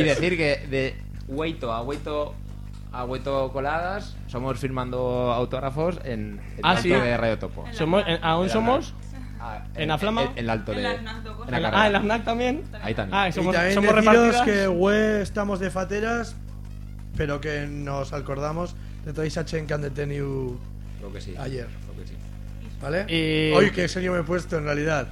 y 0.00 0.02
decir 0.04 0.36
que 0.36 0.66
de 0.70 0.94
Hueito 1.30 1.72
a 1.72 1.82
Hueito 1.82 2.34
a 2.92 3.04
Hueito 3.04 3.52
Coladas 3.52 4.16
somos 4.26 4.58
firmando 4.58 5.32
autógrafos 5.32 5.98
en 6.04 6.40
el 6.56 6.60
Ah, 6.64 6.70
alto 6.70 6.82
sí. 6.82 6.88
de 6.90 7.16
Radio 7.16 7.38
Topo. 7.38 7.64
somos, 7.72 8.02
en- 8.06 8.22
¿Aún 8.24 8.44
En 8.46 8.50
somos? 8.50 8.94
Ah, 9.40 9.64
¿En 9.74 9.88
la 9.88 9.96
flama? 9.96 10.22
En, 10.24 10.28
en 10.32 10.38
el 10.38 10.50
alto 10.50 10.72
En 10.72 10.78
de. 10.82 10.84
FNAC 10.98 10.98
en 10.98 11.04
la 11.04 11.20
En 11.20 11.62
carrera. 11.62 11.70
ah, 11.82 11.86
en 11.86 11.92
la 11.94 12.00
FNAC 12.00 12.24
también. 12.24 12.62
Ahí 12.82 12.94
también. 12.94 13.18
Ah, 13.18 13.28
y 13.28 13.32
somos, 13.32 13.54
también 13.54 13.74
somos 13.74 13.94
repartidas. 13.94 14.42
que 14.42 14.68
we 14.68 15.22
estamos 15.22 15.60
de 15.60 15.70
fateras, 15.70 16.34
pero 17.16 17.40
que 17.40 17.66
nos 17.66 18.12
acordamos 18.12 18.74
de 19.04 19.12
toda 19.14 19.26
esa 19.26 19.44
chen 19.44 19.66
que 19.66 19.72
han 19.74 19.80
detenido 19.82 20.58
Creo 20.98 21.12
que 21.12 21.20
sí. 21.22 21.34
ayer. 21.38 21.68
Creo 21.86 22.02
que 22.04 22.08
sí. 22.10 22.16
¿Vale? 22.82 23.06
Y- 23.08 23.52
Hoy 23.54 23.70
qué 23.70 23.88
serio 23.88 24.12
me 24.12 24.20
he 24.20 24.24
puesto 24.24 24.58
en 24.58 24.64
realidad. 24.64 25.06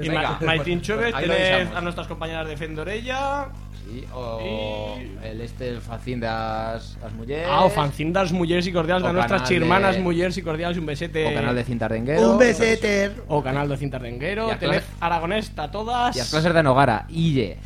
Y 0.00 0.08
Maitín 0.10 0.80
tenés 0.82 1.18
dejamos. 1.28 1.76
a 1.76 1.80
nuestras 1.80 2.06
compañeras 2.06 2.46
de 2.46 2.56
Fendorella. 2.56 3.46
Sí, 3.84 4.04
o 4.14 4.96
Y- 4.96 5.26
el 5.26 5.40
este 5.40 5.68
el 5.68 5.80
facín 5.80 6.20
das 6.20 6.96
as 7.04 7.12
mulleres. 7.12 7.46
Ah, 7.50 7.64
o 7.64 7.70
fanzín 7.70 8.12
das 8.12 8.32
mulleres 8.32 8.66
y 8.66 8.72
cordiales 8.72 9.02
O 9.04 9.06
de 9.08 9.12
nuestras 9.12 9.42
canal 9.42 9.48
de- 9.48 9.54
chirmanas 9.54 9.98
mulleres 9.98 10.36
y 10.38 10.42
cordiales 10.42 10.78
un 10.78 10.86
besete. 10.86 11.26
O 11.30 11.34
canal 11.34 11.54
de 11.54 11.64
Cintardenguero. 11.64 12.32
Un 12.32 12.38
beseter. 12.38 13.22
O 13.28 13.42
canal 13.42 13.68
de 13.68 13.76
Cintardenguero. 13.76 14.46
Tened 14.48 14.60
clase- 14.60 14.86
Aragonesta 15.00 15.70
todas. 15.70 16.16
Y 16.16 16.20
as 16.20 16.30
clases 16.30 16.54
de 16.54 16.62
Nogara, 16.62 17.06
Ille. 17.10 17.58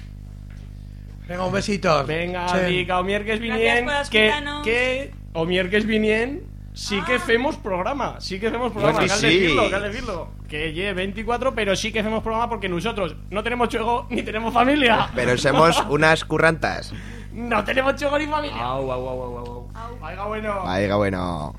Venga, 1.28 1.44
un 1.44 1.52
besito. 1.52 2.04
Venga, 2.06 2.48
Sí. 2.48 2.72
dica, 2.72 3.00
o 3.00 3.04
mierques 3.04 3.40
vinien 3.40 3.86
que, 4.10 4.32
que 4.64 5.12
o 5.32 5.44
mierques 5.44 5.84
vinien 5.84 6.44
sí 6.72 7.00
que 7.06 7.14
hacemos 7.14 7.56
programa, 7.56 8.20
sí 8.20 8.38
que 8.38 8.46
hacemos 8.46 8.70
programa, 8.72 8.98
Pues 8.98 9.06
que 9.08 9.12
al 9.12 9.18
sí. 9.20 9.38
decirlo, 9.40 9.68
que 9.68 9.74
al 9.74 9.82
decirlo. 9.82 10.28
Que 10.48 10.72
lleve 10.72 10.94
24, 10.94 11.54
pero 11.54 11.74
sí 11.74 11.92
que 11.92 12.00
hacemos 12.00 12.22
programa 12.22 12.48
porque 12.48 12.68
nosotros 12.68 13.16
no 13.30 13.42
tenemos 13.42 13.68
chuego 13.68 14.06
ni 14.10 14.22
tenemos 14.22 14.54
familia. 14.54 15.10
Pero 15.14 15.36
somos 15.36 15.82
unas 15.88 16.24
currantas. 16.24 16.92
No 17.32 17.64
tenemos 17.64 17.96
chuego 17.96 18.18
ni 18.18 18.26
familia. 18.26 18.62
Au, 18.62 18.90
au, 18.90 19.08
au, 19.08 19.22
au, 19.22 19.38
au. 19.38 19.98
Vaya 20.00 20.24
bueno. 20.24 20.62
Vaya, 20.64 20.96
bueno. 20.96 21.54